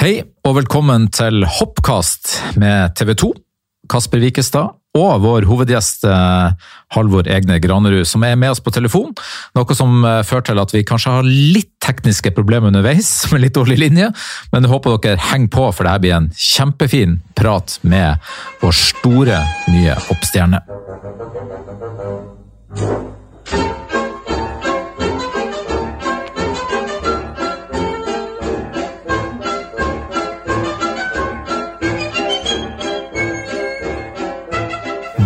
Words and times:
Hei 0.00 0.22
og 0.48 0.54
velkommen 0.56 1.10
til 1.12 1.42
Hoppkast 1.44 2.30
med 2.56 2.94
TV 2.96 3.10
2. 3.20 3.26
Kasper 3.92 4.22
Wikestad 4.22 4.70
og 4.96 5.18
vår 5.20 5.44
hovedgjest 5.44 6.06
eh, 6.08 6.70
Halvor 6.96 7.28
Egne 7.28 7.58
Granerud, 7.60 8.08
som 8.08 8.24
er 8.24 8.38
med 8.40 8.54
oss 8.54 8.62
på 8.64 8.72
telefon. 8.72 9.12
Noe 9.52 9.76
som 9.76 10.00
eh, 10.08 10.22
fører 10.24 10.46
til 10.48 10.62
at 10.62 10.72
vi 10.72 10.86
kanskje 10.88 11.18
har 11.18 11.28
litt 11.28 11.74
tekniske 11.84 12.32
problemer 12.32 12.72
underveis, 12.72 13.12
med 13.34 13.44
litt 13.44 13.58
dårlig 13.58 13.76
linje. 13.76 14.08
Men 14.54 14.64
jeg 14.64 14.72
håper 14.72 14.96
dere 15.04 15.26
henger 15.34 15.52
på, 15.52 15.68
for 15.68 15.84
dette 15.84 16.06
blir 16.06 16.16
en 16.16 16.32
kjempefin 16.32 17.18
prat 17.36 17.76
med 17.84 18.32
vår 18.64 18.80
store 18.80 19.44
nye 19.68 20.00
hoppstjerne. 20.08 20.64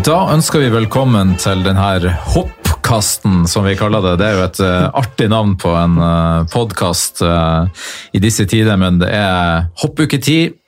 Da 0.04 0.18
ønsker 0.34 0.60
vi 0.60 0.66
velkommen 0.68 1.30
til 1.40 1.62
denne 1.64 2.10
hoppkasten, 2.34 3.46
som 3.48 3.64
vi 3.64 3.72
kaller 3.78 4.02
det. 4.04 4.10
Det 4.20 4.24
er 4.26 4.34
jo 4.36 4.42
et 4.44 4.58
uh, 4.60 4.98
artig 5.00 5.30
navn 5.32 5.54
på 5.56 5.70
en 5.80 5.94
uh, 5.96 6.42
podkast 6.52 7.22
uh, 7.24 7.64
i 8.12 8.20
disse 8.20 8.44
tider, 8.44 8.76
men 8.76 8.98
det 9.00 9.08
er 9.16 9.70
hoppuketid. 9.80 10.58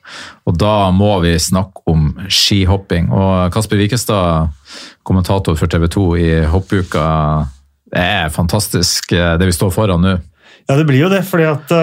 Og 0.49 0.57
da 0.57 0.89
må 0.89 1.11
vi 1.21 1.35
snakke 1.37 1.85
om 1.93 2.07
skihopping. 2.33 3.11
Og 3.13 3.53
Kasper 3.53 3.83
Wikestad, 3.83 4.55
kommentator 5.05 5.59
for 5.61 5.69
TV 5.69 5.85
2 5.93 6.07
i 6.17 6.31
hoppuka. 6.49 7.05
Det 7.93 8.07
er 8.23 8.33
fantastisk 8.33 9.13
det 9.13 9.51
vi 9.51 9.59
står 9.59 9.75
foran 9.75 10.01
nå. 10.07 10.17
Ja, 10.65 10.79
det 10.79 10.89
blir 10.89 11.03
jo 11.03 11.13
det, 11.13 11.21
fordi 11.29 11.51
at 11.51 11.77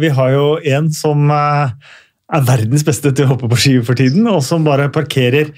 vi 0.00 0.14
har 0.16 0.32
jo 0.32 0.48
en 0.78 0.88
som 0.96 1.28
er 1.28 1.76
verdens 2.48 2.88
beste 2.88 3.12
til 3.12 3.28
å 3.28 3.34
hoppe 3.34 3.52
på 3.52 3.60
ski 3.66 3.76
for 3.84 4.00
tiden, 4.00 4.24
og 4.32 4.40
som 4.46 4.64
bare 4.64 4.88
parkerer 4.94 5.52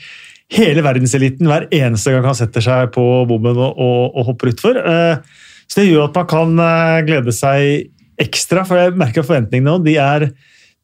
hele 0.52 0.84
verdenseliten 0.84 1.48
hver 1.48 1.68
eneste 1.72 2.12
gang 2.14 2.26
han 2.28 2.38
setter 2.38 2.64
seg 2.64 2.92
på 2.94 3.04
bommen 3.28 3.56
og, 3.56 3.72
og, 3.76 4.16
og 4.16 4.30
hopper 4.30 4.52
utfor. 4.52 4.78
Eh, 4.78 5.42
så 5.68 5.80
det 5.80 5.88
gjør 5.88 6.10
at 6.10 6.18
man 6.20 6.30
kan 6.30 6.64
eh, 6.66 7.02
glede 7.08 7.34
seg 7.36 7.92
ekstra, 8.22 8.66
for 8.68 8.80
jeg 8.80 8.96
merker 8.98 9.24
forventningene 9.26 9.72
nå. 9.72 9.78
De 9.86 9.96
er, 10.00 10.28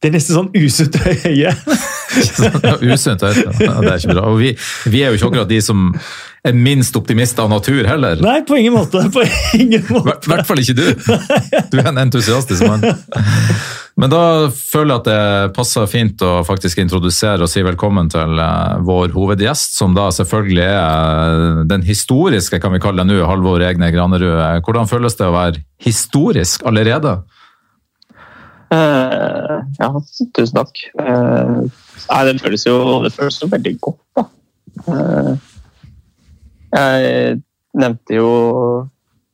de 0.00 0.08
er 0.08 0.14
nesten 0.14 0.38
sånn 0.38 0.48
usunt 0.56 0.96
høye. 1.04 1.52
usunt 2.94 3.26
høye, 3.26 3.44
det 3.58 3.68
er 3.68 3.98
ikke 3.98 4.14
bra. 4.14 4.24
Og 4.30 4.40
vi, 4.40 4.54
vi, 4.88 5.02
er 5.02 5.12
jo 5.12 5.20
ikke 5.20 5.32
akkurat 5.32 5.52
de 5.52 5.60
som 5.64 5.90
er 6.46 6.56
minst 6.56 6.96
optimist 6.96 7.38
av 7.42 7.50
natur 7.52 7.82
heller. 7.88 8.22
Nei, 8.24 8.38
på 8.48 8.56
ingen 8.56 8.78
måte. 8.78 9.04
På 9.12 9.26
ingen 9.58 9.84
måte. 9.90 10.24
I 10.24 10.32
hvert 10.32 10.48
fall 10.48 10.64
ikke 10.64 10.78
du. 10.78 10.86
Du 11.68 11.78
er 11.82 11.90
en 11.92 12.00
entusiastisk 12.06 12.64
mann. 12.64 12.86
Men 13.98 14.12
da 14.12 14.22
føler 14.54 14.92
jeg 14.92 15.00
at 15.00 15.08
det 15.08 15.54
passer 15.56 15.88
fint 15.90 16.22
å 16.22 16.44
faktisk 16.46 16.78
introdusere 16.78 17.42
og 17.42 17.50
si 17.50 17.64
velkommen 17.66 18.06
til 18.12 18.38
eh, 18.38 18.76
vår 18.86 19.10
hovedgjest, 19.10 19.74
som 19.74 19.96
da 19.96 20.06
selvfølgelig 20.14 20.62
er 20.68 21.40
eh, 21.40 21.64
den 21.72 21.82
historiske, 21.86 22.60
kan 22.62 22.76
vi 22.76 22.82
kalle 22.84 23.02
det 23.02 23.10
nå, 23.10 23.18
Halvor 23.26 23.64
Egne 23.66 23.90
Granerud. 23.90 24.62
Hvordan 24.62 24.86
føles 24.90 25.18
det 25.18 25.26
å 25.26 25.34
være 25.34 25.64
historisk 25.82 26.62
allerede? 26.68 27.16
Uh, 28.68 29.64
ja, 29.80 29.90
tusen 30.36 30.58
takk. 30.60 30.82
Uh, 31.00 31.66
nei, 32.06 32.22
det 32.28 32.38
føles 32.42 32.66
jo 32.68 32.78
det 33.02 33.14
føles 33.16 33.42
jo 33.42 33.48
veldig 33.50 33.76
godt, 33.82 34.02
da. 34.14 34.26
Uh, 34.86 35.32
jeg 36.68 37.38
nevnte 37.80 38.14
jo 38.14 38.28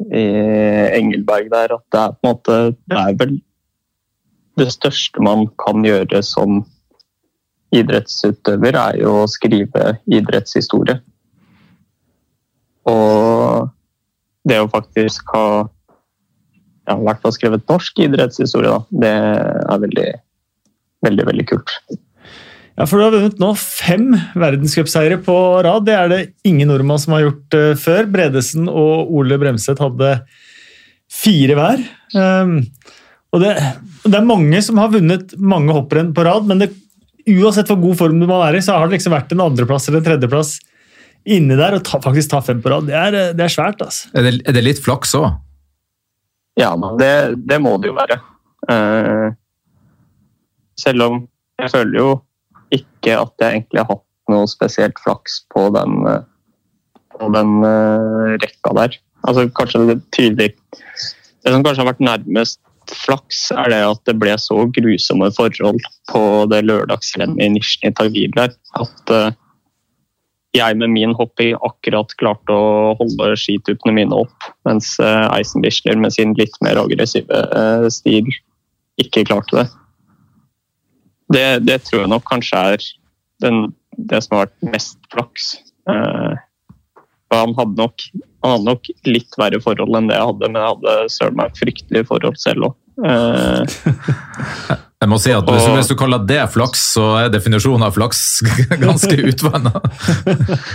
i 0.08 0.22
Engelberg 0.94 1.50
der 1.52 1.74
at 1.74 1.84
det 1.92 2.00
er 2.00 2.14
på 2.14 2.22
en 2.22 2.30
måte 2.30 2.54
Det 2.86 3.00
er 3.00 3.18
vel 3.18 3.34
det 4.58 4.70
største 4.74 5.22
man 5.24 5.48
kan 5.60 5.84
gjøre 5.86 6.22
som 6.26 6.62
idrettsutøver, 7.74 8.76
er 8.78 9.00
jo 9.02 9.16
å 9.24 9.30
skrive 9.30 9.96
idrettshistorie. 10.06 11.00
Og 12.90 13.70
det 14.44 14.60
å 14.60 14.70
faktisk 14.70 15.32
ha 15.34 15.46
ja, 16.84 16.98
i 16.98 17.04
hvert 17.06 17.22
fall 17.24 17.34
skrevet 17.34 17.64
norsk 17.70 18.02
idrettshistorie, 18.04 18.70
da, 18.70 18.80
det 19.04 19.12
er 19.14 19.84
veldig, 19.86 20.08
veldig, 21.06 21.28
veldig 21.30 21.46
kult. 21.48 21.76
Ja, 22.74 22.86
for 22.90 22.98
Du 22.98 23.04
har 23.06 23.14
vunnet 23.14 23.38
nå 23.40 23.52
fem 23.58 24.08
verdenscupseiere 24.34 25.20
på 25.22 25.36
rad. 25.64 25.86
Det 25.86 25.94
er 25.94 26.10
det 26.10 26.22
ingen 26.46 26.68
nordmann 26.72 26.98
som 27.00 27.14
har 27.14 27.28
gjort 27.28 27.56
uh, 27.56 27.70
før. 27.78 28.08
Bredesen 28.10 28.66
og 28.68 29.12
Ole 29.14 29.38
Bremseth 29.40 29.82
hadde 29.82 30.16
fire 31.14 31.56
hver. 31.56 31.84
Um, 32.18 32.58
og 33.34 33.42
det, 33.42 33.54
det, 34.04 34.14
er 34.14 34.26
mange 34.28 34.60
som 34.62 34.78
har 34.78 34.92
vunnet 34.92 35.34
mange 35.42 35.74
hopprenn 35.74 36.12
på 36.14 36.24
rad, 36.26 36.46
men 36.46 36.62
det, 36.62 36.70
uansett 37.26 37.70
hvor 37.72 37.80
god 37.82 37.98
form 37.98 38.20
du 38.22 38.28
må 38.30 38.38
være 38.38 38.60
i, 38.60 38.64
så 38.64 38.76
har 38.76 38.86
det 38.86 38.98
liksom 38.98 39.14
vært 39.16 39.34
en 39.34 39.42
andreplass 39.48 39.88
eller 39.90 40.02
en 40.02 40.06
tredjeplass 40.06 40.52
inni 41.34 41.56
der, 41.56 41.78
og 41.78 41.86
ta, 41.88 41.98
faktisk 42.04 42.30
ta 42.30 42.42
fem 42.44 42.60
på 42.62 42.70
rad. 42.70 42.86
Det 42.90 42.94
er, 42.98 43.16
det 43.34 43.46
er 43.46 43.52
svært. 43.52 43.82
altså. 43.82 44.10
Er 44.14 44.28
det, 44.28 44.36
er 44.44 44.56
det 44.56 44.64
litt 44.66 44.82
flaks 44.84 45.16
òg? 45.18 45.32
Ja, 46.60 46.70
det, 47.00 47.14
det, 47.48 47.58
må 47.64 47.74
det 47.82 47.90
jo 47.90 47.96
være. 47.96 48.20
Uh, 48.70 49.32
selv 50.78 51.08
om 51.08 51.16
jeg 51.58 51.72
føler 51.72 51.98
jo 51.98 52.10
ikke 52.74 53.16
at 53.18 53.42
jeg 53.42 53.58
egentlig 53.58 53.82
har 53.82 53.90
hatt 53.90 54.04
noe 54.30 54.46
spesielt 54.50 55.00
flaks 55.02 55.42
på 55.52 55.66
den, 55.74 55.98
eh, 56.08 56.22
på 57.12 57.28
den 57.34 57.58
uh, 57.62 58.34
rekka 58.40 58.72
der. 58.78 58.96
Altså 59.24 59.44
kanskje 59.56 59.82
det 59.88 59.98
tydelig 60.16 60.54
Det 61.44 61.52
som 61.52 61.64
kanskje 61.64 61.82
har 61.82 61.90
vært 61.90 62.02
nærmest 62.04 62.58
flaks, 62.92 63.46
er 63.54 63.70
det 63.72 63.80
at 63.86 64.02
det 64.08 64.16
ble 64.20 64.34
så 64.40 64.64
grusomme 64.74 65.30
forhold 65.36 65.80
på 66.10 66.22
det 66.52 66.64
lørdagsrennet 66.66 67.40
i 67.42 67.48
Nizjnij 67.54 67.94
Tagil 67.98 68.34
at 68.40 69.12
uh, 69.14 69.30
jeg 70.54 70.78
med 70.78 70.92
min 70.94 71.14
hopping 71.18 71.56
akkurat 71.66 72.12
klarte 72.20 72.54
å 72.54 72.94
holde 72.98 73.32
skituppene 73.40 73.96
mine 73.96 74.20
opp, 74.24 74.50
mens 74.68 74.94
uh, 75.02 75.26
Eisenbichler 75.34 75.98
med 75.98 76.14
sin 76.14 76.34
litt 76.38 76.54
mer 76.64 76.78
aggressive 76.78 77.40
uh, 77.50 77.88
stil 77.90 78.30
ikke 79.02 79.24
klarte 79.26 79.58
det. 79.58 79.66
det. 81.34 81.46
det. 81.66 81.80
tror 81.88 82.04
jeg 82.04 82.12
nok 82.12 82.26
kanskje 82.30 82.60
er 82.74 82.88
den, 83.42 83.72
det 83.98 84.22
som 84.22 84.36
har 84.36 84.46
vært 84.46 84.74
mest 84.76 85.00
flaks. 85.10 85.54
Han 87.32 87.54
hadde, 87.56 87.74
nok, 87.80 88.04
han 88.44 88.52
hadde 88.54 88.68
nok 88.68 88.88
litt 89.08 89.38
verre 89.40 89.60
forhold 89.64 89.96
enn 89.98 90.10
det 90.10 90.18
jeg 90.18 90.28
hadde, 90.28 90.48
men 90.50 90.60
jeg 90.60 90.72
hadde 90.74 90.96
søren 91.14 91.38
meg 91.40 91.60
fryktelige 91.60 92.08
forhold 92.10 92.40
selv 92.40 92.68
òg. 92.68 92.80
Uh, 92.94 93.66
jeg 95.02 95.10
må 95.10 95.16
si 95.18 95.32
at 95.34 95.48
hvis, 95.48 95.64
hvis, 95.66 95.88
du 95.90 95.96
kaller 95.98 96.22
det 96.28 96.44
flaks, 96.54 96.84
så 96.94 97.08
er 97.24 97.32
definisjonen 97.34 97.88
av 97.88 97.96
flaks 97.96 98.20
ganske 98.84 99.16
utvanna. 99.32 99.72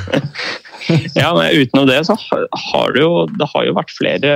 ja, 1.19 1.31
men 1.37 1.55
utenom 1.55 1.87
det 1.87 2.01
så 2.09 2.17
har 2.19 2.93
det 2.95 3.05
jo, 3.05 3.23
det 3.39 3.47
har 3.53 3.69
jo 3.69 3.77
vært 3.77 3.95
flere, 3.95 4.35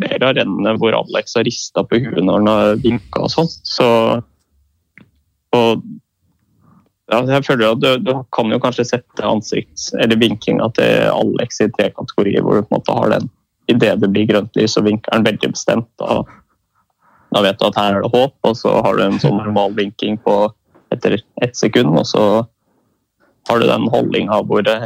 flere 0.00 0.32
av 0.32 0.36
rennene 0.40 0.74
hvor 0.80 0.96
Alex 0.98 1.38
har 1.38 1.46
rista 1.46 1.86
på 1.86 2.02
huet 2.02 2.22
når 2.24 2.40
han 2.40 2.50
har 2.50 2.82
vinka 2.82 3.26
og 3.28 3.34
sånn. 3.36 3.50
Så, 3.68 3.88
og 5.54 5.84
jeg 7.10 7.44
føler 7.46 7.72
at 7.72 7.82
du, 7.82 7.90
du, 8.06 8.12
kan 8.34 8.52
jo 8.52 8.60
kanskje 8.62 8.86
sette 8.86 9.26
ansikts- 9.26 9.90
eller 9.98 10.18
vinkinga 10.20 10.68
til 10.76 11.08
Alex 11.10 11.60
i 11.64 11.70
tre 11.74 11.88
kategorier, 11.96 12.44
hvor 12.44 12.58
du 12.58 12.62
på 12.62 12.70
en 12.70 12.78
måte 12.78 12.96
har 12.96 13.14
den 13.16 13.30
idet 13.70 14.00
det 14.02 14.10
blir 14.10 14.26
grønt 14.26 14.56
lys, 14.58 14.76
og 14.78 14.86
vinker 14.86 15.14
den 15.14 15.26
veldig 15.26 15.52
bestemt. 15.52 15.90
Da, 16.02 16.20
da, 17.30 17.42
vet 17.44 17.60
du 17.60 17.68
at 17.68 17.78
her 17.78 17.98
er 17.98 18.06
det 18.06 18.12
håp, 18.14 18.34
og 18.46 18.56
så 18.58 18.78
har 18.82 18.98
du 18.98 19.04
en 19.04 19.20
sånn 19.22 19.38
normal 19.38 19.76
vinking 19.78 20.18
på 20.24 20.38
etter 20.94 21.20
ett 21.42 21.54
sekund, 21.58 21.94
og 21.94 22.06
så 22.10 22.24
har 23.48 23.60
du 23.60 23.68
den 23.70 23.86
holdninga 23.90 24.42
hvor 24.46 24.66
det 24.66 24.80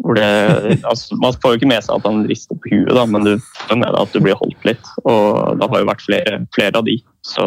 hvor 0.00 0.16
det, 0.16 0.78
altså, 0.88 1.16
man 1.20 1.34
får 1.36 1.52
jo 1.52 1.58
ikke 1.60 1.68
med 1.68 1.84
seg 1.84 1.98
at 1.98 2.06
han 2.08 2.22
rister 2.24 2.56
på 2.56 2.70
huet, 2.72 2.94
da, 2.96 3.04
men 3.04 3.26
du 3.26 3.34
får 3.42 3.76
med 3.76 3.90
deg 3.90 3.98
at 4.00 4.14
du 4.14 4.22
blir 4.24 4.38
holdt 4.40 4.64
litt. 4.64 4.92
Og 5.04 5.58
det 5.60 5.68
har 5.68 5.82
jo 5.82 5.88
vært 5.90 6.04
flere, 6.06 6.38
flere 6.56 6.80
av 6.80 6.86
de. 6.86 6.94
Så 7.28 7.44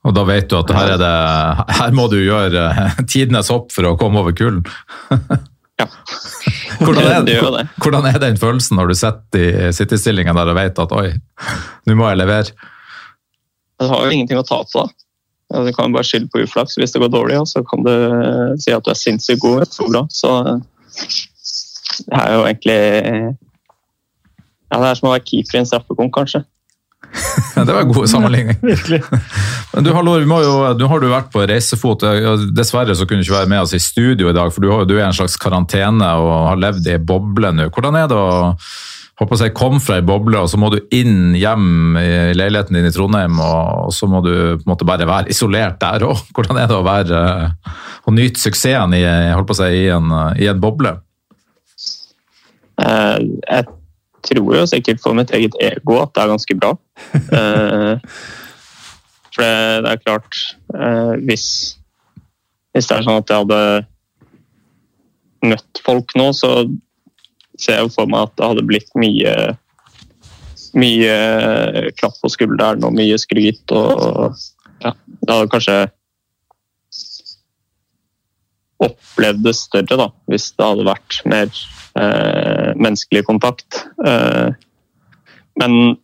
og 0.00 0.14
da 0.16 0.24
vet 0.24 0.48
du 0.48 0.56
at 0.56 0.70
her, 0.72 0.94
det, 1.00 1.10
her 1.76 1.92
må 1.96 2.06
du 2.08 2.16
gjøre 2.22 2.68
eh, 2.70 3.00
tidenes 3.04 3.50
hopp 3.52 3.68
for 3.74 3.90
å 3.90 3.96
komme 4.00 4.22
over 4.22 4.36
kulden. 4.36 4.64
ja. 5.80 5.88
Hvordan 6.80 7.04
er, 7.04 7.22
det, 7.28 7.36
hvordan 7.82 8.06
er, 8.08 8.16
den 8.22 8.38
følelsen 8.40 8.78
når 8.78 8.92
du 8.92 8.96
sitter 8.96 9.68
i 9.68 9.72
sittestillingen 9.76 10.36
der 10.38 10.48
og 10.48 10.56
vet 10.56 10.78
at 10.80 10.92
oi, 10.96 11.10
nå 11.84 11.96
må 11.98 12.08
jeg 12.08 12.20
levere? 12.22 12.54
Du 13.80 13.88
har 13.88 14.06
jo 14.06 14.14
ingenting 14.14 14.40
å 14.40 14.46
ta 14.46 14.62
til, 14.68 14.86
da. 14.86 15.64
Du 15.66 15.72
kan 15.74 15.92
bare 15.92 16.06
skylde 16.06 16.30
på 16.30 16.44
uflaks 16.44 16.78
hvis 16.78 16.94
det 16.94 17.02
går 17.02 17.10
dårlig, 17.12 17.40
og 17.42 17.48
så 17.50 17.60
kan 17.66 17.84
du 17.84 17.92
si 18.62 18.72
at 18.72 18.86
du 18.86 18.92
er 18.92 18.98
sinnssykt 18.98 19.42
god. 19.42 19.66
Så 19.68 19.88
bra. 19.90 20.04
Så 20.14 20.32
det 22.06 22.20
er 22.22 22.34
jo 22.36 22.44
egentlig 22.46 22.78
ja, 24.70 24.78
Det 24.78 24.86
er 24.86 24.98
som 25.00 25.10
å 25.10 25.14
være 25.16 25.26
keeper 25.26 25.58
i 25.58 25.60
en 25.60 25.68
straffekonk, 25.68 26.14
kanskje. 26.14 26.44
det 27.54 27.72
var 27.72 27.82
en 27.82 27.92
god 27.92 28.08
sammenligning. 28.10 28.56
Virkelig. 28.72 29.02
Men 29.72 29.86
du, 29.86 29.92
hallo, 29.94 30.16
jo, 30.20 30.54
du 30.78 30.86
har 30.90 31.02
du 31.02 31.08
vært 31.10 31.32
på 31.32 31.42
reisefot. 31.48 32.06
Dessverre 32.54 32.96
så 32.96 33.06
kunne 33.08 33.22
du 33.22 33.28
ikke 33.28 33.40
være 33.40 33.50
med 33.50 33.64
oss 33.64 33.74
i 33.76 33.82
studio 33.82 34.30
i 34.30 34.36
dag, 34.36 34.52
for 34.54 34.64
du, 34.64 34.94
er 34.96 35.02
i 35.02 35.08
en 35.08 35.16
slags 35.16 35.38
karantene 35.40 36.14
og 36.20 36.32
har 36.52 36.64
levd 36.68 36.88
i 36.90 37.00
boble 37.02 37.52
nå. 37.56 37.68
Hvordan 37.74 38.00
er 38.00 38.08
det 38.10 38.18
å 38.18 38.54
håper 39.20 39.42
jeg, 39.44 39.52
kom 39.56 39.76
fra 39.84 39.98
ei 40.00 40.04
boble, 40.06 40.40
og 40.40 40.48
så 40.48 40.56
må 40.56 40.70
du 40.72 40.78
inn 40.96 41.34
hjem 41.36 41.98
i 42.00 42.32
leiligheten 42.32 42.78
din 42.78 42.88
i 42.88 42.92
Trondheim, 42.94 43.36
og 43.44 43.92
så 43.92 44.08
må 44.08 44.22
du 44.24 44.32
på 44.32 44.64
en 44.64 44.70
måte 44.70 44.88
bare 44.88 45.08
være 45.08 45.28
isolert 45.34 45.76
der 45.82 46.06
òg. 46.08 46.22
Hvordan 46.36 46.62
er 46.62 46.70
det 46.70 46.78
å 46.78 46.86
være 46.86 47.20
og 48.08 48.16
nyte 48.16 48.40
suksessen 48.40 48.96
i, 48.96 49.04
holdt 49.34 49.50
på 49.50 49.56
å 49.58 49.60
si, 49.60 49.68
i, 49.82 49.84
en, 49.92 50.08
i 50.40 50.48
en 50.48 50.62
boble? 50.62 50.94
Uh, 52.80 53.20
jeg 53.44 53.68
tror 54.26 54.56
jo 54.58 54.66
sikkert 54.68 55.02
for 55.02 55.16
mitt 55.16 55.32
eget 55.36 55.56
ego 55.62 56.00
at 56.02 56.12
det 56.14 56.24
er 56.24 56.34
ganske 56.34 56.60
bra. 56.60 56.76
Eh, 57.40 57.94
for 59.30 59.46
det, 59.46 59.82
det 59.84 59.90
er 59.92 60.00
klart, 60.02 60.38
eh, 60.74 61.12
hvis, 61.22 61.44
hvis 62.74 62.88
det 62.90 62.96
er 62.96 63.04
sånn 63.06 63.20
at 63.20 63.30
jeg 63.30 63.44
hadde 63.44 63.60
møtt 65.52 65.82
folk 65.86 66.14
nå, 66.18 66.32
så 66.36 66.50
ser 67.60 67.78
jeg 67.78 67.92
for 67.94 68.10
meg 68.10 68.26
at 68.26 68.34
det 68.36 68.48
hadde 68.50 68.66
blitt 68.66 68.90
mye 68.98 69.34
mye 70.76 71.14
klapp 71.98 72.18
på 72.22 72.30
skulderen 72.30 72.84
og 72.86 72.94
mye 72.94 73.18
skryt. 73.18 73.64
og 73.74 74.36
ja, 74.82 74.92
Det 74.92 75.32
hadde 75.32 75.50
kanskje 75.54 75.78
opplevd 78.80 79.44
det 79.44 79.56
større 79.58 79.98
da, 80.00 80.08
hvis 80.30 80.50
det 80.56 80.66
hadde 80.66 80.86
vært 80.88 81.18
mer 81.28 81.50
eh, 81.50 81.79
menneskelig 81.94 83.24
kontakt. 83.26 83.80
Eh, 84.06 84.52
men 85.60 85.96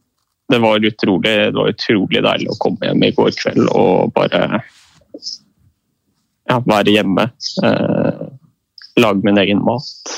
det 0.49 0.59
var, 0.59 0.85
utrolig, 0.85 1.31
det 1.31 1.57
var 1.57 1.73
utrolig 1.73 2.23
deilig 2.23 2.51
å 2.53 2.59
komme 2.63 2.87
hjem 2.87 3.05
i 3.07 3.13
går 3.17 3.33
kveld 3.39 3.71
og 3.73 4.13
bare 4.15 4.61
ja, 6.47 6.61
være 6.63 6.95
hjemme. 6.95 7.29
Eh, 7.65 8.27
lage 9.03 9.27
min 9.27 9.41
egen 9.43 9.63
mat. 9.67 10.15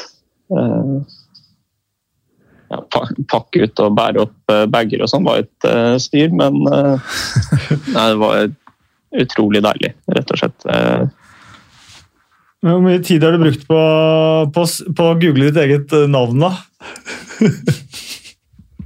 Eh, 0.53 0.99
ja, 2.69 2.83
pakke 3.33 3.65
ut 3.65 3.81
og 3.81 3.97
bære 3.97 4.25
opp 4.27 4.53
eh, 4.53 4.67
bager 4.69 5.05
og 5.05 5.09
sånn 5.09 5.25
var 5.25 5.41
et 5.41 5.69
styr, 6.05 6.35
men 6.37 6.61
nei, 7.95 8.07
det 8.13 8.19
var 8.21 8.51
utrolig 9.19 9.65
deilig, 9.65 9.95
rett 10.13 10.35
og 10.35 10.43
slett. 10.43 10.69
Hvor 12.67 12.81
mye 12.83 12.99
tid 13.07 13.23
har 13.23 13.37
du 13.37 13.43
brukt 13.43 13.67
på, 13.69 13.81
på, 14.55 14.65
på 14.99 15.05
å 15.07 15.19
google 15.23 15.51
ditt 15.51 15.61
eget 15.63 15.95
navn, 16.11 16.43
da? 16.43 16.51
jeg, 17.39 17.53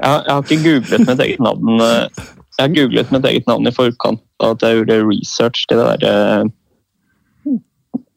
jeg, 0.03 0.29
har 0.29 0.43
ikke 0.43 0.59
googlet 0.67 1.07
mitt 1.09 1.23
eget 1.25 1.41
navn. 1.41 1.81
Jeg 1.81 2.67
har 2.67 2.75
googlet 2.77 3.15
mitt 3.15 3.29
eget 3.31 3.49
navn 3.49 3.71
i 3.71 3.73
forkant 3.73 4.21
av 4.45 4.59
at 4.59 4.67
jeg 4.67 4.83
gjorde 4.83 4.99
research 5.09 5.65
til 5.71 5.81
det 5.81 6.03
der 6.03 6.51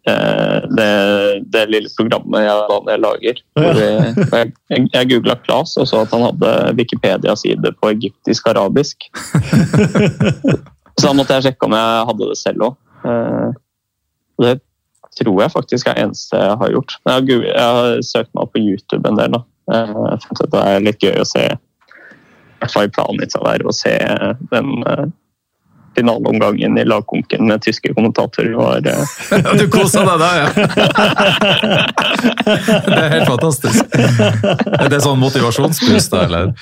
Eh, 0.08 0.70
det, 0.78 0.90
det, 1.50 1.64
lille 1.66 1.90
programmet 1.98 2.44
jeg, 2.46 2.82
jeg 2.92 3.02
lager. 3.02 3.40
Ja. 3.58 3.72
Jeg, 3.74 4.52
jeg, 4.70 4.90
jeg 4.94 5.10
googla 5.10 5.36
Klas 5.42 5.74
og 5.82 5.88
så 5.90 6.04
at 6.06 6.14
han 6.14 6.28
hadde 6.28 6.52
Wikipedia-side 6.78 7.72
på 7.82 7.90
egyptisk-arabisk. 7.96 9.08
så 11.00 11.08
da 11.08 11.14
måtte 11.18 11.40
jeg 11.40 11.48
sjekke 11.48 11.66
om 11.66 11.74
jeg 11.78 12.06
hadde 12.12 12.30
det 12.30 12.38
selv 12.38 12.68
òg. 12.68 12.78
Eh, 13.10 13.50
det 14.44 14.54
tror 15.20 15.42
jeg 15.42 15.54
faktisk 15.54 15.88
er 15.88 15.98
det 15.98 16.08
eneste 16.08 16.40
jeg 16.40 16.58
har 16.62 16.74
gjort. 16.74 16.98
Jeg 17.06 17.14
har, 17.14 17.46
jeg 17.50 17.76
har 17.78 18.02
søkt 18.04 18.32
meg 18.34 18.44
opp 18.44 18.56
på 18.56 18.64
YouTube 18.64 19.10
en 19.10 19.20
del. 19.20 19.38
Da. 19.38 19.44
Eh, 19.76 20.42
det 20.42 20.64
er 20.64 20.88
litt 20.88 21.04
gøy 21.04 21.22
å 21.22 21.28
se 21.30 21.46
i 21.46 22.64
hvert 22.64 22.74
fall 22.74 22.88
i 22.88 22.96
planen 22.96 23.20
mitt 23.20 23.36
å 23.36 23.76
se 23.76 23.94
den 24.52 24.72
finaleomgangen 25.96 26.78
i 26.78 26.86
lagkonken 26.86 27.48
med 27.48 27.62
tyske 27.64 27.94
kommentatorer 27.94 28.54
var 28.58 28.82
ja, 28.86 29.54
Du 29.60 29.68
kosa 29.72 30.04
deg 30.08 30.20
da, 30.20 30.30
ja! 30.40 30.48
det 32.90 33.00
er 33.00 33.10
helt 33.14 33.30
fantastisk. 33.30 33.96
Er 33.96 34.92
det 34.92 35.02
sånn 35.06 35.22
motivasjonsboost, 35.22 36.12
da, 36.14 36.26
eller? 36.28 36.54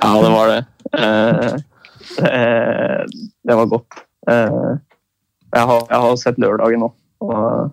Ja, 0.00 0.12
det 0.24 0.32
var 0.32 0.52
det. 0.52 0.60
Eh, 2.22 3.00
det 3.44 3.58
var 3.60 3.70
godt. 3.70 4.02
Eh, 4.30 4.68
jeg 5.54 5.70
har, 5.70 5.86
jeg 5.90 6.04
har 6.06 6.20
sett 6.20 6.40
lørdagen 6.42 6.86
nå. 6.86 6.92
Og 7.24 7.72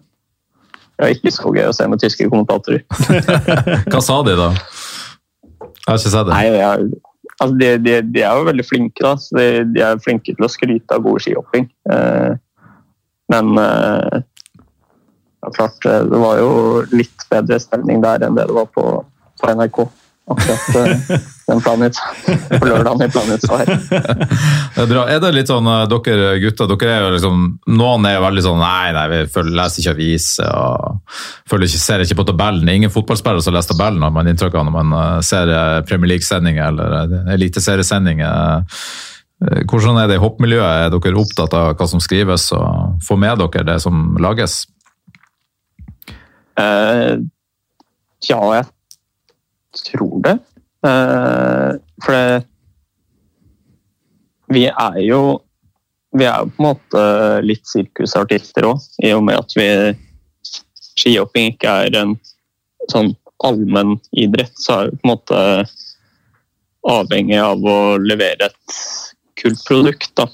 det 0.95 1.06
var 1.06 1.13
ikke 1.15 1.33
så 1.33 1.51
gøy 1.56 1.65
å 1.65 1.75
se 1.75 1.88
med 1.89 2.01
tyske 2.01 2.27
kommentatorer. 2.30 2.83
Hva 3.92 4.01
sa 4.06 4.19
de, 4.27 4.36
da? 4.38 4.51
Jeg 5.62 5.88
har 5.88 5.98
ikke 5.98 6.13
sett 6.13 6.27
det. 6.27 6.36
Nei, 6.36 6.45
jeg, 6.59 6.92
Altså, 7.42 7.56
de, 7.57 7.69
de, 7.81 7.94
de, 8.13 8.21
er 8.21 8.38
jo 8.38 8.45
veldig 8.45 8.65
flinke. 8.68 9.01
Da. 9.01 9.15
De, 9.38 9.45
de, 9.74 9.81
er 9.81 10.01
flinke 10.03 10.36
til 10.36 10.45
å 10.45 10.51
skryte 10.51 10.94
av 10.94 11.01
god 11.06 11.24
skihopping. 11.24 11.65
Eh, 11.89 12.36
men 13.33 13.50
eh, 13.57 14.19
ja, 15.42 15.53
klart, 15.56 15.80
eh, 15.89 16.03
det 16.12 16.19
var 16.21 16.38
jo 16.38 16.51
litt 16.94 17.25
bedre 17.31 17.57
stemning 17.63 18.03
der 18.03 18.27
enn 18.27 18.38
det 18.38 18.45
det 18.50 18.57
var 18.59 18.69
på, 18.75 18.86
på 19.42 19.56
NRK 19.57 19.81
akkurat 20.33 20.75
uh, 20.75 21.30
den 21.51 21.62
Planet 21.62 22.00
på 22.60 22.66
lørdagen 22.66 23.04
i 23.06 23.10
Planet 23.12 23.45
er 24.81 24.88
bra. 24.89 25.06
Er 25.12 25.19
det 25.24 25.31
litt 25.36 25.51
sånn, 25.51 25.68
eh, 25.68 25.83
dere 25.92 26.31
gutter, 26.42 26.69
dere 26.72 26.95
er 26.95 27.06
jo 27.06 27.12
liksom, 27.16 27.44
noen 27.75 28.07
er 28.07 28.18
jo 28.18 28.24
veldig 28.25 28.45
sånn 28.45 28.62
Nei, 28.62 28.92
nei, 28.95 29.06
vi 29.12 29.22
følger, 29.33 29.57
leser 29.57 29.83
ikke 29.83 29.95
aviser 29.95 30.51
og 30.56 31.22
følger 31.51 31.69
ikke, 31.69 31.83
ser 31.83 32.06
ikke 32.06 32.19
på 32.22 32.28
tabellen. 32.31 32.74
Ingen 32.74 32.94
fotballspillere 32.94 33.45
som 33.45 33.56
leser 33.56 33.74
tabellen, 33.74 34.04
har 34.06 34.16
man 34.16 34.31
inntrykk 34.31 34.60
av 34.60 34.68
når 34.68 34.75
man 34.80 34.98
eh, 35.00 35.16
ser 35.28 35.54
Premier 35.89 36.16
League-sendinger 36.16 36.72
eller 36.72 37.31
eliteseriesendinger. 37.38 38.68
Hvordan 39.42 39.98
er 39.98 40.10
det 40.10 40.19
i 40.19 40.22
hoppmiljøet? 40.22 40.86
Er 40.86 40.92
dere 40.94 41.18
opptatt 41.18 41.56
av 41.57 41.72
hva 41.74 41.88
som 41.89 42.04
skrives, 42.04 42.51
og 42.54 43.01
får 43.07 43.18
med 43.24 43.42
dere 43.42 43.66
det 43.72 43.80
som 43.81 44.12
lages? 44.22 44.62
Uh, 46.60 47.18
ja, 48.27 48.38
jeg 48.60 48.68
tror 49.91 50.21
det. 50.25 50.38
Eh, 50.88 51.71
for 52.03 52.17
det 52.17 52.43
Vi 54.51 54.65
er 54.67 54.97
jo 55.05 55.41
Vi 56.17 56.25
er 56.27 56.41
jo 56.41 56.49
på 56.51 56.63
en 56.63 56.65
måte 56.65 57.03
litt 57.45 57.63
sirkusartister 57.69 58.67
òg, 58.67 58.81
i 58.99 59.13
og 59.15 59.23
med 59.23 59.39
at 59.39 59.53
vi 59.55 59.67
skihopping 60.99 61.53
ikke 61.53 61.75
er 61.85 61.95
en 62.01 62.17
sånn 62.91 63.13
allmenn 63.47 63.95
idrett, 64.11 64.51
så 64.59 64.73
er 64.73 64.89
vi 64.89 64.99
på 64.99 65.07
en 65.07 65.13
måte 65.13 65.39
avhengig 66.91 67.39
av 67.39 67.63
å 67.63 67.77
levere 68.01 68.49
et 68.49 68.75
kult 69.39 69.63
produkt. 69.69 70.11
Da. 70.19 70.27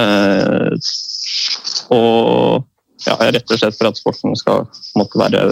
Eh, 0.00 0.72
og 1.94 2.64
ja, 3.06 3.16
rett 3.20 3.52
og 3.52 3.60
slett 3.60 3.76
for 3.78 3.90
at 3.90 4.00
sporten 4.00 4.36
skal 4.38 4.66
måtte 4.98 5.20
være 5.20 5.44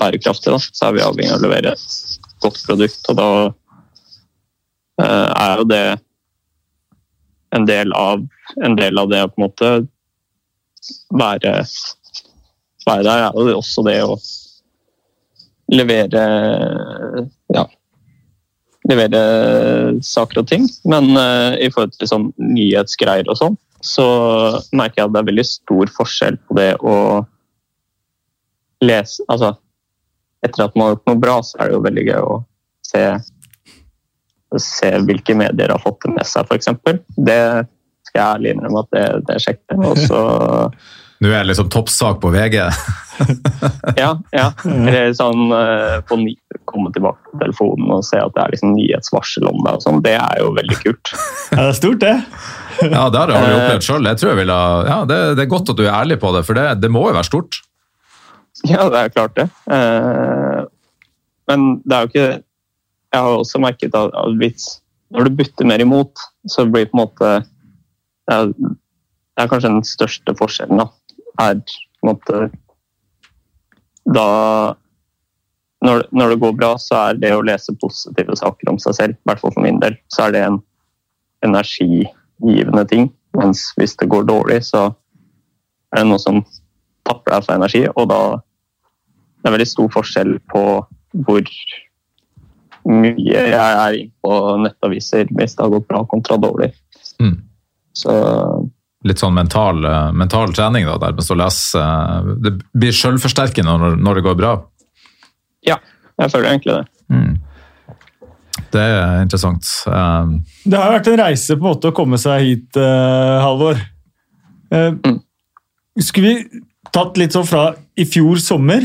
bærekraftig, 0.00 0.52
da, 0.52 0.58
så 0.60 0.88
er 0.88 0.96
vi 0.96 1.04
avhengig 1.04 1.32
av 1.34 1.40
å 1.40 1.46
levere 1.46 1.74
et 1.76 2.28
godt 2.42 2.60
produkt. 2.66 3.08
Og 3.12 3.18
da 3.18 3.30
uh, 5.04 5.28
er 5.28 5.60
jo 5.60 5.66
det 5.70 5.84
en 7.56 7.66
del 7.66 7.94
av, 7.96 8.22
en 8.64 8.76
del 8.78 9.00
av 9.00 9.10
det 9.10 9.24
å 9.24 9.30
på 9.30 9.40
en 9.40 9.46
måte 9.48 9.72
være, 11.10 11.56
være 12.86 13.06
der, 13.06 13.26
er 13.26 13.50
jo 13.50 13.58
også 13.58 13.84
det 13.86 13.98
å 14.06 14.16
levere 15.70 16.22
ja, 17.54 17.64
levere 18.90 19.22
saker 20.04 20.42
og 20.42 20.50
ting. 20.50 20.68
Men 20.88 21.12
uh, 21.16 21.58
i 21.58 21.70
forhold 21.72 21.96
til 21.98 22.10
sånn 22.10 22.30
nyhetsgreier 22.40 23.28
og 23.30 23.38
sånn, 23.40 23.58
så 23.84 24.06
merker 24.76 25.02
jeg 25.02 25.08
at 25.08 25.14
det 25.14 25.20
er 25.22 25.30
veldig 25.30 25.46
stor 25.48 25.92
forskjell 25.96 26.36
på 26.44 26.56
det 26.58 26.70
å 26.84 26.94
lese 28.84 29.24
Altså 29.28 29.54
etter 30.46 30.64
at 30.64 30.78
man 30.78 30.88
har 30.88 30.96
gjort 30.96 31.10
noe 31.10 31.20
bra, 31.20 31.36
så 31.44 31.58
er 31.58 31.68
det 31.68 31.76
jo 31.76 31.84
veldig 31.84 32.06
gøy 32.06 32.22
å 32.24 32.38
se, 32.86 33.04
se 34.60 34.94
hvilke 35.08 35.36
medier 35.38 35.74
har 35.74 35.82
fått 35.82 36.06
det 36.06 36.14
med 36.16 36.28
seg, 36.28 36.48
f.eks. 36.48 36.72
Det 37.16 37.42
skal 38.08 38.20
jeg 38.20 38.26
ærlig 38.26 38.56
innrømme 38.56 38.82
at 38.84 38.96
det, 38.96 39.04
det 39.28 39.38
sjekker 39.44 39.84
jeg. 39.84 40.08
så 40.08 40.24
Nå 41.20 41.28
er 41.28 41.42
det 41.42 41.50
liksom 41.50 41.68
toppsak 41.68 42.20
på 42.22 42.30
VG? 42.32 42.56
ja. 44.00 44.14
ja. 44.32 44.46
Eller 44.64 45.10
sånn 45.12 45.52
på 46.08 46.16
ny, 46.16 46.32
komme 46.64 46.88
tilbake 46.94 47.20
på 47.28 47.40
telefonen 47.42 47.92
og 47.92 48.06
se 48.08 48.16
at 48.22 48.32
det 48.32 48.40
er 48.42 48.54
liksom 48.54 48.72
nyhetsvarsel 48.72 49.50
om 49.50 49.60
det. 49.66 49.74
og 49.76 49.84
sånn. 49.84 50.00
Det 50.06 50.14
er 50.16 50.40
jo 50.40 50.54
veldig 50.56 50.78
kult. 50.80 51.12
ja, 51.52 51.58
det 51.58 51.66
er 51.66 51.76
stort, 51.76 52.00
det. 52.06 52.14
ja, 52.86 53.04
det 53.12 53.20
har 53.20 53.34
jeg 53.36 53.58
opplevd 53.58 53.88
sjøl. 53.90 54.08
Ja, 54.08 55.00
det, 55.04 55.20
det, 55.36 55.44
er 55.44 55.52
godt 55.52 55.74
at 55.74 55.76
du 55.76 55.84
er 55.84 55.92
ærlig 55.98 56.16
på 56.24 56.32
det, 56.32 56.46
for 56.48 56.56
det, 56.56 56.70
det 56.80 56.92
må 56.92 57.04
jo 57.10 57.18
være 57.18 57.28
stort. 57.28 57.60
Ja, 58.68 58.88
det 58.92 58.98
er 58.98 59.12
klart 59.14 59.36
det. 59.38 59.48
Eh, 59.72 60.62
men 61.50 61.66
det 61.84 61.96
er 61.96 62.00
jo 62.04 62.10
ikke 62.10 62.28
Jeg 63.10 63.22
har 63.24 63.38
også 63.40 63.58
merket 63.62 63.96
at 63.96 64.12
når 65.10 65.26
du 65.26 65.30
bytter 65.34 65.66
mer 65.66 65.82
imot, 65.82 66.20
så 66.46 66.66
blir 66.66 66.84
det 66.84 66.92
på 66.92 66.98
en 66.98 67.02
måte 67.02 67.30
Det 68.30 69.42
er 69.42 69.50
kanskje 69.50 69.72
den 69.72 69.86
største 69.86 70.34
forskjellen, 70.38 70.78
da. 70.78 70.86
Er 71.40 71.58
på 71.64 72.04
en 72.04 72.12
måte 72.12 72.50
Da 74.06 74.26
når, 75.80 76.04
når, 76.12 76.28
det 76.28 76.40
går 76.42 76.52
bra, 76.52 76.74
så 76.76 76.96
er 77.08 77.14
det 77.16 77.30
å 77.32 77.44
lese 77.44 77.72
positive 77.80 78.34
saker 78.36 78.68
om 78.68 78.76
seg 78.82 78.96
selv, 78.98 79.16
i 79.16 79.28
hvert 79.30 79.40
fall 79.40 79.54
for 79.54 79.64
min 79.64 79.78
del, 79.80 79.94
så 80.12 80.26
er 80.26 80.34
det 80.34 80.42
en 80.44 80.58
energigivende 81.46 82.84
ting. 82.90 83.06
Mens 83.38 83.62
hvis 83.78 83.96
det 83.96 84.10
går 84.12 84.26
dårlig, 84.28 84.58
så 84.68 84.90
er 85.94 86.02
det 86.02 86.10
noe 86.10 86.20
som 86.20 86.42
tapper 87.08 87.32
deg 87.32 87.46
for 87.46 87.56
energi, 87.56 87.82
og 87.94 88.10
da 88.12 88.20
det 89.40 89.48
er 89.48 89.54
veldig 89.56 89.68
stor 89.68 89.88
forskjell 89.94 90.34
på 90.52 90.64
hvor 91.26 91.42
mye 92.90 93.44
jeg 93.44 93.52
er 93.52 93.96
inne 93.98 94.12
på 94.24 94.36
nettaviser 94.64 95.28
hvis 95.36 95.56
det 95.56 95.64
har 95.64 95.72
gått 95.72 95.88
bra 95.88 96.04
kontra 96.08 96.38
dårlig. 96.40 96.70
Mm. 97.20 97.36
Så 97.96 98.14
Litt 99.04 99.20
sånn 99.20 99.32
mental, 99.32 99.80
eh, 99.88 100.10
mental 100.12 100.52
trening, 100.52 100.84
da, 100.84 100.98
der 101.00 101.16
å 101.16 101.36
lese 101.40 101.80
eh, 101.80 102.26
Det 102.44 102.50
blir 102.76 102.92
selvforsterkende 102.92 103.76
når, 103.80 103.94
når 103.96 104.20
det 104.20 104.24
går 104.28 104.36
bra. 104.36 104.50
ja, 105.64 105.78
jeg 106.20 106.32
føler 106.32 106.50
egentlig 106.50 106.74
det. 106.74 106.84
Mm. 107.08 107.38
Det 108.70 108.80
er 108.80 109.22
interessant. 109.22 109.64
Um. 109.88 110.34
Det 110.68 110.76
har 110.78 110.92
vært 110.92 111.08
en 111.08 111.20
reise 111.22 111.56
på 111.56 111.64
en 111.64 111.70
måte 111.70 111.90
å 111.90 111.96
komme 111.96 112.18
seg 112.20 112.44
hit, 112.44 112.76
uh, 112.76 113.40
Halvor. 113.40 113.80
Uh, 114.70 114.92
Mm. 115.00 115.16
skulle 115.98 116.28
vi 116.28 116.60
tatt 116.92 117.16
litt 117.18 117.32
sånn 117.34 117.48
fra 117.48 117.72
i 117.98 118.04
fjor 118.04 118.38
sommer 118.38 118.84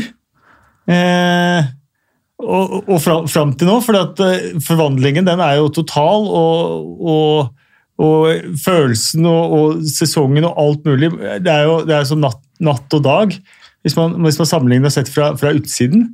eh, 0.92 1.68
og, 2.42 2.74
og 2.84 2.98
fram, 3.02 3.28
fram 3.30 3.54
til 3.56 3.70
nå? 3.70 3.78
For 3.84 3.98
at 3.98 4.20
eh, 4.24 4.50
forvandlingen 4.64 5.28
den 5.28 5.42
er 5.42 5.58
jo 5.60 5.70
total, 5.72 6.28
og, 6.28 6.90
og, 7.00 7.70
og 8.02 8.58
følelsen 8.62 9.28
og, 9.30 9.80
sesongen 9.88 10.44
og 10.44 10.58
alt 10.60 10.84
mulig 10.84 11.08
Det 11.40 11.52
er 11.52 11.64
jo 11.64 11.78
det 11.88 11.96
er 11.96 12.08
som 12.08 12.20
natt, 12.20 12.42
natt 12.60 12.98
og 12.98 13.04
dag, 13.06 13.34
hvis 13.86 13.96
man, 13.96 14.18
hvis 14.26 14.40
man 14.42 14.50
sammenligner 14.50 14.92
og 14.92 14.96
sett 14.96 15.12
fra, 15.12 15.32
fra 15.38 15.54
utsiden. 15.56 16.10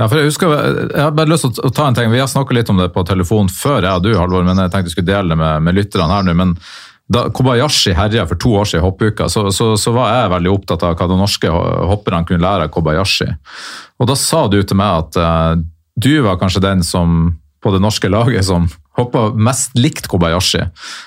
Ja, 0.00 0.06
for 0.08 0.18
Jeg 0.18 0.30
husker, 0.30 0.54
jeg 0.88 1.02
har 1.02 1.12
bare 1.14 1.30
lyst 1.30 1.44
til 1.46 1.66
å 1.68 1.72
ta 1.74 1.86
en 1.86 1.96
ting. 1.96 2.08
Vi 2.12 2.20
har 2.20 2.30
snakka 2.30 2.54
litt 2.56 2.70
om 2.72 2.80
det 2.80 2.88
på 2.94 3.04
telefon 3.06 3.50
før, 3.52 3.84
jeg 3.84 4.00
og 4.00 4.06
du, 4.06 4.14
Halvor, 4.16 4.46
men 4.46 4.58
jeg 4.58 4.72
tenkte 4.72 4.90
jeg 4.90 4.96
skulle 4.96 5.12
dele 5.12 5.34
det 5.34 5.38
med, 5.42 5.66
med 5.66 5.76
lytterne 5.76 6.16
her 6.16 6.26
nå. 6.26 6.34
men 6.38 6.56
da 7.12 7.26
Kobayashi 7.34 7.92
herja 7.96 8.24
for 8.28 8.40
to 8.40 8.54
år 8.60 8.68
siden 8.68 8.82
i 8.82 8.86
hoppuka, 8.86 9.28
så, 9.28 9.46
så, 9.52 9.72
så 9.76 9.92
var 9.94 10.12
jeg 10.14 10.32
veldig 10.32 10.52
opptatt 10.52 10.84
av 10.86 10.96
hva 10.96 11.08
de 11.10 11.18
norske 11.20 11.50
hopperne 11.90 12.24
kunne 12.28 12.44
lære 12.44 12.68
av 12.68 12.72
Kobayashi. 12.72 13.28
Og 14.00 14.08
Da 14.10 14.16
sa 14.18 14.46
du 14.50 14.60
til 14.62 14.78
meg 14.80 15.04
at 15.04 15.18
eh, 15.20 15.64
du 16.02 16.12
var 16.24 16.40
kanskje 16.40 16.64
den 16.64 16.84
som 16.86 17.34
på 17.62 17.70
det 17.74 17.82
norske 17.82 18.08
laget 18.10 18.46
som 18.48 18.66
hoppa 18.98 19.28
mest 19.38 19.76
likt 19.78 20.08
Kobayashi. 20.10 20.64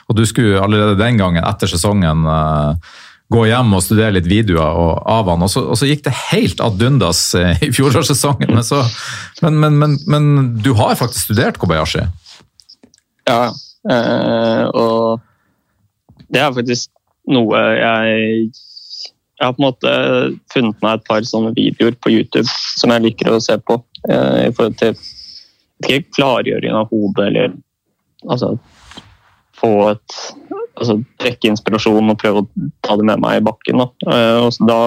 Og 0.09 0.17
du 0.17 0.24
skulle 0.29 0.62
allerede 0.62 0.97
den 1.00 1.19
gangen, 1.19 1.43
etter 1.43 1.69
sesongen, 1.69 2.24
eh, 2.29 2.93
gå 3.33 3.45
hjem 3.50 3.74
og 3.74 3.81
studere 3.81 4.13
litt 4.19 4.27
videoer 4.29 4.77
og, 4.77 4.91
av 5.09 5.29
han, 5.31 5.43
og 5.45 5.50
så, 5.50 5.63
og 5.74 5.79
så 5.79 5.88
gikk 5.89 6.03
det 6.05 6.13
helt 6.29 6.62
ad 6.62 6.81
undas 6.85 7.21
eh, 7.38 7.57
i 7.65 7.71
fjorårssesongen. 7.74 8.53
Men, 8.53 8.65
så, 8.65 8.83
men, 9.41 9.57
men, 9.63 9.79
men, 9.81 9.97
men 10.05 10.27
du 10.62 10.75
har 10.77 10.97
faktisk 11.00 11.31
studert 11.31 11.57
Kobayashi? 11.62 12.05
Ja, 13.25 13.50
øh, 13.89 14.67
og 14.69 15.24
det 16.34 16.41
er 16.41 16.55
faktisk 16.55 16.91
noe 17.32 17.60
jeg 17.79 18.50
Jeg 19.36 19.50
har 19.50 19.55
på 19.58 19.60
en 19.60 19.65
måte 19.65 19.94
funnet 20.53 20.84
meg 20.84 20.94
et 20.96 21.08
par 21.10 21.25
sånne 21.27 21.51
videoer 21.58 21.98
på 22.00 22.13
YouTube 22.13 22.48
som 22.79 22.94
jeg 22.94 23.03
liker 23.03 23.34
å 23.36 23.41
se 23.44 23.58
på. 23.67 23.75
Eh, 24.08 24.46
I 24.48 24.53
forhold 24.55 24.77
til 24.79 24.94
ikke 25.84 26.05
klargjøring 26.15 26.77
av 26.79 26.88
hodet 26.88 27.25
eller 27.25 27.58
altså 28.32 28.53
få 29.60 29.72
et 29.89 30.15
altså 30.75 30.98
trekke 31.20 31.51
inspirasjon 31.51 32.13
og 32.13 32.20
prøve 32.22 32.44
å 32.44 32.70
ta 32.86 32.96
det 33.00 33.08
med 33.08 33.22
meg 33.24 33.39
i 33.39 33.44
bakken. 33.44 33.84
Da, 33.84 34.15
eh, 34.15 34.48
da, 34.67 34.79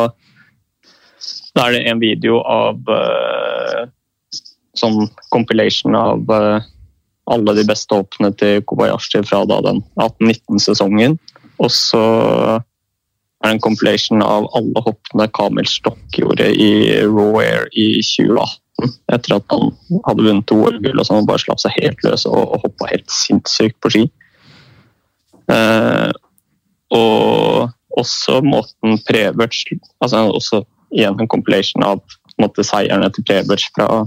da 1.57 1.67
er 1.67 1.77
det 1.77 1.85
en 1.93 2.03
video 2.03 2.41
av 2.41 2.93
eh, 2.97 3.85
sånn 4.79 5.09
compilation 5.35 5.97
av 5.99 6.35
eh, 6.35 6.69
alle 7.33 7.55
de 7.57 7.65
beste 7.69 7.95
hoppene 7.95 8.31
til 8.39 8.63
Kobayashi 8.69 9.23
fra 9.27 9.45
da 9.49 9.61
den 9.67 9.83
18-19-sesongen. 10.01 11.19
Og 11.59 11.71
så 11.75 12.03
er 12.59 12.61
det 13.47 13.55
en 13.57 13.63
compilation 13.63 14.23
av 14.25 14.49
alle 14.59 14.83
hoppene 14.87 15.29
Kamil 15.35 15.69
Stokk 15.71 16.19
gjorde 16.19 16.49
i 16.55 16.71
Raw 17.07 17.39
Air 17.43 17.69
i 17.73 18.01
2018. 18.03 18.95
Etter 19.11 19.35
at 19.39 19.51
han 19.51 19.73
hadde 20.07 20.25
vunnet 20.27 20.55
OL-gull 20.55 21.01
og 21.03 21.07
sånn, 21.07 21.25
og 21.25 21.31
bare 21.31 21.43
slapp 21.43 21.63
seg 21.63 21.75
helt 21.81 22.03
løs 22.07 22.27
og, 22.31 22.59
hoppa 22.63 22.91
helt 22.93 23.11
sinnssykt 23.11 23.79
på 23.83 23.91
ski. 23.95 24.05
Eh, 25.51 26.11
og 26.95 27.73
også 27.99 28.39
måten 28.45 29.01
Preverts 29.09 29.65
altså 29.99 30.29
også 30.31 30.63
igjen 30.95 31.19
en 31.19 31.31
compilation 31.31 31.85
av 31.85 32.01
på 32.03 32.37
en 32.39 32.47
måte, 32.47 32.63
seierne 32.63 33.09
til 33.11 33.25
Preverts 33.27 33.67
fra 33.75 34.05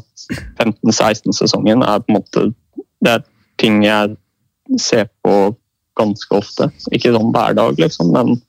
15-16-sesongen 0.62 1.84
er 1.84 2.00
på 2.00 2.14
en 2.14 2.20
måte 2.22 2.46
det 3.02 3.16
er 3.18 3.26
ting 3.62 3.82
jeg 3.86 4.16
ser 4.80 5.10
på 5.26 5.56
ganske 6.00 6.38
ofte. 6.38 6.70
Ikke 6.96 7.14
sånn 7.14 7.34
hver 7.34 7.58
dag, 7.58 7.80
liksom, 7.82 8.14
men 8.16 8.40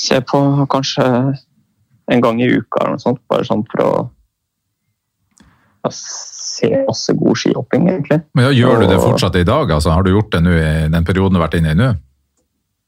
ser 0.00 0.24
på 0.26 0.40
kanskje 0.72 1.06
en 2.10 2.24
gang 2.24 2.40
i 2.40 2.48
uka 2.48 2.80
eller 2.80 2.96
noe 2.96 3.02
sånt. 3.02 3.20
Bare 3.30 3.46
sånn 3.46 3.66
for 3.70 3.84
å 3.84 3.90
ja, 5.84 5.92
se 5.94 6.70
masse 6.88 7.14
god 7.16 7.42
skihopping, 7.42 7.90
egentlig. 7.92 8.20
Men 8.34 8.48
ja, 8.48 8.54
Gjør 8.56 8.82
du 8.82 8.88
det 8.90 9.02
fortsatt 9.02 9.38
i 9.40 9.46
dag? 9.48 9.70
Altså, 9.76 9.92
har 9.94 10.06
du 10.06 10.12
gjort 10.14 10.32
det 10.34 10.42
nå 10.44 10.56
i 10.56 10.72
den 10.92 11.06
perioden 11.06 11.36
du 11.36 11.40
har 11.40 11.48
vært 11.48 11.60
inne 11.60 11.74
i 11.74 11.78
nå? 11.78 11.92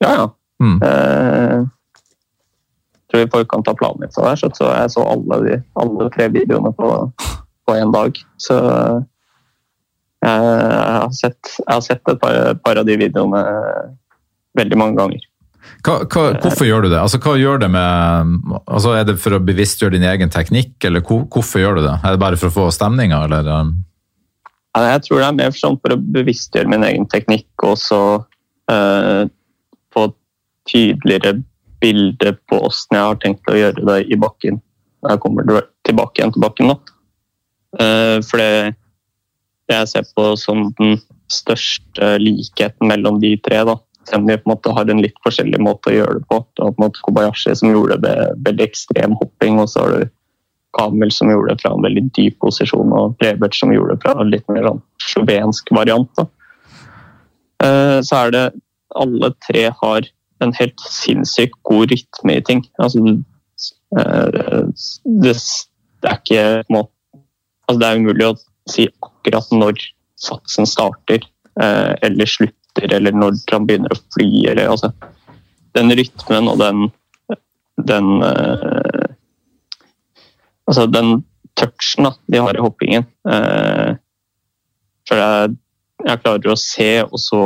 Ja, 0.02 0.10
ja. 0.16 0.26
Mm. 0.62 0.76
Eh, 0.86 1.62
tror 3.10 3.24
I 3.24 3.30
forkant 3.32 3.68
av 3.68 3.78
planen 3.78 4.04
min 4.04 4.12
så, 4.14 4.24
så, 4.38 4.68
jeg 4.70 4.92
så 4.94 5.04
alle, 5.04 5.38
de, 5.46 5.56
alle 5.82 6.08
tre 6.14 6.28
videoene 6.32 6.72
på, 6.76 6.90
på 7.66 7.76
en 7.76 7.94
dag. 7.94 8.20
Så 8.40 8.58
jeg, 10.22 11.02
har 11.02 11.12
sett, 11.16 11.52
jeg 11.58 11.72
har 11.72 11.84
sett 11.84 12.08
et 12.08 12.22
par, 12.22 12.40
par 12.62 12.80
av 12.80 12.88
de 12.88 12.96
videoene 13.00 13.42
veldig 14.58 14.78
mange 14.78 14.98
ganger. 15.00 15.28
Hva, 15.82 15.96
hva, 16.06 16.24
hvorfor 16.42 16.66
gjør 16.66 16.84
du 16.84 16.90
det? 16.92 16.98
Altså, 17.00 17.18
hva 17.22 17.36
gjør 17.38 17.62
det 17.62 17.68
med, 17.74 18.34
altså, 18.62 18.94
er 18.98 19.06
det 19.08 19.16
for 19.22 19.34
å 19.34 19.42
bevisstgjøre 19.42 19.96
din 19.96 20.06
egen 20.06 20.30
teknikk, 20.30 20.76
eller 20.86 21.02
hvor, 21.06 21.24
hvorfor 21.32 21.62
gjør 21.62 21.78
du 21.78 21.86
det? 21.86 21.94
Er 22.02 22.14
det 22.14 22.22
bare 22.22 22.38
for 22.38 22.50
å 22.50 22.56
få 22.56 22.66
stemninga, 22.74 23.24
eller? 23.26 23.50
um? 23.50 23.72
Jeg 24.72 25.04
tror 25.04 25.20
det 25.20 25.28
er 25.28 25.38
mer 25.38 25.56
sånn 25.56 25.78
for 25.82 25.94
å 25.94 26.00
bevisstgjøre 26.16 26.70
min 26.72 26.84
egen 26.86 27.08
teknikk 27.12 27.66
og 27.68 27.74
så 27.80 28.02
eh, 28.72 29.24
få 29.92 30.06
tydeligere 30.70 31.42
bilde 31.82 32.32
på 32.48 32.60
åssen 32.68 32.96
jeg 32.96 33.08
har 33.10 33.18
tenkt 33.20 33.50
å 33.50 33.58
gjøre 33.58 33.84
det 33.88 33.98
i 34.14 34.16
bakken 34.16 34.60
når 35.02 35.12
jeg 35.12 35.22
kommer 35.24 35.66
tilbake 35.84 36.20
igjen 36.20 36.32
til 36.32 36.44
bakken. 36.44 36.70
Da. 36.70 36.96
Eh, 37.82 38.16
for 38.24 38.40
det 38.40 38.72
jeg 39.74 39.88
ser 39.90 40.08
på 40.16 40.26
som 40.40 40.68
den 40.78 40.98
største 41.32 42.16
likheten 42.20 42.90
mellom 42.90 43.20
de 43.22 43.34
tre, 43.44 43.62
da. 43.68 43.76
selv 44.08 44.24
om 44.24 44.30
de 44.30 44.36
på 44.38 44.48
en 44.48 44.54
måte 44.54 44.74
har 44.76 44.90
en 44.90 45.02
litt 45.02 45.18
forskjellig 45.24 45.60
måte 45.62 45.92
å 45.92 45.94
gjøre 45.96 46.18
det 46.18 46.26
på. 46.30 46.40
Du 46.56 46.64
har 46.64 46.74
på 46.74 46.82
en 46.82 46.86
måte 46.88 47.04
Kobayashi 47.06 47.54
som 47.56 47.70
gjorde 47.72 48.00
det 48.02 48.16
veldig 48.46 48.66
ekstrem 48.66 49.16
hopping, 49.20 49.60
og 49.62 49.70
så 49.70 49.84
har 49.84 49.96
du 49.96 50.10
Kamel 50.72 51.10
som 51.12 51.28
gjorde 51.28 51.52
det 51.52 51.62
fra 51.62 51.74
en 51.74 51.84
veldig 51.84 52.04
dyp 52.16 52.38
posisjon, 52.40 52.92
og 52.96 53.16
Prebert 53.20 53.56
som 53.56 53.72
gjorde 53.74 53.96
det 53.96 54.04
fra 54.06 54.16
en 54.20 54.32
litt 54.32 54.46
mer 54.48 54.64
sånn 54.70 54.80
slovensk 55.04 55.72
variant. 55.76 56.08
Da. 56.16 56.26
Eh, 57.62 57.98
Så 58.00 58.16
er 58.16 58.32
det 58.32 58.46
alle 58.96 59.32
tre 59.46 59.68
har 59.82 60.08
en 60.42 60.52
helt 60.58 60.80
sinnssykt 60.90 61.58
god 61.68 61.92
rytme 61.92 62.36
i 62.36 62.44
ting. 62.44 62.64
Altså, 62.82 62.98
eh, 63.98 64.64
det, 65.04 65.36
det 66.02 66.10
er 66.10 66.18
ikke 66.18 66.46
på 66.66 66.72
en 66.72 66.78
måte, 66.80 66.92
altså 67.68 67.78
Det 67.80 67.88
er 67.88 68.00
umulig 68.00 68.26
å 68.26 68.36
si 68.72 68.88
akkurat 69.22 69.54
når 69.54 69.78
satsen 70.18 70.66
starter 70.66 71.22
eh, 71.60 71.94
eller 72.02 72.26
slutter, 72.26 72.94
eller 72.98 73.14
når 73.14 73.38
han 73.52 73.66
begynner 73.68 73.94
å 73.94 74.00
fly. 74.14 74.28
Eller, 74.50 74.68
altså, 74.72 74.92
den 75.76 75.94
rytmen 75.96 76.50
og 76.50 76.58
den, 76.58 76.88
den 77.86 78.12
eh, 78.26 79.14
altså 80.66 80.86
den 80.90 81.22
touchen 81.58 82.08
da, 82.08 82.14
de 82.26 82.42
har 82.42 82.58
i 82.58 82.64
hoppingen. 82.64 83.06
Eh, 83.28 83.98
jeg, 85.12 85.56
jeg 86.06 86.22
klarer 86.22 86.52
å 86.52 86.58
se 86.58 86.92
og 87.04 87.18
så 87.20 87.42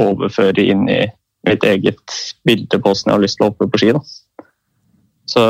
overføre 0.00 0.64
inn 0.72 0.88
i 0.92 1.02
mitt 1.48 1.64
eget 1.64 2.16
bilde 2.44 2.76
på 2.76 2.90
hvordan 2.90 3.08
jeg 3.08 3.16
har 3.16 3.22
lyst 3.24 3.38
til 3.40 3.46
å 3.46 3.50
hoppe 3.52 3.68
på 3.70 3.80
ski. 3.80 3.94
Da. 3.96 4.02
Så 5.30 5.44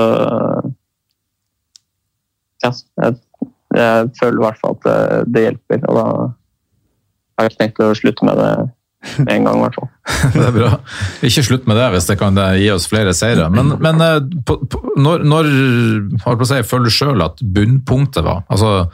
ja, 2.61 2.71
jeg, 2.71 3.17
jeg 3.77 4.11
føler 4.19 4.41
i 4.41 4.45
hvert 4.45 4.61
fall 4.61 4.77
at 4.77 4.85
det, 4.87 4.99
det 5.35 5.47
hjelper. 5.47 5.83
Og 5.87 5.99
da 5.99 6.05
har 6.11 7.47
jeg 7.47 7.53
ikke 7.53 7.63
tenkt 7.65 7.83
å 7.85 7.95
slutte 7.99 8.29
med 8.29 8.41
det 8.41 8.53
med 9.17 9.31
en 9.33 9.47
gang, 9.47 9.57
i 9.57 9.65
hvert 9.65 9.79
fall. 9.79 9.89
Det 10.35 10.43
er 10.45 10.55
bra. 10.55 10.71
Ikke 11.25 11.45
slutt 11.47 11.69
med 11.71 11.79
det 11.81 11.87
hvis 11.95 12.09
det 12.11 12.19
kan 12.21 12.37
gi 12.61 12.67
oss 12.75 12.89
flere 12.91 13.15
seire. 13.17 13.47
Men, 13.53 13.73
men 13.81 14.05
eh, 14.05 14.19
på, 14.47 14.59
på, 14.69 14.81
når, 15.01 15.25
når 15.25 15.49
si, 16.45 16.61
føler 16.69 16.91
du 16.91 16.95
sjøl 16.95 17.25
at 17.25 17.41
bunnpunktet 17.41 18.27
var? 18.27 18.43
Altså, 18.53 18.91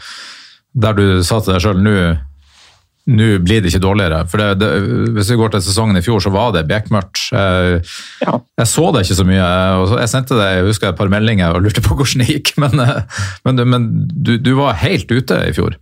der 0.79 0.95
du 0.95 1.07
sa 1.27 1.41
til 1.41 1.57
deg 1.57 1.65
sjøl 1.65 1.83
nå 1.83 1.97
nå 3.07 3.27
blir 3.45 3.61
det 3.63 3.71
ikke 3.71 3.83
dårligere. 3.85 4.25
For 4.29 4.39
det, 4.43 4.47
det, 4.59 4.69
Hvis 5.15 5.29
vi 5.31 5.37
går 5.39 5.53
til 5.55 5.63
sesongen 5.63 5.97
i 5.97 6.03
fjor, 6.03 6.19
så 6.25 6.31
var 6.35 6.51
det 6.57 6.65
bekmørkt. 6.67 7.29
Jeg, 7.31 7.85
Ja. 8.25 8.39
jeg 8.59 8.67
så 8.67 8.87
det 8.93 9.05
ikke 9.07 9.19
så 9.21 9.27
mye. 9.29 9.47
og 9.79 9.89
så- 9.89 9.99
Jeg 10.01 10.09
sendte 10.09 10.35
deg 10.41 10.57
jeg 10.57 10.65
husker 10.67 10.89
et 10.89 10.97
par 10.99 11.09
meldinger 11.09 11.55
og 11.55 11.63
lurte 11.63 11.81
på 11.85 11.95
hvordan 11.95 12.27
det 12.27 12.29
gikk, 12.35 12.57
men, 12.65 12.81
eh, 12.81 13.03
men, 13.45 13.57
du- 13.57 13.65
men 13.65 14.09
du, 14.11 14.39
du 14.39 14.55
var 14.57 14.75
helt 14.75 15.07
ute 15.11 15.35
i 15.49 15.53
fjor. 15.53 15.77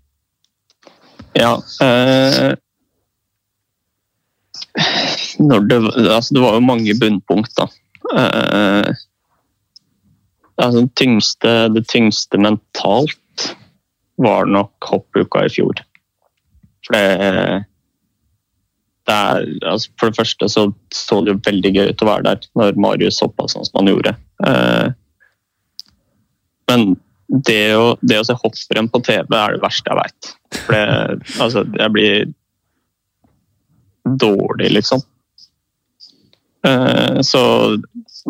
Ja. 1.34 1.56
Eh, 1.80 2.54
det, 5.38 5.78
altså 6.10 6.34
det 6.34 6.42
var 6.42 6.54
jo 6.58 6.60
mange 6.66 6.94
bunnpunkt, 7.00 7.54
da. 7.56 7.66
Eh, 8.14 8.92
altså 10.60 10.80
det, 10.84 10.94
tyngste, 11.00 11.54
det 11.74 11.86
tyngste 11.90 12.38
mentalt 12.38 13.54
var 14.20 14.46
nok 14.46 14.72
hoppuka 14.92 15.46
i 15.46 15.50
fjor. 15.50 15.80
For 16.84 16.96
det, 16.96 17.64
det 19.08 19.14
er, 19.14 19.46
altså 19.70 19.90
For 20.00 20.10
det 20.10 20.18
første 20.18 20.48
så 20.52 20.66
så 20.94 21.20
det 21.24 21.34
jo 21.34 21.40
veldig 21.46 21.72
gøy 21.74 21.88
ut 21.92 22.04
å 22.04 22.10
være 22.10 22.26
der 22.28 22.46
når 22.58 22.78
Marius 22.80 23.22
hoppa 23.24 23.48
sånn 23.50 23.66
som 23.68 23.80
han 23.80 23.90
gjorde. 23.92 24.14
Eh, 24.46 24.86
men 26.70 26.94
det 27.48 27.74
å, 27.76 27.94
det 28.04 28.20
å 28.20 28.24
se 28.26 28.36
hopprenn 28.38 28.88
på 28.92 29.00
TV 29.04 29.36
er 29.36 29.56
det 29.56 29.64
verste 29.64 29.90
jeg 29.90 30.00
veit. 30.00 30.30
For 30.60 30.76
det, 30.76 31.34
altså, 31.42 31.64
jeg 31.80 31.94
blir 31.94 32.32
dårlig, 34.04 34.70
liksom. 34.76 35.02
Eh, 36.68 37.20
så 37.20 37.42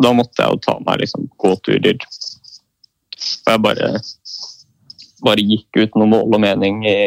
da 0.03 0.11
måtte 0.15 0.43
jeg 0.43 0.51
jo 0.51 0.61
ta 0.63 0.77
meg 0.83 1.03
liksom, 1.03 1.27
gåturer. 1.41 1.99
Og 3.45 3.51
jeg 3.53 3.63
bare, 3.63 3.91
bare 5.25 5.47
gikk 5.51 5.83
uten 5.83 6.01
noe 6.01 6.11
mål 6.11 6.37
og 6.37 6.43
mening 6.43 6.83
i 6.87 6.97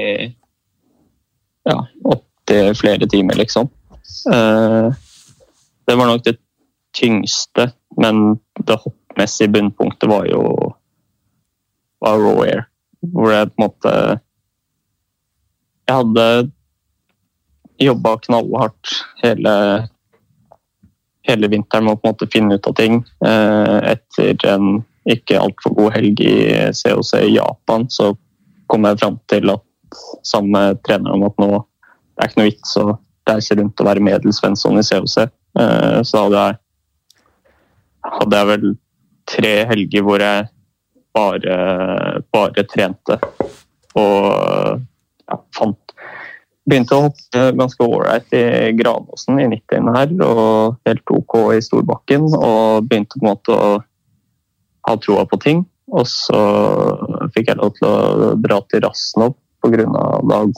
ja, 1.69 1.79
opptil 2.05 2.75
flere 2.79 3.09
timer, 3.11 3.39
liksom. 3.39 3.69
Eh, 4.33 4.89
det 5.87 5.97
var 5.97 6.07
nok 6.07 6.25
det 6.25 6.37
tyngste, 6.97 7.71
men 7.97 8.39
det 8.65 8.81
hoppmessige 8.85 9.53
bunnpunktet 9.53 10.09
var 10.11 10.27
jo 10.29 10.43
var 12.01 12.19
Raw 12.19 12.43
Air. 12.45 12.65
Hvor 13.01 13.33
jeg 13.33 13.51
på 13.53 13.55
en 13.59 13.65
måte 13.65 13.93
Jeg 15.89 15.95
hadde 15.95 16.25
jobba 17.79 18.17
knallhardt 18.27 18.91
hele, 19.23 19.53
hele 21.29 21.49
vinteren 21.49 21.87
med 21.87 21.95
å 21.95 22.01
på 22.01 22.09
en 22.09 22.13
måte 22.13 22.29
finne 22.33 22.59
ut 22.59 22.67
av 22.69 22.75
ting. 22.77 22.99
Eh, 23.25 23.77
etter 23.95 24.35
en 24.51 24.83
ikke 25.09 25.39
altfor 25.41 25.77
god 25.79 25.95
helg 25.95 26.21
i 26.21 26.35
COC 26.77 27.15
i 27.23 27.37
Japan, 27.39 27.87
så 27.89 28.11
kom 28.69 28.85
jeg 28.85 29.01
fram 29.01 29.17
til 29.33 29.55
at 29.55 29.65
sammen 30.27 30.55
med 30.55 30.83
treneren 30.87 31.21
om 31.21 31.29
at 31.29 31.43
nå 31.43 31.51
det 32.19 32.25
er 32.25 32.31
ikke 32.33 32.41
noe 32.41 32.51
vits 32.51 32.77
å 32.81 32.85
reise 33.31 33.55
rundt 33.55 33.79
og 33.79 33.87
være 33.87 34.03
medelsvensson 34.03 34.81
i 34.81 34.83
COC. 34.83 35.17
Eh, 35.61 35.99
så 36.03 36.25
hadde 36.25 36.41
jeg, 36.43 36.57
hadde 38.19 38.41
jeg 38.41 38.49
vel 38.49 38.65
tre 39.29 39.53
helger 39.71 40.07
hvor 40.07 40.25
jeg 40.25 40.49
bare, 41.15 41.59
bare 42.35 42.67
trente. 42.73 43.21
Og 43.99 44.83
ja, 45.29 45.39
fant 45.57 45.85
Begynte 46.69 46.93
å 46.99 47.07
hoppe 47.07 47.43
ganske 47.57 47.81
ålreit 47.87 48.35
i 48.37 48.43
Granåsen 48.77 49.39
i 49.41 49.47
90 49.49 49.87
her, 49.95 50.11
og 50.21 50.75
helt 50.85 51.13
OK 51.17 51.37
i 51.57 51.63
Storbakken. 51.65 52.27
Og 52.37 52.85
begynte 52.85 53.17
på 53.17 53.25
en 53.25 53.31
måte 53.31 53.55
å 53.57 53.71
ha 54.85 54.97
troa 55.01 55.25
på 55.31 55.39
ting. 55.41 55.63
Og 55.89 56.05
så 56.11 56.41
fikk 57.33 57.49
jeg 57.49 57.61
lov 57.63 57.73
til 57.79 57.89
å 57.89 58.35
dra 58.37 58.61
til 58.69 58.85
Rassen 58.85 59.31
opp 59.31 59.39
pga. 59.63 59.85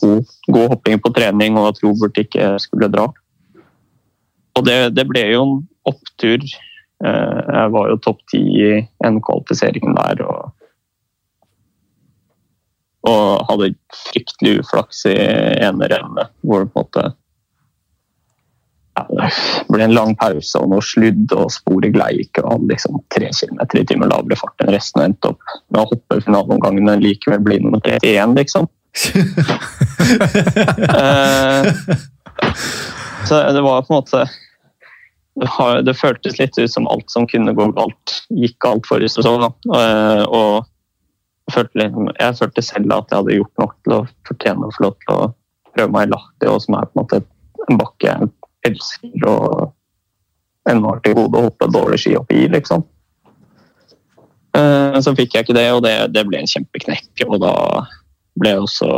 God, 0.00 0.30
god 0.52 0.74
hopping 0.74 1.00
på 1.02 1.12
trening 1.16 1.58
og 1.58 1.72
at 1.72 1.82
Robert 1.84 2.20
ikke 2.20 2.54
skulle 2.62 2.90
dra. 2.92 3.08
Og 4.58 4.66
det, 4.66 4.78
det 4.96 5.06
ble 5.08 5.24
jo 5.32 5.42
en 5.46 5.58
opptur. 5.88 6.44
Eh, 7.04 7.40
jeg 7.56 7.74
var 7.76 7.92
jo 7.92 8.00
topp 8.04 8.24
ti 8.32 8.40
i 8.60 8.72
en 9.06 9.20
kvalifisering 9.24 9.94
der. 9.96 10.24
og 10.26 10.56
og 13.08 13.46
hadde 13.48 13.72
fryktelig 14.10 14.60
uflaks 14.60 15.06
i 15.08 15.16
ene 15.16 15.88
rennet, 15.88 16.32
hvor 16.44 16.64
det 16.64 16.72
på 16.74 16.82
en 16.82 16.84
måte 16.84 17.04
ja, 18.98 19.28
ble 19.70 19.86
en 19.86 19.94
lang 19.94 20.12
pause 20.20 20.60
og 20.60 20.68
noe 20.72 20.84
sludd, 20.84 21.32
og 21.32 21.52
sporet 21.54 21.94
glei 21.94 22.10
ikke. 22.26 22.44
og 22.44 22.66
liksom 22.68 23.00
Tre 23.14 23.30
kilometer 23.32 23.80
i 23.80 23.86
timen 23.88 24.10
lavere 24.12 24.38
fart 24.38 24.64
enn 24.64 24.74
resten 24.74 25.04
endte 25.06 25.32
opp 25.32 25.56
med 25.70 25.80
å 25.80 25.86
hoppe 25.94 26.20
finaleomgangen, 26.26 26.84
men 26.90 27.04
likevel 27.04 27.40
bli 27.46 27.60
nummer 27.64 27.80
31, 27.86 28.36
liksom. 28.36 28.68
Eh, 31.00 31.64
så 33.28 33.34
det 33.52 33.62
var 33.62 33.82
på 33.86 33.92
en 33.94 34.00
måte 34.00 34.28
det 35.84 35.94
føltes 35.96 36.38
litt 36.40 36.58
ut 36.58 36.72
som 36.72 36.88
alt 36.90 37.10
som 37.10 37.26
kunne 37.30 37.54
gå 37.56 37.66
galt, 37.76 38.16
gikk 38.34 38.58
galt 38.60 38.86
forrige 38.88 39.14
sesong. 39.14 39.44
Eh, 39.46 40.22
og 40.26 40.66
jeg 41.50 42.36
følte, 42.38 42.62
selv 42.62 42.92
at 42.92 43.10
jeg 43.10 43.18
hadde 43.18 43.36
gjort 43.38 43.62
nok 43.62 43.74
til 43.84 43.94
å 43.96 44.06
fortjene 44.28 44.66
å 44.66 44.74
få 44.74 44.84
lov 44.84 44.96
til 45.04 45.14
å 45.14 45.30
prøve 45.74 45.94
meg 45.94 46.08
i 46.08 46.12
Lahti, 46.12 46.50
som 46.66 46.76
er 46.76 46.88
på 46.90 46.94
en 46.94 47.02
måte 47.02 47.22
en 47.70 47.80
bakke 47.80 48.10
jeg 48.10 48.30
elsker 48.68 49.28
og 49.30 49.70
ennå 50.68 50.92
har 50.92 51.00
til 51.04 51.16
gode 51.16 51.38
å 51.38 51.46
hoppe 51.48 51.70
dårlig 51.72 52.00
ski 52.02 52.16
opp 52.18 52.32
i, 52.34 52.44
liksom. 52.52 52.84
Eh, 54.58 54.98
så 55.00 55.14
fikk 55.16 55.34
jeg 55.34 55.46
ikke 55.46 55.56
det, 55.56 55.68
og 55.72 55.82
det, 55.86 55.94
det 56.14 56.26
ble 56.28 56.42
en 56.42 56.50
kjempeknekk. 56.50 57.24
Og 57.28 57.40
da 57.42 57.54
ble 58.38 58.56
også 58.62 58.88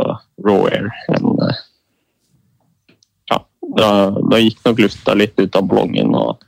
Raw 0.45 0.65
Air 0.69 0.89
en 1.13 1.29
eh, 1.47 1.61
Ja, 3.31 3.39
da, 3.77 3.89
da 4.31 4.41
gikk 4.41 4.63
nok 4.65 4.81
lufta 4.85 5.15
litt 5.17 5.39
ut 5.39 5.55
av 5.55 5.69
ballongen, 5.69 6.15
og 6.15 6.43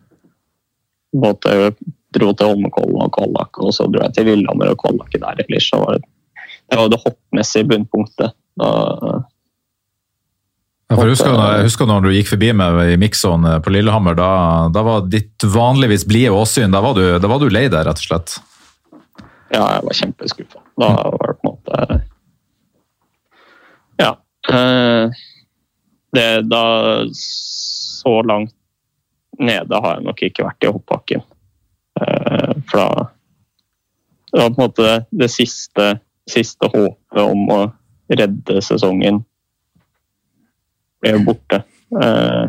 måtte 1.15 1.71
dro 2.15 2.31
til 2.35 2.51
Holmenkollen 2.51 3.05
og 3.05 3.13
Kvallak, 3.15 3.61
og 3.63 3.73
så 3.75 3.87
dro 3.91 4.03
jeg 4.05 4.15
til 4.17 4.29
Lillehammer 4.29 4.73
og 4.73 4.81
Kvallak 4.83 5.15
der. 5.15 5.41
Ellers 5.45 5.69
så 5.71 5.79
var 5.81 5.97
det, 5.97 6.05
det 6.71 6.79
var 6.79 6.91
det 6.91 7.01
hoppmessige 7.03 7.69
bunnpunktet. 7.71 8.35
Da, 8.59 8.69
ja, 10.85 10.99
jeg 11.01 11.15
husker, 11.15 11.33
jeg 11.33 11.65
husker 11.65 11.87
når 11.89 12.05
du 12.05 12.11
gikk 12.13 12.27
forbi 12.29 12.51
meg 12.55 12.75
i 12.93 12.97
Mikson 13.01 13.47
på 13.65 13.71
Lillehammer, 13.73 14.15
da, 14.19 14.31
da 14.71 14.83
var 14.85 15.07
ditt 15.09 15.43
vanligvis 15.49 16.05
blide 16.07 16.31
åsyn 16.35 16.75
da 16.75 16.83
var, 16.85 16.93
du, 16.95 17.17
da 17.19 17.31
var 17.31 17.41
du 17.41 17.49
lei 17.49 17.65
deg, 17.65 17.81
rett 17.87 18.03
og 18.03 18.05
slett? 18.05 18.35
Ja, 19.49 19.63
jeg 19.77 19.81
var 19.87 19.97
kjempeskuffa. 19.97 20.61
Da 20.77 20.91
var 21.15 21.31
det 21.31 21.39
på 21.39 21.49
en 21.49 21.55
måte 21.55 22.01
Ja. 23.97 24.17
Eh, 24.49 25.09
det, 26.11 26.41
da 26.41 27.05
Så 27.13 28.21
langt 28.21 28.53
nede 29.39 29.75
har 29.75 29.95
jeg 29.95 30.05
nok 30.05 30.21
ikke 30.23 30.45
vært 30.45 30.63
i 30.63 30.71
hoppbakken. 30.71 31.23
Eh, 32.01 32.51
for 32.69 32.77
da 32.79 33.07
Det 34.31 34.41
var 34.41 34.49
på 34.49 34.61
en 34.61 34.67
måte 34.67 35.05
det 35.11 35.29
siste, 35.31 35.99
siste 36.27 36.67
håpet 36.67 37.21
om 37.21 37.49
å 37.55 37.59
redde 38.11 38.61
sesongen 38.61 39.21
ble 40.99 41.13
borte. 41.23 41.61
Eh, 42.03 42.45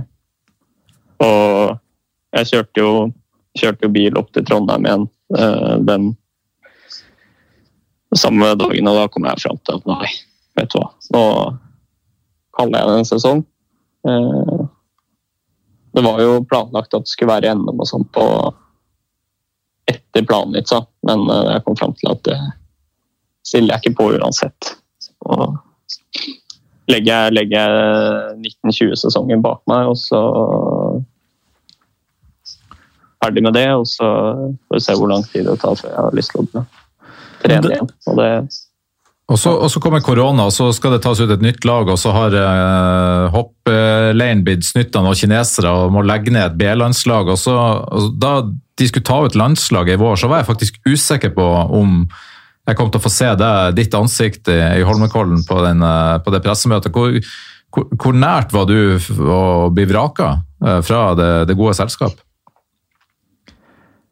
og 1.22 1.76
jeg 2.35 2.50
kjørte 2.50 2.82
jo, 2.82 2.90
kjørte 3.56 3.87
jo 3.87 3.92
bil 3.94 4.18
opp 4.18 4.32
til 4.35 4.44
Trondheim 4.48 4.88
igjen 4.88 5.06
den 5.87 6.11
samme 8.14 8.50
dagen, 8.59 8.90
og 8.90 8.98
da 8.98 9.06
kom 9.12 9.26
jeg 9.28 9.42
fram 9.42 9.62
til 9.62 9.78
at 9.78 9.88
nei, 9.90 10.11
vet 10.56 10.72
du 10.72 10.78
hva, 10.80 10.90
nå 11.14 11.24
kaller 12.56 12.80
jeg 12.80 12.88
det 12.88 13.00
en 13.00 13.08
sesong. 13.10 13.42
Det 15.96 16.04
var 16.04 16.20
jo 16.20 16.44
planlagt 16.44 16.94
at 16.94 17.06
det 17.06 17.12
skulle 17.12 17.32
være 17.32 17.54
NM 17.56 17.80
og 17.80 17.88
sånn 17.88 18.04
på 18.12 18.24
etter 19.86 20.26
Planica, 20.26 20.82
men 21.06 21.24
eh, 21.30 21.52
jeg 21.54 21.64
kom 21.64 21.76
fram 21.78 21.94
til 21.96 22.10
at 22.10 22.22
det 22.26 22.38
stiller 23.46 23.76
jeg 23.76 23.84
ikke 23.84 23.98
på 24.00 24.08
uansett. 24.18 24.72
Så 24.98 25.36
legger 26.90 27.12
jeg, 27.12 27.34
legger 27.36 27.62
jeg 27.62 28.40
1920-sesongen 28.42 29.44
bak 29.44 29.62
meg, 29.70 29.92
og 29.92 29.98
så 30.00 30.20
ferdig 33.22 33.44
med 33.46 33.54
det. 33.56 33.68
Og 33.78 33.86
så 33.88 34.08
får 34.66 34.78
vi 34.78 34.84
se 34.88 34.96
hvor 34.98 35.12
lang 35.12 35.24
tid 35.30 35.46
det 35.46 35.58
tar 35.62 35.78
før 35.78 35.92
jeg 35.92 36.02
har 36.02 36.18
lyst 36.18 36.34
til 36.34 36.42
å 36.42 36.64
trene 37.44 37.72
igjen. 37.72 37.92
Og 38.10 38.20
det 38.20 38.30
og 39.26 39.38
så, 39.42 39.50
og 39.58 39.70
så, 39.72 39.80
kommer 39.82 40.04
korona, 40.06 40.44
og 40.46 40.54
så 40.54 40.68
skal 40.74 40.94
det 40.94 41.00
tas 41.02 41.18
ut 41.18 41.32
et 41.34 41.42
nytt 41.42 41.64
lag, 41.66 41.88
og 41.90 41.98
så 41.98 42.12
har 42.14 42.36
eh, 42.38 43.24
hoppleiren 43.34 44.44
blitt 44.46 44.62
snytta 44.68 45.02
av 45.02 45.16
kinesere 45.18 45.72
og 45.74 45.96
må 45.96 46.04
legge 46.06 46.30
ned 46.30 46.52
et 46.52 46.60
B-landslag. 46.60 47.32
og, 47.34 47.40
så, 47.42 47.56
og 47.90 48.14
Da 48.22 48.38
de 48.46 48.86
skulle 48.86 49.08
ta 49.08 49.18
ut 49.24 49.38
landslaget 49.38 49.96
i 49.96 50.00
vår, 50.00 50.20
så 50.20 50.30
var 50.30 50.42
jeg 50.44 50.50
faktisk 50.52 50.78
usikker 50.86 51.34
på 51.34 51.48
om 51.80 52.04
jeg 52.66 52.78
kom 52.78 52.90
til 52.90 52.98
å 52.98 53.04
få 53.04 53.12
se 53.14 53.28
det, 53.38 53.52
ditt 53.78 53.94
ansikt 53.94 54.50
i 54.50 54.82
Holmenkollen 54.86 55.44
på, 55.46 55.58
den, 55.64 55.82
eh, 55.86 56.16
på 56.22 56.34
det 56.34 56.42
pressemøtet. 56.46 56.94
Hvor, 56.94 57.18
hvor, 57.74 57.90
hvor, 57.94 58.14
nært 58.14 58.54
var 58.54 58.66
du 58.70 58.98
å 59.26 59.68
bli 59.74 59.86
vraka 59.90 60.32
eh, 60.62 60.80
fra 60.86 61.02
det, 61.18 61.30
det 61.50 61.58
gode 61.58 61.76
selskap? 61.78 62.18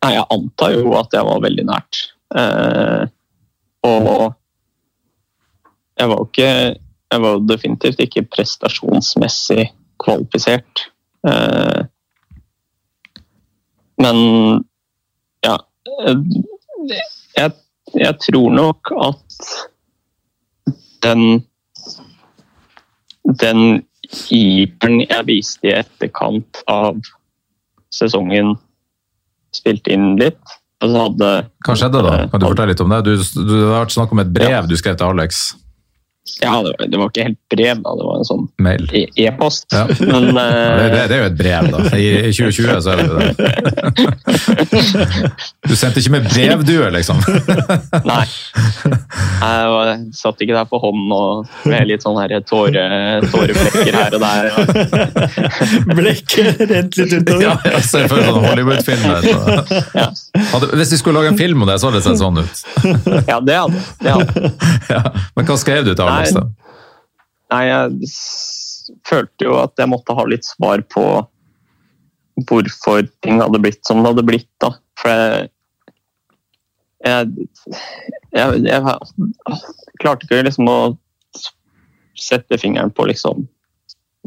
Nei, 0.04 0.16
jeg 0.18 0.26
antar 0.26 0.74
jo 0.74 0.94
at 0.98 1.14
jeg 1.14 1.26
var 1.26 1.42
veldig 1.42 1.66
nært. 1.70 2.06
Eh, 2.34 3.04
og 3.86 4.34
jeg 5.98 6.10
var 6.10 6.24
ikke 6.24 6.50
Jeg 7.12 7.22
var 7.22 7.42
definitivt 7.46 8.00
ikke 8.00 8.24
prestasjonsmessig 8.26 9.68
kvalifisert. 10.02 10.86
Eh, 11.28 11.84
men 14.02 14.16
ja 15.44 15.54
jeg, 17.36 17.52
jeg, 17.94 18.14
tror 18.26 18.50
nok 18.50 18.90
at 18.98 19.38
den 21.06 21.44
den 23.40 23.84
iveren 24.30 25.04
jeg 25.04 25.26
viste 25.28 25.70
i 25.70 25.76
etterkant 25.78 26.60
av 26.68 26.98
sesongen, 27.94 28.56
spilte 29.54 29.94
inn 29.94 30.16
litt. 30.20 30.42
Altså 30.82 31.06
hadde, 31.06 31.28
Hva 31.64 31.76
skjedde 31.78 32.02
da? 32.04 32.16
Kan 32.28 32.42
du 32.42 32.48
fortelle 32.50 32.74
litt 32.74 32.82
om 32.84 32.92
det? 32.92 33.04
Du, 33.06 33.12
du, 33.16 33.52
det 33.54 33.60
har 33.70 33.84
vært 33.86 33.94
snakk 33.94 34.12
om 34.12 34.20
et 34.24 34.32
brev 34.34 34.56
ja. 34.58 34.64
du 34.68 34.76
skrev 34.76 34.98
til 35.00 35.14
Alex? 35.14 35.44
Ja, 36.40 36.54
det 36.64 36.70
var, 36.72 36.86
det 36.88 36.96
var, 36.98 37.08
ikke 37.12 37.24
helt 37.26 37.36
brev, 37.52 37.82
da. 37.84 37.90
Det 38.00 38.04
var 38.08 38.16
en 38.16 38.24
sånn 38.24 38.46
Mail. 38.64 38.86
e- 38.96 39.10
e-post. 39.26 39.66
Ja. 39.76 39.84
Men 40.00 40.32
Ja, 40.34 40.40
det, 40.80 40.88
det, 40.94 41.02
det 41.10 41.16
er 41.16 41.20
jo 41.20 41.26
et 41.28 41.36
brev, 41.38 41.68
da. 41.74 41.78
I, 42.00 42.06
i 42.30 42.32
2020 42.32 42.80
så 42.80 42.88
er 42.90 42.96
det 43.02 43.08
det. 43.12 43.24
Du 45.68 45.74
sendte 45.76 46.00
ikke 46.00 46.10
med 46.16 46.24
brevdue, 46.28 46.88
liksom? 46.96 47.18
nei. 48.10 48.24
Jeg 48.84 49.68
var, 49.74 49.86
satt 50.16 50.40
ikke 50.44 50.54
der 50.56 50.66
på 50.68 50.78
hånd 50.82 51.12
og 51.14 51.46
med 51.68 51.86
litt 51.88 52.02
sånn 52.04 52.16
tåre, 52.48 52.84
tåreflekker 53.32 53.94
her 53.96 54.10
og 54.16 54.20
der. 54.24 54.44
Blekket 55.94 56.60
rent 56.70 56.92
litt 57.00 57.12
Ja, 57.14 57.18
utover. 57.20 57.42
jeg 57.74 57.82
ser 57.88 58.04
for 58.12 58.18
sånn 58.24 58.44
Hollywood-film. 58.48 59.02
Ja, 59.96 60.06
Hvis 60.74 60.90
de 60.94 60.98
skulle 61.00 61.16
lage 61.20 61.30
en 61.34 61.40
film 61.40 61.58
om 61.64 61.68
det, 61.70 61.76
så 61.80 61.84
hadde 61.90 61.98
det 62.00 62.06
sett 62.08 62.20
sånn 62.20 62.38
ut. 62.40 62.56
ja 63.28 63.36
det 63.44 63.56
hadde 63.60 63.78
det. 64.04 64.12
Hadde. 64.14 64.32
Ja. 64.92 65.00
Men 65.36 65.42
hva 65.48 65.56
skrev 65.60 65.80
du 65.88 65.92
til 65.94 66.04
Alex, 66.04 66.13
da? 66.36 66.44
Nei, 67.54 67.62
jeg 67.68 68.10
følte 69.06 69.46
jo 69.46 69.58
at 69.60 69.78
jeg 69.78 69.90
måtte 69.92 70.16
ha 70.16 70.24
litt 70.28 70.46
svar 70.46 70.82
på 70.92 71.04
hvorfor 72.48 73.06
ting 73.22 73.38
hadde 73.42 73.60
blitt 73.62 73.82
som 73.86 74.02
det 74.02 74.10
hadde 74.12 74.26
blitt. 74.26 74.50
da. 74.62 74.72
For 75.00 75.12
jeg, 75.12 75.48
jeg, 77.04 77.30
jeg, 78.34 78.64
jeg, 78.66 78.80
klarte 80.02 80.26
ikke 80.26 80.42
liksom 80.48 80.70
å 80.70 80.78
sette 82.18 82.58
fingeren 82.60 82.92
på 82.94 83.06
liksom 83.10 83.46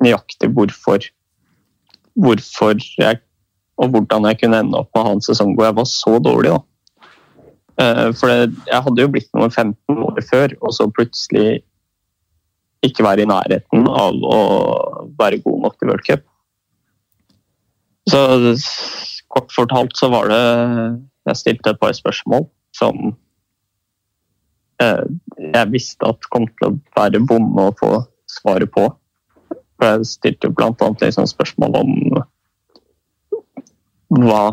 nøyaktig 0.03 0.51
hvorfor 0.53 1.05
hvorfor 2.17 2.77
jeg 2.97 3.21
og 3.77 3.93
hvordan 3.93 4.25
jeg 4.25 4.39
kunne 4.41 4.59
ende 4.63 4.79
opp 4.79 4.89
med 4.93 5.03
å 5.03 5.07
ha 5.07 5.15
en 5.15 5.23
sesong 5.25 5.53
hvor 5.53 5.67
jeg 5.67 5.77
var 5.77 5.87
så 5.89 6.17
dårlig. 6.23 6.55
da. 6.55 6.61
Eh, 7.83 8.07
For 8.17 8.33
jeg 8.33 8.81
hadde 8.87 9.03
jo 9.03 9.11
blitt 9.13 9.29
nummer 9.35 9.51
15 9.53 9.99
år 10.01 10.21
før, 10.25 10.55
og 10.61 10.73
så 10.73 10.87
plutselig 10.89 11.61
ikke 12.87 13.05
være 13.05 13.23
i 13.23 13.29
nærheten 13.29 13.87
av 13.87 14.17
å 14.23 14.41
være 15.19 15.41
god 15.45 15.63
nok 15.65 15.77
til 15.77 15.91
World 15.91 16.05
Cup. 16.07 16.25
Så 18.07 18.21
kort 19.27 19.51
fortalt 19.51 19.97
så 19.99 20.09
var 20.13 20.29
det 20.31 20.43
Jeg 21.27 21.39
stilte 21.41 21.73
et 21.73 21.79
par 21.81 21.91
spørsmål 21.91 22.45
som 22.77 23.09
eh, 24.79 25.03
jeg 25.43 25.71
visste 25.73 26.07
at 26.07 26.29
kom 26.31 26.45
til 26.47 26.69
å 26.69 26.77
være 26.95 27.19
vonde 27.27 27.65
å 27.67 27.73
få 27.75 27.89
svaret 28.31 28.71
på. 28.71 28.85
For 29.75 29.89
jeg 29.89 30.07
stilte 30.07 30.47
jo 30.47 30.55
annet 30.63 31.03
liksom 31.03 31.27
spørsmål 31.27 31.75
om 31.81 31.91
hva, 34.23 34.43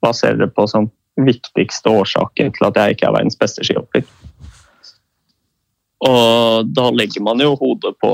hva 0.00 0.12
ser 0.16 0.38
dere 0.38 0.48
på 0.56 0.64
som 0.70 0.88
viktigste 1.20 1.92
årsaken 1.92 2.54
til 2.56 2.68
at 2.70 2.80
jeg 2.80 2.96
ikke 2.96 3.10
er 3.10 3.16
verdens 3.18 3.38
beste 3.40 3.64
skihopper? 3.66 4.06
Og 6.04 6.68
da 6.76 6.90
legger 6.92 7.24
man 7.24 7.40
jo 7.40 7.54
hodet 7.56 7.94
på, 8.02 8.10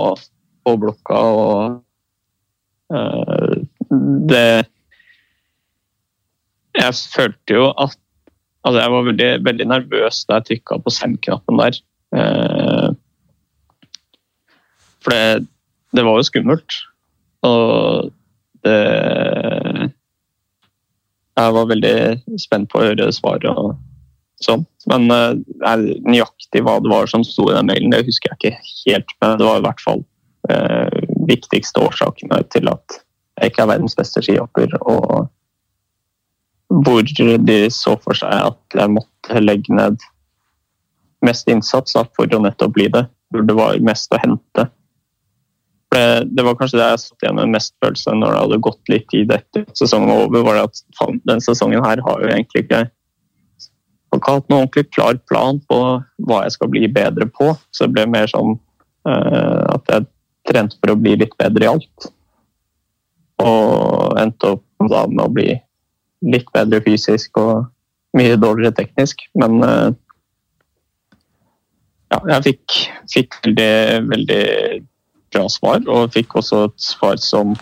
på 0.63 0.77
blokka, 0.79 1.19
og 1.19 1.83
uh, 2.95 3.57
det 4.31 4.69
Jeg 6.79 6.95
følte 6.95 7.59
jo 7.59 7.67
at 7.75 7.99
Altså, 8.63 8.79
jeg 8.79 8.91
var 8.93 9.03
veldig, 9.03 9.31
veldig 9.43 9.65
nervøs 9.67 10.21
da 10.29 10.37
jeg 10.39 10.45
trykka 10.47 10.77
på 10.85 10.91
send-knappen 10.95 11.59
der. 11.59 11.79
Uh, 12.15 12.95
for 15.03 15.11
det, 15.11 15.49
det 15.91 16.05
var 16.07 16.21
jo 16.21 16.29
skummelt. 16.29 16.77
Og 17.43 18.13
det 18.63 18.77
Jeg 21.37 21.55
var 21.57 21.67
veldig 21.73 21.97
spent 22.39 22.71
på 22.71 22.79
å 22.79 22.87
høre 22.87 23.11
svaret 23.17 23.51
og 23.51 23.75
sånn. 24.47 24.65
Men 24.91 25.07
uh, 25.13 25.35
nøyaktig 26.07 26.65
hva 26.65 26.79
det 26.83 26.91
var 26.93 27.11
som 27.11 27.25
sto 27.27 27.49
i 27.51 27.57
den 27.57 27.69
mailen, 27.71 27.93
det 27.95 28.05
husker 28.09 28.33
jeg 28.33 28.39
ikke 28.41 28.73
helt. 28.87 29.15
Men 29.23 29.39
det 29.41 29.49
var 29.49 29.61
i 29.61 29.67
hvert 29.67 29.85
fall 29.85 30.03
uh, 30.51 30.99
viktigste 31.29 31.85
årsakene 31.85 32.43
til 32.55 32.71
at 32.73 33.01
jeg 33.41 33.53
ikke 33.53 33.65
er 33.65 33.73
verdens 33.75 33.97
beste 33.99 34.23
skihopper. 34.25 34.75
Og 34.83 35.31
hvor 36.73 37.03
de 37.05 37.59
så 37.73 37.97
for 38.01 38.17
seg 38.17 38.33
at 38.33 38.79
jeg 38.79 38.95
måtte 38.95 39.43
legge 39.43 39.75
ned 39.77 39.99
mest 41.23 41.49
innsats 41.51 41.95
for 42.17 42.27
å 42.27 42.43
nettopp 42.43 42.75
bli 42.77 42.89
det. 42.93 43.07
Hvor 43.33 43.45
det 43.47 43.57
var 43.57 43.83
mest 43.85 44.13
å 44.13 44.21
hente. 44.21 44.69
Det, 45.93 46.05
det 46.33 46.45
var 46.45 46.57
kanskje 46.57 46.79
det 46.81 46.89
jeg 46.89 47.01
satt 47.03 47.25
igjen 47.25 47.37
med 47.37 47.53
mest 47.53 47.75
følelse 47.85 48.15
når 48.17 48.33
det 48.33 48.41
hadde 48.41 48.65
gått 48.65 48.93
litt 48.93 49.07
tid 49.13 49.33
etter 49.35 49.67
sesongen 49.77 50.13
over. 50.15 50.45
var 50.47 50.57
det 50.57 50.69
at 50.71 50.81
faen, 50.97 51.21
den 51.29 51.43
sesongen 51.45 51.85
her 51.85 52.01
har 52.07 52.23
jo 52.23 52.31
egentlig 52.33 52.65
ikke 52.65 52.87
har 54.13 54.21
ikke 54.21 54.35
hatt 54.37 54.51
noen 54.51 54.67
ordentlig 54.67 54.89
klar 54.93 55.19
plan 55.31 55.61
på 55.71 55.79
hva 56.29 56.43
jeg 56.45 56.57
skal 56.57 56.71
bli 56.73 56.89
bedre 56.93 57.29
på. 57.33 57.53
Så 57.73 57.87
det 57.87 57.97
ble 57.97 58.07
mer 58.13 58.29
sånn 58.31 58.57
uh, 59.09 59.63
at 59.73 59.89
jeg 59.89 60.09
trente 60.49 60.79
for 60.81 60.93
å 60.93 60.99
bli 61.01 61.17
litt 61.23 61.33
bedre 61.41 61.65
i 61.65 61.71
alt. 61.71 62.09
Og 63.43 64.19
endte 64.21 64.57
opp 64.57 64.91
da 64.91 65.07
med 65.09 65.25
å 65.25 65.33
bli 65.33 65.49
litt 66.29 66.49
bedre 66.55 66.83
fysisk 66.85 67.39
og 67.41 67.67
mye 68.19 68.37
dårligere 68.37 68.77
teknisk. 68.83 69.25
Men 69.39 69.59
uh, 69.65 69.91
ja, 72.13 72.21
jeg 72.35 72.47
fikk, 72.51 72.79
fikk 73.15 73.41
veldig, 73.47 73.73
veldig 74.13 74.45
bra 75.33 75.47
svar, 75.49 75.81
og 75.89 76.13
fikk 76.13 76.37
også 76.43 76.67
et 76.69 76.85
svar 76.85 77.17
som 77.23 77.57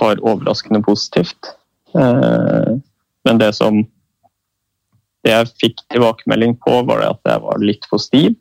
var 0.00 0.20
overraskende 0.24 0.80
positivt. 0.86 1.52
Uh, 1.92 2.80
men 3.28 3.40
det 3.42 3.52
som 3.58 3.82
det 5.28 5.34
jeg 5.34 5.54
fikk 5.60 5.82
tilbakemelding 5.92 6.56
på, 6.64 6.80
var 6.88 7.04
at 7.04 7.20
jeg 7.28 7.44
var 7.44 7.60
litt 7.62 7.86
for 7.90 8.00
stiv. 8.02 8.36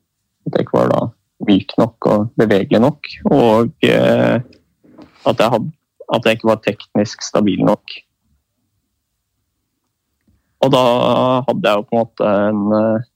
At 0.47 0.56
jeg 0.56 0.67
ikke 0.67 0.80
var 0.80 0.93
da 0.93 1.02
myk 1.47 1.73
nok 1.78 2.08
og 2.10 2.30
bevegelig 2.39 2.82
nok. 2.82 3.10
Og 3.30 3.88
eh, 3.88 4.38
at, 5.28 5.41
jeg 5.41 5.52
had, 5.54 5.67
at 6.15 6.28
jeg 6.28 6.38
ikke 6.38 6.52
var 6.52 6.62
teknisk 6.65 7.26
stabil 7.26 7.63
nok. 7.67 7.97
Og 10.65 10.71
da 10.73 10.86
hadde 11.45 11.69
jeg 11.69 11.78
jo 11.78 11.86
på 11.89 11.97
en 11.97 12.02
måte 12.02 12.32
en 12.47 12.78
eh, 12.78 13.10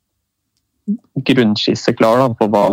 grunnskisse 1.31 1.95
klar 1.97 2.19
da, 2.21 2.27
på 2.37 2.49
hva, 2.51 2.65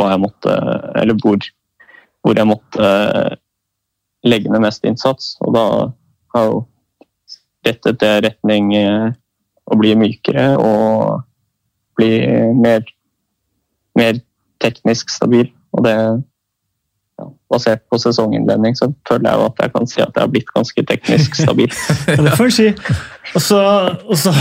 hva 0.00 0.10
jeg 0.12 0.22
måtte 0.22 0.56
Eller 1.00 1.16
hvor, 1.22 1.38
hvor 2.20 2.36
jeg 2.36 2.50
måtte 2.50 2.90
eh, 2.90 3.38
legge 4.26 4.52
ned 4.52 4.66
mest 4.66 4.84
innsats. 4.84 5.32
Og 5.46 5.56
da 5.56 5.64
har 6.34 6.44
jeg 6.44 6.52
jo 6.52 6.60
rettet 7.66 8.00
det 8.02 8.12
retning 8.26 8.74
eh, 8.76 9.10
å 9.70 9.78
bli 9.78 9.94
mykere 9.98 10.48
og 10.58 11.22
bli 11.98 12.10
mer, 12.58 12.82
mer 13.98 14.18
teknisk 14.62 15.12
stabil. 15.12 15.48
Og 15.76 15.84
det 15.86 15.94
ja, 17.20 17.26
Basert 17.52 17.82
på 17.90 17.98
sesonginnledning 18.00 18.76
så 18.78 18.90
føler 19.08 19.28
jeg 19.28 19.40
jo 19.40 19.46
at 19.50 19.62
jeg 19.62 19.72
kan 19.74 19.90
si 19.90 20.02
at 20.02 20.14
jeg 20.14 20.24
har 20.24 20.32
blitt 20.32 20.52
ganske 20.54 20.84
teknisk 20.88 21.38
stabil. 21.38 21.70
Det 22.26 22.34
får 22.38 22.48
en 22.48 22.56
si. 22.56 22.68
Og 23.36 23.44
så, 23.44 23.60
og, 24.08 24.16
så, 24.18 24.32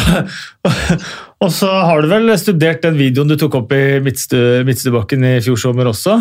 og 1.43 1.51
så 1.53 1.71
har 1.89 2.01
du 2.01 2.09
vel 2.09 2.33
studert 2.41 2.81
den 2.85 2.97
videoen 2.97 3.29
du 3.29 3.37
tok 3.39 3.59
opp 3.61 3.73
i 3.75 3.99
Midtstu- 4.03 4.63
Midtstubakken 4.67 5.27
i 5.27 5.39
fjor 5.45 5.59
sommer 5.61 5.91
også? 5.91 6.17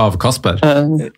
Av 0.00 0.16
Kasper? 0.18 0.58
Eh, 0.64 1.08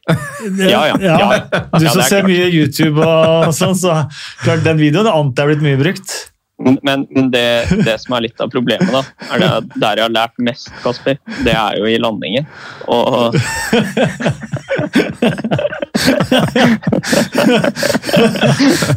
Ja, 0.69 0.83
ja. 0.91 0.97
ja. 1.01 1.41
Du 1.79 1.87
som 1.89 2.01
er 2.01 2.09
ser 2.11 2.21
klart. 2.21 2.29
mye 2.29 2.49
YouTube 2.53 3.01
og 3.01 3.53
sånn, 3.57 3.77
så 3.79 4.03
klart 4.45 4.65
den 4.67 4.81
videoen 4.83 5.09
antar 5.09 5.47
jeg 5.49 5.57
er 5.57 5.61
blitt 5.61 5.65
mye 5.71 5.81
brukt. 5.81 6.17
Men, 6.57 7.03
men 7.12 7.27
det, 7.33 7.69
det 7.85 7.99
som 8.01 8.15
er 8.17 8.23
litt 8.25 8.41
av 8.41 8.49
problemet, 8.53 8.89
da, 8.89 9.03
er 9.33 9.43
det 9.43 9.81
der 9.81 9.99
jeg 10.01 10.07
har 10.07 10.12
lært 10.15 10.39
mest, 10.41 10.71
Kasper, 10.81 11.19
det 11.45 11.53
er 11.53 11.77
jo 11.77 11.85
i 11.89 11.99
landingen. 12.01 12.47
Og 12.89 13.37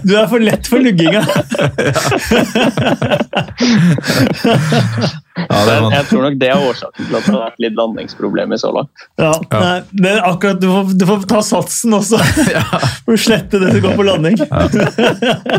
Du 0.04 0.14
er 0.18 0.28
for 0.28 0.40
lett 0.40 0.68
for 0.68 0.80
lugginga. 0.84 1.24
Ja, 5.50 5.60
det 5.66 5.76
jeg, 5.94 6.06
tror 6.10 6.26
nok 6.26 6.36
det 6.40 6.50
er 6.52 6.64
årsaken 6.70 7.06
til 7.08 7.16
at 7.16 7.26
det 7.26 7.34
har 7.34 7.44
vært 7.46 7.62
litt 7.64 7.76
landingsproblemer 7.78 8.60
så 8.60 8.72
langt. 8.76 9.04
Ja, 9.22 9.32
nei, 9.54 9.78
men 10.04 10.20
akkurat 10.26 10.60
du 10.62 10.68
får, 10.70 10.92
du 11.00 11.06
får 11.08 11.24
ta 11.30 11.42
satsen 11.46 11.96
også. 11.96 12.20
For 13.06 13.16
å 13.16 13.20
slette 13.20 13.62
det 13.62 13.72
som 13.74 13.82
går 13.86 13.96
på 14.00 14.06
landing. 14.08 14.36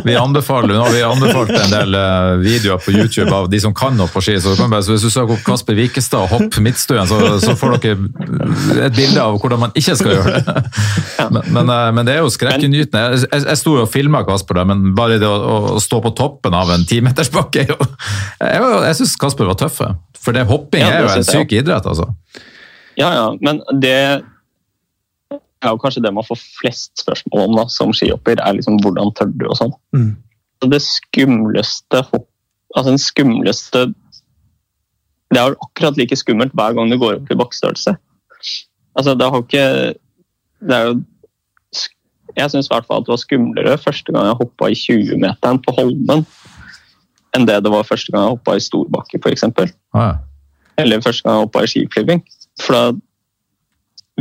vi 0.05 0.17
anbefaler, 0.19 0.75
nå 0.77 0.89
vi 0.93 1.03
anbefalte 1.07 1.59
en 1.65 1.73
del 1.73 1.97
eh, 1.99 2.33
videoer 2.43 2.83
på 2.85 2.95
YouTube 2.95 3.33
av 3.35 3.49
de 3.53 3.61
som 3.63 3.75
kan 3.77 3.97
noe 3.99 4.11
på 4.13 4.23
ski. 4.25 4.37
Så, 4.43 4.55
kan 4.59 4.73
bare, 4.73 4.85
så 4.87 4.95
hvis 4.95 5.07
du 5.07 5.11
søker 5.13 5.37
opp 5.37 5.45
Kasper 5.47 5.79
Wikestad 5.79 6.27
og 6.27 6.35
hopp 6.35 6.61
midtstuen, 6.63 7.09
så, 7.11 7.21
så 7.43 7.57
får 7.59 7.79
dere 7.79 7.97
et 8.87 8.97
bilde 8.97 9.23
av 9.23 9.39
hvordan 9.41 9.65
man 9.65 9.77
ikke 9.79 9.97
skal 9.99 10.10
gjøre 10.17 10.41
det. 10.47 10.63
Men, 11.31 11.45
men, 11.53 11.69
eh, 11.69 11.89
men 11.95 12.07
det 12.09 12.15
er 12.17 12.23
jo 12.25 12.31
skrekkinngytende. 12.33 13.01
Jeg, 13.13 13.27
jeg, 13.29 13.43
jeg 13.51 13.59
sto 13.61 13.75
jo 13.77 13.83
og 13.85 13.91
filma 13.93 14.23
Kasper, 14.27 14.57
da, 14.57 14.63
men 14.67 14.95
bare 14.97 15.19
det 15.21 15.29
å, 15.29 15.59
å 15.77 15.83
stå 15.83 16.01
på 16.03 16.11
toppen 16.17 16.57
av 16.57 16.73
en 16.73 16.87
timetersbakke 16.89 17.67
Jeg, 17.67 17.77
Jeg, 18.41 18.63
jeg 18.87 18.97
syns 18.99 19.13
Kasper 19.21 19.51
var 19.51 19.59
tøff. 19.61 19.83
For 20.21 20.37
det 20.37 20.47
hopping 20.49 20.83
Ja, 20.83 20.89
det 20.95 20.99
er 21.03 21.07
jo 21.07 21.21
en 21.21 21.29
syk 21.29 21.55
idrett, 21.61 21.87
altså. 21.87 22.09
Ja, 22.99 23.13
ja, 23.15 23.27
men 23.45 23.61
det 23.85 23.95
er 25.61 25.69
jo 25.69 25.79
kanskje 25.81 26.03
det 26.05 26.13
man 26.17 26.27
får 26.27 26.41
flest 26.41 27.05
spørsmål 27.05 27.47
om 27.47 27.57
da, 27.61 27.69
som 27.73 27.93
skihopper, 27.97 28.41
er 28.41 28.57
liksom 28.57 28.81
hvordan 28.83 29.13
tør 29.17 29.31
du 29.37 29.47
og 29.51 29.57
sånn. 29.61 29.77
Mm. 29.97 30.13
Det 30.73 30.83
skumleste 30.85 32.03
hopp, 32.11 32.29
altså 32.75 32.95
den 32.95 33.03
skumleste 33.03 33.91
det 35.31 35.39
er 35.39 35.55
akkurat 35.63 35.99
like 35.99 36.17
skummelt 36.19 36.55
hver 36.59 36.75
gang 36.75 36.91
du 36.91 36.99
går 36.99 37.21
opp 37.21 37.31
i 37.31 37.39
bakkestørrelse. 37.39 37.95
Altså, 39.01 39.17
det 39.17 39.29
har 39.33 39.45
ikke 39.45 39.67
Det 40.61 40.77
er 40.77 40.89
jo 40.91 41.01
Jeg 42.37 42.53
syns 42.53 42.69
i 42.69 42.75
hvert 42.75 42.87
fall 42.87 43.01
at 43.01 43.09
det 43.09 43.15
var 43.15 43.23
skumlere 43.23 43.79
første 43.81 44.13
gang 44.15 44.29
jeg 44.29 44.39
hoppa 44.41 44.69
i 44.71 44.77
20-meteren 44.79 45.59
på 45.65 45.75
Holmen, 45.77 46.27
enn 47.35 47.47
det 47.49 47.57
det 47.65 47.73
var 47.73 47.89
første 47.89 48.13
gang 48.13 48.23
jeg 48.23 48.37
hoppa 48.37 48.55
i 48.55 48.63
storbakke, 48.63 49.19
f.eks. 49.19 49.49
Ah, 49.51 49.73
ja. 49.99 50.13
Eller 50.79 51.03
første 51.03 51.27
gang 51.27 51.41
jeg 51.41 51.49
hoppa 51.49 51.65
i 51.67 51.73
skiflyving. 51.73 52.23
For 52.63 52.77
da 52.77 52.85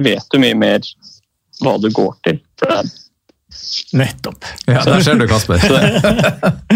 vet 0.09 0.33
du 0.33 0.41
mye 0.41 0.57
mer 0.57 0.89
hva 1.61 1.75
du 1.77 1.87
går 1.93 2.17
til. 2.25 2.41
For 2.57 2.73
det 2.73 2.79
er 2.79 2.91
Nettopp. 3.93 4.45
ja, 4.67 4.83
der 4.85 5.01
ser 5.01 5.17
du, 5.17 5.25
Kasper. 5.27 5.57
Så 5.57 5.73
det, 5.73 6.01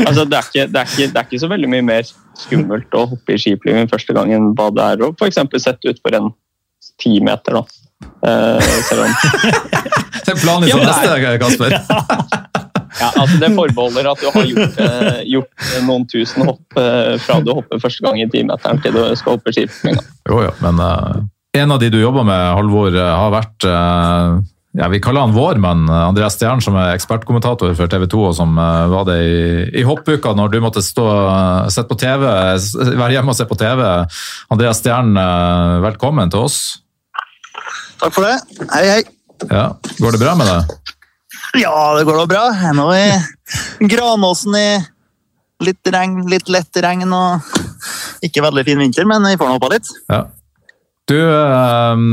altså, 0.08 0.26
det, 0.26 0.38
er 0.38 0.48
ikke, 0.48 0.66
det, 0.68 0.80
er 0.80 0.88
ikke, 0.90 1.08
det 1.08 1.20
er 1.20 1.28
ikke 1.28 1.40
så 1.40 1.50
veldig 1.52 1.70
mye 1.70 1.86
mer 1.86 2.08
skummelt 2.38 2.98
å 2.98 3.04
hoppe 3.12 3.36
i 3.36 3.42
skiflyging 3.42 3.90
første 3.92 4.16
gang 4.18 4.34
enn 4.34 4.52
hva 4.58 4.72
det 4.74 4.88
er 4.96 5.04
å 5.06 5.12
f.eks. 5.14 5.38
sette 5.62 5.94
utfor 5.94 6.18
en 6.18 6.32
ti 7.02 7.14
meter. 7.24 7.60
Da. 7.60 7.83
Eh, 8.04 8.72
selv 8.88 9.06
om 9.06 9.12
Det 10.24 10.32
er 10.32 10.40
planen 10.40 10.70
Ja, 10.70 10.78
for 10.78 10.88
neste, 10.88 11.38
Kasper. 11.42 11.76
ja, 13.02 13.10
altså 13.10 13.40
det 13.42 13.50
forbeholder 13.58 14.08
at 14.14 14.22
du 14.22 14.30
har 14.32 14.48
gjort, 14.48 14.78
uh, 14.80 15.20
gjort 15.28 15.68
noen 15.88 16.06
tusen 16.08 16.48
hopp 16.48 16.80
uh, 16.80 17.18
fra 17.20 17.42
du 17.44 17.52
hopper 17.52 17.82
første 17.84 18.06
gang 18.06 18.22
i 18.22 18.30
timeteren 18.32 18.80
til 18.86 18.96
du 18.96 19.04
skal 19.20 19.36
hoppe 19.36 19.52
skiflyging. 19.52 20.00
da. 20.00 20.06
Jo, 20.32 20.40
jo, 20.46 20.54
men 20.64 20.80
eh, 20.80 21.24
en 21.54 21.72
av 21.72 21.80
de 21.80 21.90
du 21.94 22.00
jobber 22.02 22.26
med, 22.26 22.56
Halvor, 22.58 22.96
eh, 22.96 23.14
har 23.14 23.30
vært 23.34 23.66
eh, 23.70 24.38
ja, 24.74 24.88
Vi 24.90 25.00
kaller 25.06 25.28
han 25.28 25.36
vår, 25.36 25.60
men 25.62 25.86
eh, 25.86 26.06
Andreas 26.10 26.38
Stjern, 26.40 26.64
som 26.66 26.78
er 26.82 26.96
ekspertkommentator 26.96 27.76
for 27.78 27.92
TV 27.92 28.08
2, 28.10 28.22
og 28.32 28.34
som 28.38 28.58
eh, 28.58 28.86
var 28.90 29.06
det 29.06 29.18
i, 29.22 29.44
i 29.82 29.86
hoppuka 29.86 30.34
når 30.38 30.50
du 30.50 30.58
måtte 30.64 30.82
stå 30.82 31.06
uh, 31.70 31.84
på 31.90 32.00
TV, 32.02 32.26
være 32.26 33.12
hjemme 33.14 33.36
og 33.36 33.38
se 33.38 33.46
på 33.50 33.60
TV. 33.60 33.84
Andreas 34.54 34.82
Stjern, 34.82 35.14
eh, 35.14 35.76
velkommen 35.86 36.34
til 36.34 36.48
oss. 36.48 36.58
Takk 38.04 38.16
for 38.18 38.28
det. 38.28 38.68
Hei, 38.74 38.84
hei. 38.90 39.04
Ja, 39.48 39.78
Går 39.96 40.16
det 40.16 40.20
bra 40.20 40.34
med 40.36 40.50
deg? 40.50 40.96
Ja, 41.62 41.76
det 41.96 42.04
går 42.04 42.18
da 42.20 42.26
bra. 42.28 42.42
Jeg 42.52 42.72
er 42.72 42.76
nå 42.76 42.88
i 42.92 43.88
Granåsen 43.94 44.58
i 44.60 44.68
litt 45.64 45.92
regn, 45.94 46.18
litt 46.28 46.52
lett 46.52 46.80
regn 46.84 47.08
og 47.16 47.46
ikke 48.26 48.44
veldig 48.44 48.66
fin 48.68 48.82
vinter, 48.84 49.08
men 49.08 49.24
vi 49.30 49.38
får 49.40 49.48
nå 49.48 49.56
hoppa 49.56 49.72
litt. 49.72 49.88
Ja. 50.12 50.26
Du 51.08 51.16
øh, 51.16 52.04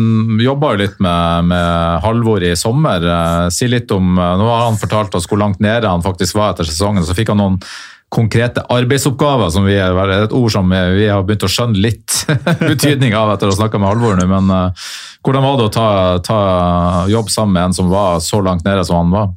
jobba 0.42 0.72
jo 0.74 0.80
litt 0.84 1.02
med, 1.02 1.50
med 1.50 2.00
Halvor 2.04 2.46
i 2.46 2.54
sommer. 2.58 3.02
Eh, 3.02 3.44
si 3.54 3.66
litt 3.70 3.90
om 3.94 4.14
eh, 4.18 4.32
Nå 4.38 4.46
har 4.50 4.64
han 4.68 4.78
fortalt 4.78 5.14
oss 5.18 5.26
hvor 5.30 5.38
langt 5.42 5.62
nede 5.62 5.90
han 5.90 6.06
faktisk 6.06 6.38
var 6.38 6.54
etter 6.54 6.70
sesongen. 6.70 7.06
Så 7.06 7.18
fikk 7.18 7.30
han 7.34 7.42
noen 7.42 7.58
konkrete 8.10 8.62
arbeidsoppgaver, 8.74 9.52
som 9.54 9.66
vi 9.68 9.76
er 9.78 10.14
et 10.16 10.32
ord 10.34 10.50
som 10.50 10.70
vi 10.70 11.06
har 11.06 11.22
begynt 11.26 11.46
å 11.46 11.50
skjønne 11.50 11.78
litt 11.78 12.16
betydning 12.70 13.14
av 13.14 13.30
etter 13.34 13.46
å 13.46 13.54
ha 13.54 13.58
snakka 13.60 13.78
med 13.78 13.92
Halvor 13.92 14.18
nå. 14.18 14.26
Men 14.30 14.50
eh, 14.54 14.88
hvordan 15.22 15.46
var 15.46 15.60
det 15.60 15.68
å 15.68 15.74
ta, 15.74 15.90
ta 16.26 16.40
jobb 17.10 17.30
sammen 17.30 17.54
med 17.54 17.68
en 17.68 17.76
som 17.78 17.92
var 17.92 18.18
så 18.24 18.42
langt 18.42 18.66
nede 18.66 18.82
som 18.88 18.98
han 18.98 19.14
var? 19.14 19.30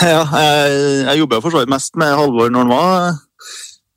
Ja, 0.00 0.22
jeg, 0.24 0.80
jeg 1.10 1.20
jobba 1.20 1.42
for 1.44 1.52
så 1.52 1.60
vidt 1.60 1.72
mest 1.72 1.96
med 2.00 2.16
Halvor 2.16 2.52
når 2.52 2.64
han 2.64 2.72
var 2.72 3.20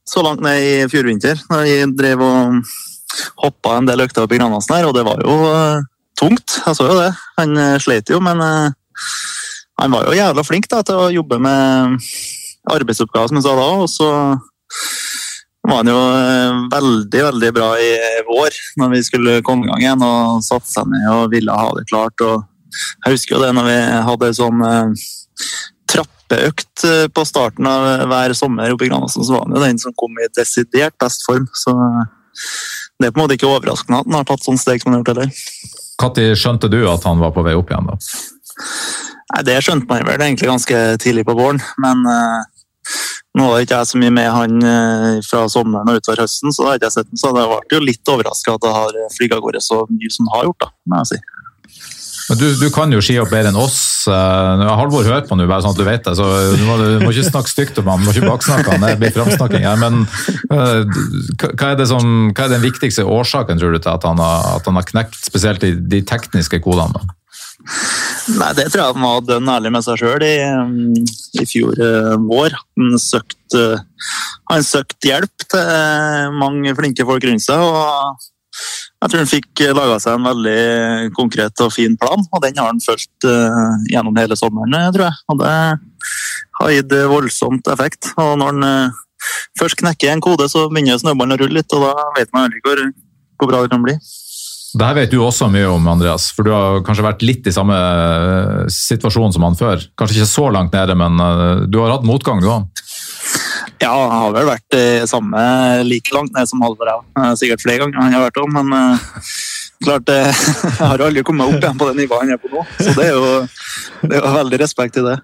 så 0.06 0.24
langt 0.26 0.44
ned 0.44 0.60
i 0.60 0.76
fjor 0.91 1.08
vinter. 1.08 1.39
Når 1.48 1.65
jeg 1.70 1.89
drev 1.96 2.28
og 2.28 2.76
hoppa 3.39 3.80
en 3.80 3.88
del 3.88 4.04
økter 4.04 4.26
opp 4.26 4.36
i 4.36 4.41
Granåsen 4.41 4.76
her, 4.76 4.89
og 4.89 4.98
det 5.00 5.06
var 5.08 5.24
jo 5.24 5.39
eh, 5.54 5.86
tungt. 6.20 6.60
Jeg 6.60 6.76
så 6.76 6.91
jo 6.91 7.00
det. 7.00 7.13
Han 7.39 7.56
sleit 7.80 8.12
jo, 8.12 8.20
men 8.24 8.44
eh, 8.44 8.74
han 9.80 9.96
var 9.96 10.10
jo 10.10 10.20
jævla 10.20 10.44
flink 10.44 10.68
da, 10.72 10.84
til 10.84 11.08
å 11.08 11.12
jobbe 11.22 11.39
med 11.39 12.04
arbeidsoppgaver, 12.73 13.30
som 13.30 13.39
han 13.39 13.45
sa 13.45 13.56
da. 13.60 13.69
Og 13.84 13.89
så 13.91 14.10
var 15.65 15.82
han 15.82 15.91
jo 15.91 15.99
eh, 15.99 16.63
veldig, 16.73 17.21
veldig 17.30 17.51
bra 17.56 17.69
i 17.82 17.91
vår, 18.28 18.60
når 18.82 18.91
vi 18.95 19.04
skulle 19.08 19.38
komme 19.45 19.65
i 19.65 19.71
gang 19.71 19.86
igjen 19.86 20.06
og 20.06 20.43
satte 20.45 20.69
seg 20.71 20.89
ned 20.91 21.08
og 21.13 21.32
ville 21.34 21.62
ha 21.62 21.71
det 21.78 21.88
klart. 21.89 22.21
og 22.21 22.45
jeg 23.06 23.15
husker 23.15 23.38
jo 23.38 23.43
det 23.43 23.54
når 23.56 23.69
vi 23.69 23.78
hadde 24.10 24.34
sånn 24.38 24.65
eh, 24.67 25.08
trappeøkt 25.91 26.86
eh, 26.89 27.06
på 27.13 27.25
starten 27.28 27.69
av 27.69 28.06
hver 28.12 28.36
sommer 28.38 28.73
oppe 28.73 28.88
i 28.88 28.91
Granåsen, 28.91 29.25
så 29.25 29.38
var 29.38 29.47
han 29.47 29.58
jo 29.58 29.63
den 29.63 29.82
som 29.82 29.95
kom 29.97 30.21
i 30.21 30.30
desidert 30.38 30.97
best 31.01 31.25
form. 31.28 31.47
Så 31.56 31.73
det 32.99 33.10
er 33.10 33.15
på 33.15 33.19
en 33.19 33.25
måte 33.25 33.39
ikke 33.39 33.49
overraskende 33.49 34.01
at 34.01 34.10
han 34.10 34.19
har 34.19 34.28
tatt 34.30 34.45
sånn 34.45 34.60
steg 34.60 34.82
som 34.82 34.91
han 34.91 34.99
har 34.99 35.04
gjort 35.04 35.15
heller. 35.15 35.34
Når 36.04 36.39
skjønte 36.39 36.69
du 36.71 36.82
at 36.91 37.06
han 37.08 37.21
var 37.23 37.32
på 37.36 37.43
vei 37.45 37.56
opp 37.58 37.71
igjen? 37.71 37.88
da? 37.88 37.97
Nei, 39.34 39.43
Det 39.47 39.56
skjønte 39.63 39.88
man 39.89 40.06
vel 40.08 40.21
egentlig 40.21 40.51
ganske 40.51 40.82
tidlig 41.01 41.25
på 41.28 41.36
våren, 41.38 41.62
men 41.82 42.04
eh, 42.12 42.43
nå 43.36 43.48
var 43.52 43.63
ikke 43.63 43.80
jeg 43.82 43.91
så 43.91 44.02
mye 44.02 44.15
med 44.15 44.32
han 44.32 44.67
eh, 44.71 45.21
fra 45.26 45.45
sommeren 45.52 45.91
og 45.91 46.02
utover 46.02 46.24
høsten, 46.26 46.54
så 46.56 46.63
da 46.63 46.74
har 46.74 46.82
ikke 46.82 46.91
jeg 46.91 46.98
sett 46.98 47.12
den, 47.12 47.21
så 47.21 47.34
det 47.36 47.48
ble 47.52 47.80
jo 47.80 47.86
litt 47.86 48.13
overraska 48.15 48.58
at 48.58 48.65
det 48.65 48.76
har 48.76 49.00
flydd 49.17 49.38
av 49.38 49.45
gårde 49.45 49.63
så 49.63 49.82
mye 49.91 50.13
som 50.13 50.30
det 50.30 50.38
har 50.38 50.50
gjort, 50.50 50.67
da, 50.67 50.71
må 50.91 51.02
jeg 51.04 51.15
si. 51.15 51.24
Men 52.26 52.39
du, 52.39 52.45
du 52.58 52.69
kan 52.74 52.93
jo 52.93 53.02
skihopp 53.06 53.30
bedre 53.30 53.52
enn 53.52 53.60
oss. 53.60 53.78
Eh, 54.10 54.63
Halvor 54.80 55.06
hører 55.06 55.28
på 55.28 55.38
nå, 55.38 55.45
bare 55.50 55.62
sånn 55.62 55.76
at 55.76 55.82
du 55.82 55.86
vet 55.86 56.08
det. 56.08 56.15
så 56.17 56.30
Du 56.58 56.63
må, 56.65 56.78
du 56.82 57.04
må 57.04 57.12
ikke 57.13 57.28
snakke 57.28 57.52
stygt 57.52 57.78
om 57.82 57.91
han, 57.91 58.02
du 58.02 58.08
må 58.08 58.15
ikke 58.15 58.32
baksnakke 58.32 58.74
han, 58.74 58.86
det 58.88 58.98
blir 59.02 59.13
framsnakking 59.13 59.67
her. 59.67 59.78
Men 59.82 60.08
eh, 60.50 60.95
hva 61.45 61.74
er, 61.76 61.84
som, 61.89 62.32
hva 62.32 62.48
er 62.48 62.56
den 62.56 62.65
viktigste 62.65 63.06
årsaken 63.06 63.62
tror 63.62 63.76
du, 63.76 63.82
til 63.82 63.93
at 63.93 64.08
han 64.10 64.21
har, 64.21 64.50
at 64.58 64.71
han 64.71 64.80
har 64.80 64.89
knekt 64.89 65.19
spesielt 65.21 65.62
de, 65.62 65.76
de 65.78 66.02
tekniske 66.08 66.62
kodene? 66.65 66.98
da? 66.98 67.19
Nei, 68.36 68.52
det 68.58 68.68
tror 68.68 68.82
jeg 68.82 68.96
han 68.96 69.06
var 69.06 69.26
dønn 69.26 69.50
ærlig 69.54 69.72
med 69.72 69.86
seg 69.86 70.00
sjøl 70.02 70.24
i, 70.26 70.36
um, 70.44 70.94
i 71.39 71.46
fjor 71.48 71.80
eh, 71.82 72.15
vår. 72.26 72.56
Han 72.76 73.00
søkte 73.02 73.65
han 74.52 74.65
søkte 74.65 75.10
hjelp 75.10 75.46
til 75.50 75.62
eh, 75.62 76.34
mange 76.36 76.74
flinke 76.78 77.06
folk 77.08 77.24
rundt 77.26 77.46
seg. 77.46 77.62
og 77.63 78.26
Jeg 79.00 79.10
tror 79.10 79.22
han 79.22 79.32
fikk 79.32 79.63
laga 79.78 79.98
seg 80.04 80.18
en 80.18 80.28
veldig 80.28 81.13
konkret 81.18 81.63
og 81.63 81.74
fin 81.74 81.96
plan, 82.02 82.28
og 82.28 82.44
den 82.44 82.60
har 82.60 82.70
han 82.74 82.84
fulgt 82.84 83.30
eh, 83.30 83.80
gjennom 83.94 84.20
hele 84.20 84.38
sommeren, 84.39 84.76
tror 84.94 85.08
jeg. 85.08 85.24
Og 85.32 85.41
det 85.41 85.56
har 86.60 86.76
gitt 86.76 87.00
voldsomt 87.10 87.72
effekt. 87.74 88.12
Og 88.22 88.36
når 88.41 88.54
han 88.54 88.94
først 89.60 89.80
knekker 89.82 90.12
en 90.12 90.24
kode, 90.24 90.50
så 90.52 90.68
begynner 90.70 91.02
snøballen 91.02 91.38
å 91.38 91.41
rulle 91.41 91.62
litt, 91.62 91.74
og 91.74 91.88
da 91.88 92.12
vet 92.20 92.36
man 92.36 92.50
aldri 92.50 92.62
hvor, 92.68 92.84
hvor 93.39 93.54
bra 93.54 93.63
det 93.63 93.74
kan 93.74 93.86
bli. 93.86 93.98
Det 94.75 94.83
her 94.83 94.95
vet 94.97 95.11
du 95.13 95.21
også 95.23 95.47
mye 95.51 95.67
om, 95.71 95.85
Andreas, 95.88 96.27
for 96.35 96.43
du 96.43 96.51
har 96.51 96.81
kanskje 96.83 97.05
vært 97.05 97.21
litt 97.23 97.47
i 97.47 97.53
samme 97.55 97.75
eh, 97.79 98.65
situasjon 98.71 99.31
som 99.35 99.45
han 99.47 99.55
før. 99.55 99.83
Kanskje 99.95 100.19
ikke 100.19 100.31
så 100.33 100.49
langt 100.51 100.75
nede, 100.75 100.97
men 100.99 101.15
eh, 101.23 101.61
du 101.71 101.79
har 101.79 101.93
hatt 101.95 102.07
motgang, 102.07 102.41
du 102.43 102.49
òg? 102.51 102.65
Ja, 103.79 103.91
jeg 103.91 104.11
har 104.11 104.33
vel 104.35 104.47
vært 104.47 104.75
samme 105.11 105.41
like 105.88 106.11
langt 106.15 106.35
ned 106.35 106.47
som 106.49 106.63
Halvor. 106.63 106.91
Eh, 106.91 107.31
Sikkert 107.39 107.63
flere 107.63 107.85
ganger 107.85 108.01
jeg 108.03 108.17
har 108.17 108.25
vært 108.27 108.41
òg, 108.41 108.51
men 108.55 108.75
eh, 108.75 109.05
klart 109.85 110.11
jeg 110.15 110.73
har 110.81 111.03
aldri 111.05 111.23
kommet 111.27 111.47
opp 111.47 111.61
igjen 111.61 111.79
på 111.79 111.88
det 111.89 111.95
nivået 112.01 112.25
han 112.25 112.33
er 112.35 112.41
på 112.41 112.51
nå. 112.51 112.63
Så 112.79 112.95
det 112.97 113.05
er 113.05 113.15
jo, 113.15 113.29
det 114.03 114.17
er 114.17 114.25
jo 114.25 114.33
veldig 114.35 114.59
respekt 114.59 114.99
i 114.99 115.05
det. 115.05 115.15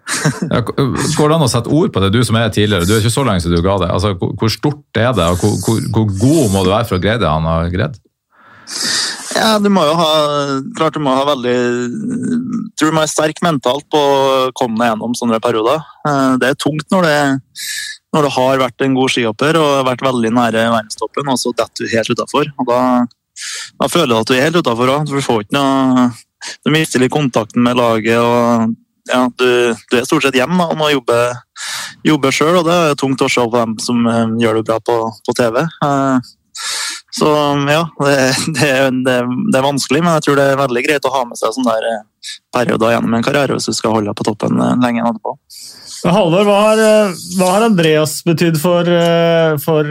Ja, 0.47 0.61
går 0.63 1.25
det 1.25 1.35
an 1.41 1.47
å 1.47 1.51
sette 1.51 1.73
ord 1.75 1.91
på 1.91 2.03
det, 2.05 2.13
du 2.15 2.21
som 2.27 2.39
er 2.39 2.53
tidligere? 2.55 2.87
Du 2.87 2.95
er 2.95 3.03
ikke 3.03 3.11
så 3.19 3.27
lenge 3.27 3.43
siden 3.43 3.59
du 3.59 3.65
ga 3.67 3.75
det. 3.83 3.91
Altså, 3.91 4.15
hvor 4.15 4.53
stort 4.53 5.01
er 5.03 5.11
det, 5.17 5.27
og 5.27 5.43
hvor, 5.43 5.59
hvor, 5.65 5.83
hvor 5.91 6.15
god 6.23 6.55
må 6.55 6.63
du 6.63 6.71
være 6.71 6.87
for 6.87 6.99
å 6.99 7.03
greie 7.03 7.19
det 7.19 7.27
han 7.27 7.51
har 7.51 7.71
greid? 7.73 7.99
Ja, 9.41 9.55
du 9.57 9.71
må 9.73 9.81
jo 9.87 9.93
ha 9.97 10.09
klart 10.77 10.93
du 10.93 11.01
må 11.01 11.13
ha 11.17 11.23
veldig 11.25 11.55
tror 12.77 12.91
du 12.91 12.93
må 12.93 13.01
være 13.01 13.09
sterk 13.11 13.39
mentalt 13.45 13.87
på 13.91 13.97
å 14.01 14.51
komme 14.57 14.77
deg 14.81 14.91
gjennom 14.91 15.15
sånne 15.17 15.39
perioder. 15.43 15.81
Eh, 16.07 16.35
Det 16.41 16.51
er 16.51 16.59
tungt 16.61 16.85
når 16.93 17.07
det, 17.07 17.17
når 18.13 18.27
det 18.27 18.33
har 18.37 18.61
vært 18.61 18.85
en 18.85 18.97
god 18.97 19.13
skihopper 19.13 19.57
og 19.61 19.87
vært 19.87 20.05
veldig 20.05 20.31
nære 20.37 20.67
verdenstoppen, 20.75 21.31
og 21.31 21.39
så 21.41 21.53
detter 21.57 21.87
du 21.87 21.95
helt 21.95 22.13
utafor. 22.13 22.51
Da, 22.69 22.79
da 23.81 23.89
føler 23.89 24.13
du 24.13 24.19
at 24.19 24.29
du 24.29 24.35
er 24.37 24.45
helt 24.47 24.61
utafor 24.61 24.93
òg. 24.93 25.09
Du 25.09 25.17
får 25.21 25.45
ikke 25.47 25.57
noe 25.57 26.11
Du 26.65 26.71
mister 26.73 27.01
litt 27.01 27.13
kontakten 27.13 27.61
med 27.61 27.77
laget. 27.77 28.17
og 28.17 28.73
ja, 29.09 29.27
du, 29.37 29.73
du 29.91 29.97
er 29.97 30.05
stort 30.05 30.23
sett 30.25 30.37
hjemme 30.37 30.65
og 30.69 30.77
må 30.77 30.87
jobbe, 30.91 31.17
jobbe 32.05 32.31
sjøl, 32.33 32.59
og 32.61 32.65
det 32.65 32.73
er 32.77 32.97
tungt 32.97 33.21
å 33.21 33.29
se 33.29 33.41
på 33.41 33.57
dem 33.57 33.73
som 33.81 34.05
eh, 34.09 34.37
gjør 34.41 34.59
det 34.61 34.65
bra 34.69 34.77
på, 34.85 34.97
på 35.25 35.35
TV. 35.37 35.57
Så 37.11 37.27
ja, 37.67 37.81
det, 37.99 38.15
det, 38.55 38.71
det, 39.05 39.17
det 39.51 39.59
er 39.59 39.65
vanskelig, 39.65 39.99
men 40.03 40.15
jeg 40.15 40.25
tror 40.25 40.39
det 40.39 40.47
er 40.47 40.61
veldig 40.61 40.83
greit 40.85 41.07
å 41.07 41.11
ha 41.11 41.25
med 41.27 41.39
seg 41.39 41.53
sånne 41.55 41.73
der 41.75 41.87
eh, 41.89 42.33
perioder 42.55 42.93
gjennom 42.93 43.15
en 43.17 43.25
karriere 43.25 43.57
hvis 43.57 43.67
du 43.67 43.75
skal 43.75 43.97
holde 43.97 44.07
deg 44.07 44.19
på 44.19 44.27
toppen 44.29 44.55
eh, 44.55 44.77
lenge 44.79 45.03
etterpå. 45.03 45.35
Halvor, 46.01 46.47
hva 46.47 46.59
har, 46.63 46.81
eh, 46.81 47.19
hva 47.37 47.49
har 47.51 47.65
Andreas 47.67 48.13
betydd 48.25 48.55
for, 48.61 48.87
for 49.61 49.89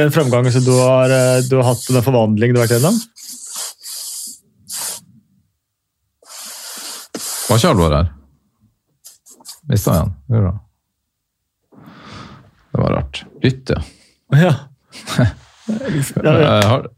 den 0.00 0.14
framgangen 0.14 0.52
som 0.52 0.64
du 0.66 0.72
har, 0.74 1.14
du 1.46 1.54
har 1.60 1.68
hatt, 1.70 1.84
den 1.86 2.06
forvandlingen 2.06 2.56
du 2.56 2.60
har 2.60 2.66
vært 2.66 2.80
gjennom? 2.80 2.98
Var 7.50 7.62
ikke 7.62 7.70
Halvor 7.70 7.94
her? 7.94 8.10
Mista 9.70 9.94
han 9.94 10.00
igjen? 10.00 10.18
Gjorde 10.34 10.50
han? 10.50 10.58
Det 12.70 12.82
var 12.82 12.98
rart. 12.98 13.22
Bytte. 13.42 13.78
Ja. 14.34 14.52
Eh, 15.68 16.68
har- 16.68 16.88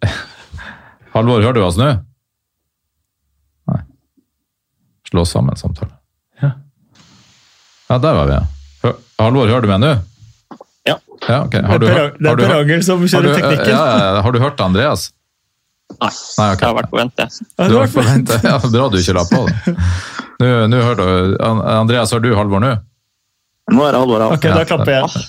Halvor, 1.12 1.42
hører 1.42 1.52
du 1.58 1.62
oss 1.66 1.76
nå? 1.76 1.88
Nei. 3.68 3.80
Slå 5.10 5.24
sammen 5.28 5.56
samtale. 5.60 5.92
Ja. 6.42 6.52
Ja, 7.90 7.98
der 7.98 8.14
var 8.16 8.26
vi. 8.30 8.92
Halvor, 9.20 9.46
hører 9.50 9.62
du 9.62 9.68
meg 9.68 9.80
nå? 9.82 9.90
Ja. 10.88 10.96
Ja, 11.28 11.42
okay. 11.44 11.62
Har 11.62 11.78
du, 11.78 11.86
det 11.86 11.92
er 11.92 12.08
Per- 12.16 12.46
er 12.48 12.54
hørt- 12.54 12.84
som 12.84 12.98
har 13.02 13.22
du, 13.22 13.28
ja, 13.68 13.82
ja, 14.16 14.22
har 14.22 14.32
du 14.32 14.38
hørt 14.42 14.60
Andreas? 14.60 15.10
Nei, 16.00 16.08
Nei, 16.38 16.46
okay. 16.54 16.64
jeg 16.64 16.68
har 16.70 16.74
vært 16.80 16.90
på 16.90 16.96
vent, 16.96 17.12
jeg. 17.20 17.28
Du 17.58 17.76
har 17.76 17.82
vært 17.84 17.92
på 17.92 18.00
forventet, 18.00 18.42
ja, 18.48 18.56
Bra 18.72 18.88
du 18.88 18.96
ikke 18.96 19.14
la 19.18 19.24
på. 19.28 19.42
Nå, 20.40 20.48
nå 20.72 20.80
hører 20.82 20.96
du, 20.96 21.36
Andreas, 21.44 22.10
har 22.16 22.20
du 22.24 22.30
Halvor 22.34 22.60
nå? 22.64 22.72
Nå 23.70 23.84
er 23.86 23.92
det 23.92 24.00
Halvor. 24.00 24.24
Ok, 24.32 24.48
da 24.48 24.64
klapper 24.64 24.96
jeg. 24.96 25.26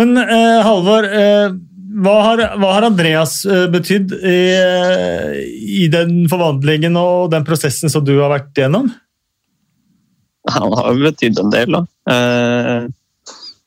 Men 0.00 0.16
eh, 0.16 0.62
Halvor, 0.64 1.04
eh, 1.04 1.52
hva, 2.00 2.14
har, 2.24 2.40
hva 2.56 2.72
har 2.78 2.86
Andreas 2.88 3.42
eh, 3.44 3.66
betydd 3.68 4.14
i, 4.16 4.38
eh, 4.56 5.34
i 5.84 5.88
den 5.92 6.22
forvandlingen 6.30 6.96
og 6.96 7.28
den 7.34 7.44
prosessen 7.44 7.92
som 7.92 8.06
du 8.06 8.14
har 8.16 8.32
vært 8.32 8.56
gjennom? 8.56 8.88
Han 10.48 10.72
har 10.78 10.94
jo 10.94 11.04
betydd 11.04 11.42
en 11.42 11.52
del, 11.52 11.76
da. 11.76 11.82
Eh, 12.14 12.88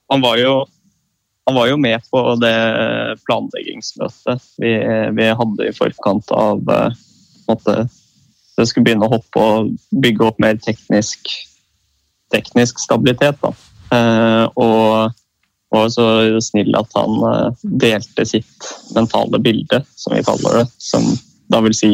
han, 0.10 0.26
var 0.26 0.42
jo, 0.42 0.56
han 1.46 1.60
var 1.60 1.70
jo 1.70 1.80
med 1.86 2.10
på 2.10 2.26
det 2.42 2.58
planleggingsmøtet 3.30 4.50
vi, 4.64 4.74
vi 5.14 5.32
hadde 5.38 5.70
i 5.70 5.78
forkant 5.78 6.34
av 6.34 6.66
eh, 6.66 7.02
måte, 7.46 7.84
Det 8.58 8.72
skulle 8.72 8.90
begynne 8.90 9.06
å 9.06 9.20
hoppe 9.20 9.50
og 9.52 9.74
bygge 10.02 10.32
opp 10.32 10.42
mer 10.42 10.58
teknisk, 10.66 11.30
teknisk 12.34 12.82
stabilitet. 12.82 13.38
Da. 13.44 13.54
Og 14.58 15.14
var 15.74 15.90
så 15.94 16.06
snill 16.44 16.76
at 16.78 16.92
han 16.98 17.16
eh, 17.30 17.62
delte 17.84 18.26
sitt 18.30 18.68
mentale 18.96 19.40
bilde, 19.44 19.82
som 19.98 20.14
vi 20.16 20.24
kaller 20.26 20.62
det. 20.62 20.66
Som 20.82 21.08
da 21.52 21.60
vil 21.66 21.76
si 21.78 21.92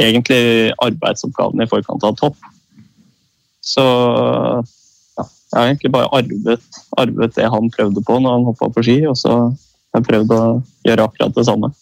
egentlig 0.00 0.72
arbeidsoppgavene 0.82 1.66
i 1.66 1.70
forkant 1.70 2.04
av 2.08 2.14
topp. 2.20 2.36
Så 3.60 3.82
ja, 3.84 5.24
jeg 5.52 5.58
har 5.58 5.66
egentlig 5.68 5.92
bare 5.92 6.08
arvet, 6.16 6.62
arvet 6.98 7.34
det 7.36 7.50
han 7.52 7.68
prøvde 7.74 8.02
på 8.06 8.16
når 8.22 8.38
han 8.38 8.46
hoppa 8.48 8.70
på 8.72 8.84
ski, 8.86 8.98
og 9.10 9.18
så 9.20 9.34
har 9.50 10.00
jeg 10.00 10.06
prøvd 10.08 10.34
å 10.36 10.42
gjøre 10.88 11.06
akkurat 11.10 11.36
det 11.36 11.46
samme. 11.50 11.72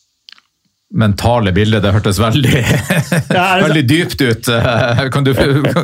Mentale 0.99 1.53
bilde, 1.53 1.83
det 1.85 1.91
hørtes 1.93 2.19
veldig, 2.23 2.63
Ja, 3.37 3.59
det- 3.59 3.67
veldig 3.67 3.85
dypt 3.91 4.23
ut. 4.25 4.49
Kan 5.15 5.25
du, 5.29 5.35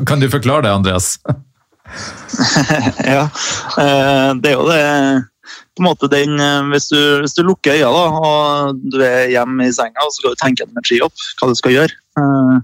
kan 0.08 0.20
du 0.22 0.30
forklare 0.32 0.64
det, 0.66 0.72
Andreas? 0.72 1.10
ja, 3.14 3.28
eh, 3.78 4.30
det 4.40 4.50
er 4.50 4.56
jo 4.56 4.66
det 4.68 4.82
på 5.74 5.82
en 5.82 5.88
måte 5.88 6.08
den, 6.10 6.38
eh, 6.40 6.62
hvis, 6.70 6.88
du, 6.92 7.00
hvis 7.22 7.34
du 7.34 7.42
lukker 7.42 7.74
øya 7.74 7.90
da, 7.90 8.04
og 8.14 8.78
du 8.92 9.00
er 9.02 9.32
hjemme 9.32 9.66
i 9.66 9.74
senga, 9.74 10.06
så 10.06 10.20
skal 10.20 10.34
du 10.34 10.40
tenke 10.40 10.66
med 10.70 10.86
ski 10.86 11.00
opp 11.04 11.26
hva 11.40 11.50
du 11.50 11.58
skal 11.58 11.74
gjøre. 11.74 11.98
Eh, 12.20 12.54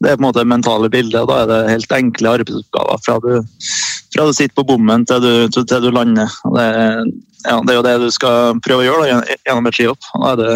Det 0.00 0.10
er 0.10 0.16
på 0.18 0.22
en 0.22 0.28
måte 0.28 0.46
mentale 0.46 0.90
bildet, 0.92 1.26
da 1.28 1.40
er 1.42 1.50
det 1.50 1.60
helt 1.72 1.96
enkle 1.96 2.36
arbeidsoppgaver 2.38 3.02
fra 3.04 3.18
du, 3.24 3.32
fra 4.14 4.28
du 4.28 4.32
sitter 4.36 4.54
på 4.54 4.66
bommen 4.68 5.06
til 5.08 5.22
du, 5.24 5.32
til, 5.50 5.66
du 5.66 5.90
lander. 5.90 6.30
Det, 6.54 6.68
ja, 7.44 7.58
det 7.58 7.74
er 7.74 7.78
jo 7.80 7.86
det 7.88 7.98
du 8.04 8.10
skal 8.14 8.60
prøve 8.64 8.84
å 8.84 8.88
gjøre 8.88 9.08
da, 9.10 9.38
gjennom 9.48 9.70
et 9.70 9.78
skihopp. 9.78 10.10
Da 10.14 10.32
er 10.32 10.42
det 10.42 10.54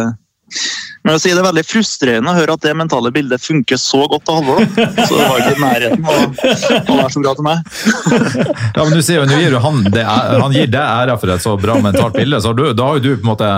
men 1.04 1.14
jeg 1.14 1.16
vil 1.16 1.22
si 1.22 1.32
Det 1.32 1.40
er 1.40 1.46
veldig 1.46 1.64
frustrerende 1.66 2.32
å 2.32 2.37
høre 2.37 2.54
at 2.58 2.64
det 2.64 2.74
mentale 2.76 3.12
bildet 3.14 3.42
funker 3.42 3.80
så 3.80 4.02
godt 4.11 4.26
til 4.28 4.38
Halvor. 4.38 4.64
Så 5.08 5.16
det 5.16 5.28
var 5.30 5.42
ikke 5.42 5.54
i 5.54 5.62
nærheten 5.62 6.08
av 6.08 6.18
å 6.18 6.98
være 6.98 7.12
så 7.14 7.22
bra 7.24 7.34
til 7.38 7.46
meg. 7.46 7.72
Ja, 8.78 8.84
men 8.84 8.92
du 8.94 9.00
sier 9.02 9.18
jo, 9.18 9.26
nå 9.26 9.38
gir 9.40 9.56
han, 9.62 9.80
det, 9.90 10.04
han 10.04 10.54
gir 10.54 10.68
deg 10.70 10.78
æra 10.78 11.16
for 11.18 11.32
et 11.32 11.42
så 11.42 11.54
bra 11.58 11.78
mentalt 11.82 12.14
bilde, 12.14 12.38
så 12.44 12.52
du, 12.54 12.68
da 12.76 12.90
har 12.90 12.98
jo 12.98 13.04
du 13.04 13.11
på 13.16 13.24
en 13.24 13.30
måte 13.32 13.48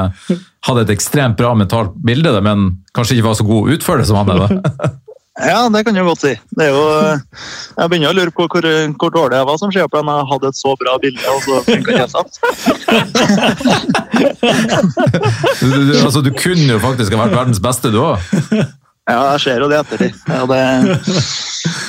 hatt 0.68 0.80
et 0.84 0.92
ekstremt 0.94 1.36
bra 1.40 1.52
mentalt 1.58 1.92
bilde, 2.06 2.32
men 2.44 2.70
kanskje 2.96 3.18
ikke 3.18 3.28
var 3.28 3.38
så 3.38 3.46
god 3.48 3.74
utfører 3.76 4.08
som 4.08 4.20
han 4.20 4.32
er. 4.36 4.60
Ja, 5.40 5.68
det 5.72 5.84
kan 5.86 5.94
du 5.96 6.02
godt 6.04 6.20
si. 6.22 6.32
Det 6.56 6.66
er 6.66 6.72
jo, 6.74 6.82
jeg 7.78 7.90
begynner 7.90 8.10
å 8.10 8.16
lure 8.18 8.32
på 8.34 8.46
hvor, 8.50 8.66
hvor 9.00 9.10
dårlig 9.14 9.38
jeg 9.40 9.48
var 9.48 9.60
som 9.60 9.72
skihopper 9.72 10.04
når 10.06 10.20
jeg 10.20 10.28
hadde 10.32 10.50
et 10.50 10.58
så 10.60 10.74
bra 10.80 10.96
bilde, 11.02 11.24
og 11.30 11.40
så 11.46 11.52
funka 11.68 11.88
det 11.90 12.00
helt 12.02 12.14
sant. 12.14 12.34
Du, 15.60 15.66
du, 15.70 15.94
altså, 16.04 16.20
du 16.24 16.30
kunne 16.34 16.68
jo 16.74 16.80
faktisk 16.82 17.14
ha 17.14 17.24
vært 17.24 17.36
verdens 17.38 17.62
beste, 17.62 17.92
du 17.92 18.00
òg. 18.02 18.16
Ja, 19.10 19.32
jeg 19.34 19.40
ser 19.42 19.64
jo 19.64 19.68
det 19.70 19.78
i 19.78 19.80
ettertid. 19.80 20.18
Ja, 20.28 20.44
det, 20.46 20.60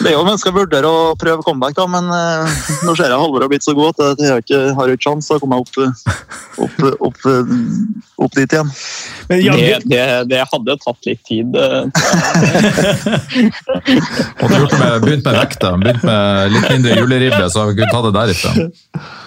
det 0.01 0.11
er 0.11 0.15
jo 0.17 0.25
mennesker 0.27 0.51
vurderer 0.55 0.71
vurdere 0.71 0.87
å 1.11 1.15
prøve 1.19 1.43
comeback, 1.45 1.75
da, 1.77 1.85
men 1.89 2.07
eh, 2.15 2.59
nå 2.85 2.95
ser 2.97 3.11
jeg 3.11 3.19
Halvor 3.21 3.45
har 3.45 3.51
blitt 3.51 3.65
så 3.65 3.73
god 3.77 3.99
at 4.01 4.21
jeg 4.21 4.31
har 4.31 4.43
ikke, 4.43 4.61
har 4.77 4.93
ikke 4.93 5.05
sjans 5.07 5.27
til 5.27 5.37
å 5.37 5.41
komme 5.43 5.59
opp, 5.61 5.73
opp, 6.61 6.77
opp, 7.07 7.19
opp 8.25 8.33
dit 8.37 8.51
igjen. 8.55 8.69
Men 9.29 9.37
Det, 9.61 9.79
det, 9.87 10.01
det 10.31 10.41
hadde 10.51 10.77
tatt 10.81 11.07
litt 11.07 11.23
tid. 11.27 11.55
eh, 11.55 11.83
du 14.51 14.55
gjort 14.57 14.77
begynt 15.05 15.25
med 15.25 15.35
vekta, 15.39 15.73
begynt 15.81 16.03
med 16.07 16.55
litt 16.55 16.69
mindre 16.69 16.99
juleribbe, 16.99 17.49
så 17.51 17.67
vi 17.69 17.79
kunnet 17.79 17.93
ta 17.95 18.03
det 18.07 18.13
derifra. 18.19 18.51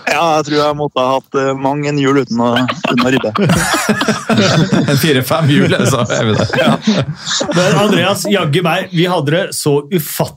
Ja, 0.05 0.25
jeg 0.37 0.45
tror 0.47 0.59
jeg 0.61 0.77
måtte 0.79 1.01
ha 1.01 1.17
hatt 1.17 1.39
eh, 1.41 1.53
mang 1.57 1.81
en 1.89 1.99
jul 1.99 2.21
uten 2.21 2.41
å, 2.45 2.53
uten 2.91 3.07
å 3.07 3.13
ribbe. 3.15 3.33
En 4.85 4.99
fire-fem 5.01 5.49
juler, 5.49 5.85
så 5.89 6.03
er 6.13 6.29
vi 6.29 6.35
der. 6.37 6.49
Men 7.55 7.77
Andreas, 7.81 8.25
jaggu 8.29 8.61
meg, 8.67 8.93
vi 8.93 9.07
hadde 9.09 9.33
det 9.33 9.45
så 9.57 9.79
ufattelig 9.89 10.34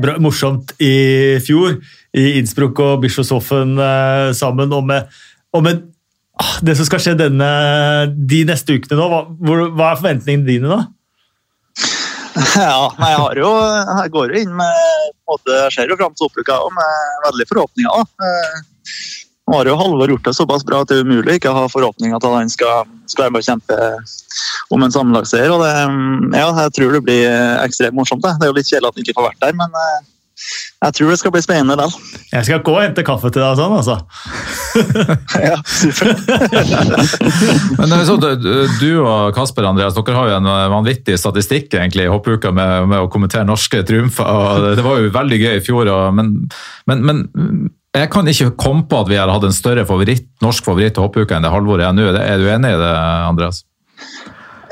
bra, 0.00 0.16
morsomt 0.22 0.72
i 0.82 1.38
fjor. 1.44 1.78
I 2.16 2.38
Innsbruck 2.38 2.78
og 2.80 3.02
Bischofshofen 3.02 3.76
eh, 3.78 4.32
sammen. 4.36 4.72
Og 4.72 4.84
med, 4.86 5.08
og 5.52 5.64
med 5.66 5.82
ah, 6.40 6.56
det 6.62 6.76
som 6.78 6.88
skal 6.88 7.02
skje 7.02 7.16
denne, 7.18 7.48
de 8.16 8.44
neste 8.48 8.78
ukene 8.78 9.00
nå. 9.00 9.08
Hva, 9.12 9.22
hvor, 9.40 9.66
hva 9.76 9.90
er 9.90 10.00
forventningene 10.00 10.48
dine 10.48 10.72
da? 10.72 10.84
Ja, 12.56 12.92
men 12.98 13.08
jeg 13.08 13.16
har 13.16 13.38
jo 13.40 13.50
Jeg 13.56 14.10
går 14.12 14.32
jo 14.32 14.40
inn 14.42 14.50
med 14.58 15.12
både 15.24 15.60
ser 15.72 15.88
jo 15.88 15.96
fram 15.96 16.12
til 16.16 16.28
oppuka 16.28 16.58
og 16.66 16.74
med 16.76 17.22
veldig 17.24 17.46
forhåpninger. 17.50 17.92
da. 17.96 18.26
Eh, 19.46 19.52
Nå 19.52 19.58
har 19.60 19.68
jo 19.70 19.76
Halvor 19.78 20.08
gjort 20.10 20.24
det 20.26 20.34
såpass 20.34 20.64
bra 20.66 20.80
at 20.82 20.88
det 20.90 20.96
er 20.98 21.04
umulig 21.06 21.30
å 21.30 21.38
ikke 21.38 21.52
ha 21.54 21.68
forhåpninger 21.70 22.18
til 22.18 22.32
at 22.32 22.38
han 22.40 22.50
skal, 22.50 22.82
skal 23.06 23.24
være 23.28 23.32
med 23.36 23.44
og 23.44 23.46
kjempe 23.46 23.78
om 24.74 24.82
en 24.82 24.90
sammenlagsseier. 24.94 25.54
Ja, 26.34 26.48
jeg 26.64 26.72
tror 26.74 26.92
det 26.96 27.04
blir 27.06 27.30
ekstremt 27.62 27.94
morsomt. 27.94 28.22
Det, 28.26 28.34
det 28.40 28.48
er 28.48 28.50
jo 28.52 28.56
litt 28.58 28.66
kjedelig 28.72 28.90
at 28.90 28.96
han 28.98 29.04
ikke 29.06 29.14
får 29.20 29.28
vært 29.30 29.42
der, 29.46 29.54
men 29.62 29.70
eh, 29.82 30.12
jeg 30.84 30.92
tror 30.98 31.08
det 31.14 31.18
skal 31.22 31.32
bli 31.32 31.40
spennende 31.46 31.76
likevel. 31.78 32.18
Jeg 32.34 32.44
skal 32.48 32.60
gå 32.66 32.74
og 32.74 32.82
hente 32.82 33.04
kaffe 33.06 33.30
til 33.32 33.40
deg 33.40 33.54
og 33.54 33.58
sånn, 33.62 33.76
altså. 33.78 33.96
Ja, 35.46 35.56
supert. 35.64 36.20
Men 37.78 37.94
er 37.96 38.02
sånn, 38.04 38.20
du- 38.20 38.68
du 38.82 38.90
og 39.00 39.30
Kasper 39.38 39.64
Andreas, 39.70 39.94
dere 39.96 40.18
har 40.18 40.28
jo 40.28 40.36
en 40.42 40.50
vanvittig 40.74 41.16
statistikk 41.22 41.72
egentlig 41.78 42.04
i 42.04 42.12
hoppuka 42.12 42.50
med, 42.52 42.90
med 42.90 43.06
å 43.06 43.08
kommentere 43.14 43.46
norske 43.48 43.80
triumfer. 43.88 44.26
og 44.28 44.68
Det 44.76 44.84
var 44.84 45.00
jo 45.00 45.14
veldig 45.14 45.38
gøy 45.40 45.54
i 45.56 45.64
fjor, 45.64 45.88
og, 45.94 46.12
men, 46.18 46.34
men, 46.90 47.06
men 47.08 47.24
jeg 47.96 48.10
kan 48.12 48.28
ikke 48.28 48.50
komme 48.60 48.84
på 48.88 49.00
at 49.02 49.08
vi 49.10 49.18
har 49.18 49.30
hatt 49.32 49.46
en 49.46 49.54
større 49.54 49.86
favoritt, 49.88 50.26
norsk 50.44 50.66
favoritt 50.66 50.96
til 50.96 51.06
hoppuka 51.06 51.36
enn 51.36 51.46
det 51.46 51.52
Halvor 51.52 51.80
er 51.80 51.94
nå. 51.96 52.08
Er 52.20 52.40
du 52.42 52.48
enig 52.52 52.74
i 52.74 52.80
det, 52.80 52.92
Andreas? 53.26 53.62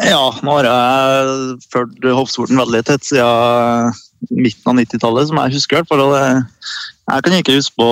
Ja, 0.02 0.26
nå 0.42 0.56
har 0.58 0.66
jeg 0.66 1.58
fulgt 1.72 2.08
hoppsporten 2.18 2.58
veldig 2.58 2.82
tett 2.88 3.06
siden 3.06 3.94
midten 4.34 4.70
av 4.72 4.78
90-tallet, 4.80 5.28
som 5.30 5.40
jeg 5.42 5.54
husker. 5.54 5.84
Jeg 5.84 7.24
kan 7.24 7.36
ikke 7.38 7.58
huske 7.58 7.76
på 7.78 7.88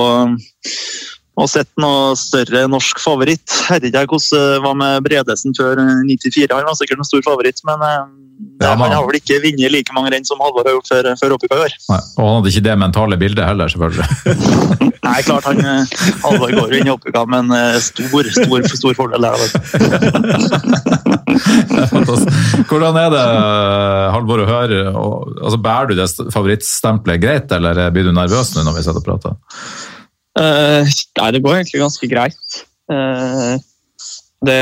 ha 1.40 1.46
sett 1.48 1.70
noe 1.80 2.16
større 2.18 2.66
norsk 2.70 3.00
favoritt. 3.00 3.54
Ikke 3.78 4.04
hvordan 4.04 4.64
var 4.64 4.74
med 4.78 5.06
Bredesen 5.06 5.56
før 5.56 5.80
94, 5.80 6.50
han 6.52 6.68
var 6.68 6.76
sikkert 6.78 7.00
en 7.00 7.08
stor 7.08 7.24
favoritt, 7.24 7.62
men 7.68 7.86
eh, 7.86 8.02
Ja, 8.62 8.72
han 8.74 8.90
har 8.90 9.04
vel 9.06 9.16
ikke 9.20 9.38
vunnet 9.42 9.70
like 9.72 9.94
mange 9.94 10.10
renn 10.12 10.26
som 10.26 10.40
Halvor 10.42 10.66
har 10.66 10.74
gjort 10.76 10.90
før, 10.90 11.08
før 11.20 11.36
oppika 11.36 11.56
i 11.56 11.62
år. 11.68 11.76
Nei, 11.92 12.00
og 12.16 12.26
han 12.26 12.34
hadde 12.36 12.52
ikke 12.52 12.64
det 12.66 12.74
mentale 12.82 13.18
bildet 13.20 13.46
heller, 13.46 13.70
selvfølgelig. 13.72 14.06
Nei, 15.08 15.18
klart 15.26 15.48
han 15.48 15.62
eh, 15.62 15.94
Halvor 16.24 16.52
går 16.52 16.74
jo 16.74 16.80
inn 16.80 16.90
i 16.90 16.92
oppika, 16.92 17.24
men 17.30 17.54
eh, 17.56 17.78
stor, 17.82 18.28
stor, 18.36 18.68
stor 18.82 18.98
fordel 18.98 19.24
der. 19.24 19.36
da. 19.40 21.20
Hvordan 22.68 23.00
er 23.00 23.08
det, 23.14 23.24
Halvor, 24.18 24.44
å 24.44 24.50
høre? 24.50 24.84
Altså, 24.92 25.62
bærer 25.64 25.92
du 25.92 25.96
det 26.02 26.10
favorittstempelet 26.34 27.24
greit, 27.24 27.56
eller 27.56 27.86
blir 27.94 28.10
du 28.10 28.12
nervøs 28.16 28.52
nå 28.56 28.66
når 28.68 28.78
vi 28.78 28.84
sitter 28.84 29.00
og 29.00 29.08
prater? 29.08 29.40
Eh, 30.40 30.92
nei, 31.18 31.28
det 31.34 31.42
går 31.44 31.58
egentlig 31.58 31.82
ganske 31.82 32.08
greit. 32.08 32.58
Uh, 32.90 33.60
det 34.44 34.58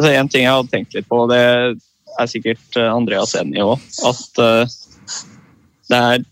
altså 0.00 0.12
En 0.16 0.30
ting 0.32 0.46
jeg 0.46 0.52
hadde 0.52 0.72
tenkt 0.72 0.96
litt 0.96 1.08
på, 1.08 1.22
det 1.30 1.40
er 1.40 2.28
sikkert 2.28 2.78
eh, 2.80 2.88
Andreas 2.90 3.36
enig 3.38 3.60
i 3.60 3.64
òg, 3.64 3.82
at 4.08 4.40
uh, 4.40 4.78
det 5.92 6.00
er 6.00 6.24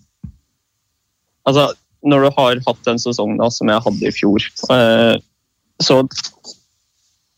Altså, 1.48 1.70
når 2.04 2.26
du 2.26 2.28
har 2.36 2.58
hatt 2.66 2.88
en 2.90 2.98
sesong 3.00 3.38
da, 3.38 3.46
som 3.52 3.70
jeg 3.70 3.84
hadde 3.84 4.08
i 4.08 4.12
fjor, 4.12 4.48
så 5.80 6.02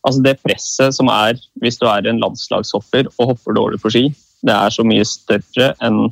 Altså, 0.01 0.23
det 0.25 0.41
presset 0.41 0.97
som 0.97 1.11
er 1.13 1.39
hvis 1.63 1.79
du 1.79 1.85
er 1.87 2.09
en 2.09 2.19
landslagshopper 2.23 3.11
og 3.19 3.35
hopper 3.35 3.55
dårlig 3.55 3.79
på 3.83 3.93
ski, 3.93 4.05
det 4.47 4.55
er 4.55 4.73
så 4.73 4.83
mye 4.87 5.05
større 5.07 5.75
enn, 5.85 6.07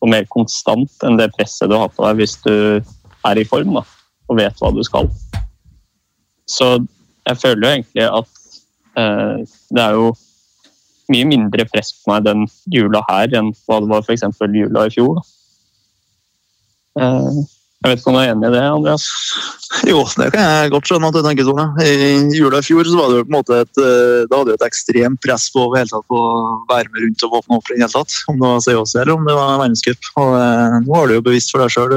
og 0.00 0.12
mer 0.12 0.24
konstant 0.30 1.04
enn 1.04 1.18
det 1.18 1.32
presset 1.34 1.72
du 1.72 1.76
har 1.76 1.90
på 1.92 2.06
deg 2.06 2.22
hvis 2.22 2.36
du 2.46 2.54
er 3.30 3.40
i 3.42 3.46
form 3.48 3.76
da, 3.78 3.84
og 4.28 4.38
vet 4.40 4.58
hva 4.62 4.72
du 4.74 4.82
skal. 4.86 5.08
Så 6.50 6.74
jeg 7.28 7.38
føler 7.38 7.62
jo 7.62 7.72
egentlig 7.76 8.08
at 8.08 8.28
eh, 8.98 9.56
det 9.72 9.84
er 9.84 9.96
jo 9.98 10.10
mye 11.12 11.28
mindre 11.28 11.66
press 11.68 11.92
på 12.00 12.12
meg 12.12 12.26
den 12.26 12.46
jula 12.72 13.02
her 13.08 13.32
enn 13.38 13.50
hva 13.66 13.80
det 13.82 13.90
var 13.90 14.04
f.eks. 14.06 14.24
jula 14.42 14.86
i 14.88 14.94
fjor. 14.94 15.20
Eh, 17.00 17.42
Jeg 17.82 17.90
vet 17.90 17.98
ikke 17.98 18.10
om 18.12 18.14
du 18.14 18.20
er 18.20 18.28
enig 18.30 18.46
i 18.46 18.52
det, 18.54 18.60
Andreas? 18.62 19.04
Jo, 19.88 20.04
det 20.14 20.28
kan 20.30 20.44
jeg 20.44 20.70
godt 20.70 20.86
skjønne 20.86 21.08
at 21.08 21.16
du 21.16 21.24
tenker 21.24 21.48
sånn. 21.48 21.80
I 21.82 22.36
jula 22.36 22.60
i 22.60 22.66
fjor 22.66 22.86
så 22.86 22.94
var 22.94 23.08
det 23.10 23.16
jo 23.16 23.24
på 23.26 23.32
en 23.32 23.34
måte 23.34 23.56
et, 23.64 23.72
det 23.74 24.28
da 24.30 24.38
hadde 24.38 24.52
jo 24.54 24.58
et 24.60 24.66
ekstremt 24.68 25.22
press 25.24 25.48
på 25.50 25.64
å 25.66 25.72
være 25.72 26.92
med 26.92 27.00
rundt 27.02 27.24
og 27.26 27.34
åpne 27.40 27.58
opp 27.58 27.72
i 27.72 27.74
det 27.74 27.80
hele 27.82 27.90
tatt. 27.96 28.14
Om 28.30 28.38
det 28.38 28.52
var 28.52 28.62
COC 28.68 28.94
eller 29.00 29.14
om 29.16 29.26
det 29.26 29.34
var 29.34 29.58
verdenscup. 29.64 30.10
Eh, 30.22 30.76
nå 30.86 30.94
har 30.94 31.10
du 31.10 31.16
jo 31.16 31.24
bevisst 31.26 31.50
for 31.50 31.64
deg 31.64 31.74
sjøl 31.74 31.96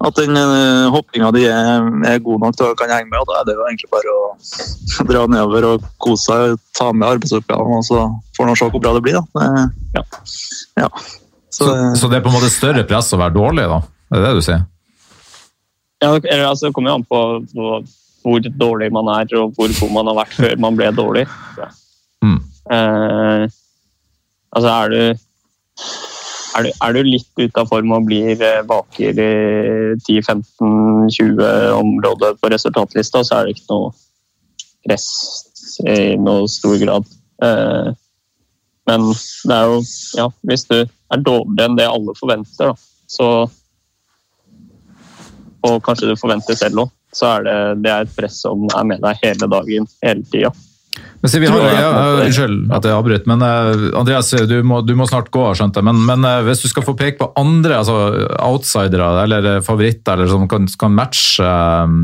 at 0.00 0.16
den 0.16 0.36
eh, 0.36 0.86
hoppinga 0.94 1.28
di 1.36 1.42
er, 1.50 1.86
er 2.08 2.22
god 2.24 2.40
nok 2.46 2.56
til 2.56 2.70
å 2.70 2.76
kan 2.78 2.88
henge 2.92 3.10
med. 3.10 3.20
og 3.20 3.28
Da 3.28 3.40
er 3.40 3.48
det 3.48 3.56
jo 3.58 3.66
egentlig 3.68 3.90
bare 3.92 4.14
å 4.16 4.24
dra 5.10 5.24
nedover 5.28 5.66
og 5.74 5.88
kose 6.00 6.24
seg, 6.30 6.60
ta 6.78 6.88
med 6.96 7.08
arbeidsoppgavene 7.08 7.80
og 7.82 7.86
så 7.88 8.06
får 8.38 8.48
man 8.48 8.56
se 8.60 8.70
hvor 8.72 8.84
bra 8.84 8.94
det 8.96 9.04
blir. 9.06 9.20
da. 9.20 9.24
Det, 9.36 9.66
Ja. 9.98 10.04
ja. 10.84 10.88
Så, 11.50 11.66
Så, 11.66 11.72
så 11.98 12.08
det 12.08 12.20
er 12.20 12.24
på 12.24 12.30
en 12.30 12.38
måte 12.38 12.52
større 12.52 12.84
press 12.88 13.12
å 13.12 13.18
være 13.20 13.34
dårlig, 13.36 13.66
da? 13.68 13.80
Det 14.10 14.18
Er 14.18 14.22
det 14.24 14.34
du 14.38 14.44
sier? 14.46 14.62
Ja, 16.00 16.14
altså, 16.16 16.66
det 16.66 16.74
kommer 16.74 16.94
jo 16.94 17.00
an 17.00 17.04
på, 17.04 17.20
på 17.52 17.72
hvor 18.24 18.46
dårlig 18.62 18.88
man 18.92 19.08
er, 19.12 19.28
og 19.36 19.52
hvor 19.56 19.68
god 19.80 19.92
man 19.98 20.08
har 20.10 20.16
vært 20.22 20.36
før 20.38 20.54
man 20.64 20.78
ble 20.78 20.88
dårlig. 20.96 21.26
Mm. 22.24 22.38
Eh, 22.72 23.44
altså, 24.56 24.70
er 24.70 24.94
du, 24.94 25.02
er 26.56 26.66
du 26.66 26.70
Er 26.72 26.94
du 26.94 27.00
litt 27.06 27.30
ute 27.38 27.62
av 27.62 27.68
form 27.70 27.92
og 27.96 28.06
blir 28.08 28.40
eh, 28.42 28.62
baker 28.66 29.20
i 29.22 29.30
10-15-20 30.02 31.42
områder 31.76 32.36
på 32.40 32.50
resultatlista, 32.52 33.24
så 33.24 33.38
er 33.40 33.48
det 33.48 33.56
ikke 33.56 33.70
noe 33.72 33.92
press 34.86 35.08
i 35.86 36.16
noe 36.20 36.48
stor 36.50 36.76
grad. 36.82 37.08
Eh, 37.44 37.90
men 38.90 39.08
det 39.46 39.56
er 39.56 39.70
jo 39.70 39.80
Ja, 40.18 40.28
hvis 40.48 40.66
du 40.68 40.78
er 40.80 41.24
dårligere 41.26 41.70
enn 41.70 41.78
det 41.78 41.88
alle 41.90 42.14
forventer, 42.18 42.72
da, 42.72 42.74
så 43.10 43.30
og 45.60 45.82
kanskje 45.84 46.08
du 46.08 46.16
forventer 46.16 46.56
selv 46.56 46.86
òg, 46.86 46.92
så 47.12 47.34
er 47.34 47.42
det, 47.44 47.56
det 47.84 47.90
er 47.92 48.06
et 48.06 48.12
press 48.16 48.38
som 48.46 48.62
er 48.70 48.86
med 48.88 49.02
deg 49.04 49.18
hele 49.24 49.48
dagen, 49.50 49.88
hele 50.00 50.24
tida. 50.32 50.52
Men 51.20 51.32
vi 51.42 51.48
har, 51.52 51.64
ja, 51.76 51.88
at 51.92 52.22
unnskyld 52.24 52.70
at 52.72 52.86
jeg 52.88 52.96
avbryter, 52.96 53.28
men 53.28 53.44
eh, 53.44 53.82
Andreas, 54.00 54.30
du 54.48 54.56
må, 54.64 54.80
du 54.88 54.94
må 54.96 55.04
snart 55.08 55.28
gå, 55.34 55.42
skjønte 55.58 55.82
jeg. 55.82 55.88
Men, 55.90 56.00
men 56.08 56.24
eh, 56.24 56.40
hvis 56.48 56.64
du 56.64 56.68
skal 56.72 56.86
få 56.86 56.96
peke 56.96 57.20
på 57.20 57.28
andre 57.40 57.76
altså, 57.82 57.98
outsidere 58.40 59.10
eller 59.26 59.50
eh, 59.56 59.62
favoritter 59.66 60.16
eller 60.16 60.32
som 60.32 60.48
kan, 60.48 60.68
kan 60.80 60.96
matche 60.96 61.44
eh, 61.44 61.96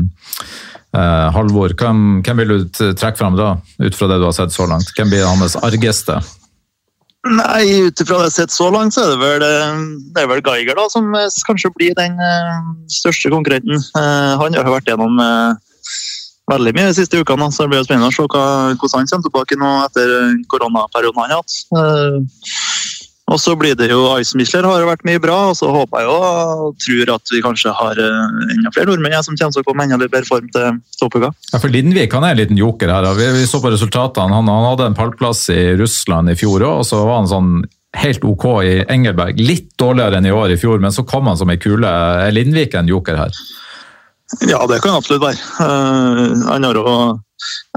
eh, 0.93 1.27
Halvor, 1.33 1.73
hvem, 1.81 2.21
hvem 2.21 2.43
vil 2.43 2.53
du 2.53 2.67
trekke 2.77 3.17
fram 3.17 3.39
da, 3.39 3.55
ut 3.81 3.97
fra 3.97 4.11
det 4.11 4.21
du 4.21 4.27
har 4.29 4.37
sett 4.37 4.53
så 4.53 4.69
langt? 4.69 4.93
Hvem 4.93 5.09
blir 5.13 5.25
hans 5.25 5.57
argeste? 5.65 6.21
Nei, 7.27 7.87
ut 7.87 7.99
ifra 7.99 8.19
det 8.21 8.27
jeg 8.27 8.29
har 8.29 8.35
sett 8.35 8.53
så 8.53 8.67
langt, 8.71 8.93
så 8.95 9.03
er 9.03 9.09
det 9.11 9.19
vel, 9.19 9.43
eh, 9.43 9.79
det 10.13 10.23
er 10.23 10.29
vel 10.29 10.43
Geiger 10.45 10.77
da, 10.77 10.85
som 10.93 11.09
eh, 11.17 11.39
kanskje 11.47 11.73
blir 11.75 11.95
den 11.97 12.21
eh, 12.23 12.59
største 12.93 13.31
konkurrenten. 13.33 13.81
Eh, 13.97 14.33
Han 14.39 14.55
har 14.55 14.69
jo 14.69 14.75
vært 14.75 14.91
gjennom 14.91 15.19
eh, 15.23 15.57
veldig 16.51 16.73
mye 16.77 16.91
de 16.91 16.97
siste 16.97 17.19
ukene, 17.19 17.49
så 17.51 17.65
det 17.65 17.73
blir 17.73 17.87
spennende 17.87 18.11
å 18.11 18.15
se 18.15 18.23
hvordan 18.23 18.77
han 18.77 19.09
kommer 19.11 19.27
tilbake 19.27 19.59
nå 19.59 19.73
etter 19.85 20.13
koronaperioden 20.51 21.23
han 21.23 21.35
har 21.35 21.41
hatt. 21.41 21.57
Eh, 21.75 22.21
Og 23.27 23.41
så 23.43 23.57
blir 23.59 23.75
det 23.75 23.89
jo 23.91 24.05
Eismichler 24.15 24.63
har 24.63 24.85
vært 24.87 25.01
mye 25.03 25.19
bra, 25.19 25.49
og 25.49 25.55
så 25.59 25.67
håper 25.67 25.99
jeg 25.99 26.11
og 26.13 26.77
tror 26.79 27.09
at 27.17 27.31
vi 27.33 27.41
kanskje 27.43 27.73
har 27.75 27.99
eh, 27.99 28.53
enda 28.55 28.71
flere 28.71 28.87
nordmenn 28.87 29.17
som 29.19 29.35
kommer 29.35 29.51
til 29.51 29.65
å 29.65 29.67
komme 29.67 29.83
enda 29.83 29.97
litt 29.99 30.13
bedre 30.13 30.29
form 30.29 30.47
til 30.53 30.77
toppuka. 30.95 31.33
Ja, 31.51 31.59
for 31.59 31.67
Lindvik 31.73 32.15
han 32.15 32.23
er 32.23 32.31
en 32.37 32.39
liten 32.39 32.61
joker 32.61 32.93
her. 32.95 33.09
Vi, 33.19 33.27
vi 33.35 33.43
så 33.51 33.59
på 33.59 33.73
resultatene. 33.73 34.31
Han, 34.31 34.47
han 34.47 34.69
hadde 34.69 34.87
en 34.87 34.95
pallplass 34.95 35.49
i 35.51 35.73
Russland 35.75 36.31
i 36.31 36.37
fjor 36.39 36.63
òg, 36.63 36.85
og 36.85 36.87
så 36.87 37.01
var 37.03 37.19
han 37.19 37.27
sånn 37.33 37.51
helt 37.99 38.23
ok 38.31 38.47
i 38.63 38.73
Engelberg. 38.95 39.43
Litt 39.43 39.73
dårligere 39.75 40.21
enn 40.21 40.31
i 40.31 40.35
år 40.35 40.55
i 40.55 40.59
fjor, 40.63 40.79
men 40.79 40.95
så 40.95 41.03
kom 41.03 41.27
han 41.27 41.35
som 41.39 41.51
ei 41.51 41.59
kule. 41.59 41.83
Er 42.23 42.31
Lindvik 42.31 42.79
en 42.79 42.87
joker 42.95 43.19
her? 43.25 43.43
Ja, 44.47 44.59
det 44.67 44.81
kan 44.83 44.97
absolutt 44.97 45.23
være. 45.23 45.39
Eh, 45.63 46.35
han 46.49 46.67
har 46.67 46.79
jo 46.79 46.97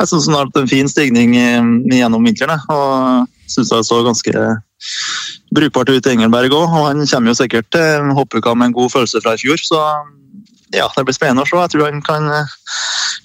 jeg 0.00 0.08
syns 0.08 0.26
han 0.26 0.38
har 0.38 0.48
hatt 0.48 0.56
en 0.62 0.70
fin 0.70 0.88
stigning 0.88 1.34
gjennom 1.36 2.24
vinteren. 2.24 2.62
Og 2.72 3.28
syns 3.50 3.72
jeg 3.74 3.86
så 3.86 4.00
ganske 4.06 4.44
brukbart 5.54 5.90
ut 5.90 6.06
i 6.06 6.14
Engelberg 6.14 6.54
òg. 6.54 6.68
Og 6.68 6.86
han 6.88 7.04
kommer 7.04 7.32
jo 7.32 7.40
sikkert 7.42 7.68
til 7.74 8.14
hoppuka 8.16 8.54
med 8.54 8.70
en 8.70 8.78
god 8.78 8.94
følelse 8.94 9.22
fra 9.24 9.36
i 9.36 9.42
fjor, 9.42 9.60
så 9.62 9.82
ja, 10.70 10.86
det 10.94 11.04
blir 11.06 11.16
spennende 11.16 11.42
å 11.42 11.50
se. 11.50 11.58
Jeg 11.58 11.74
tror 11.74 11.88
han 11.88 12.04
kan, 12.06 12.30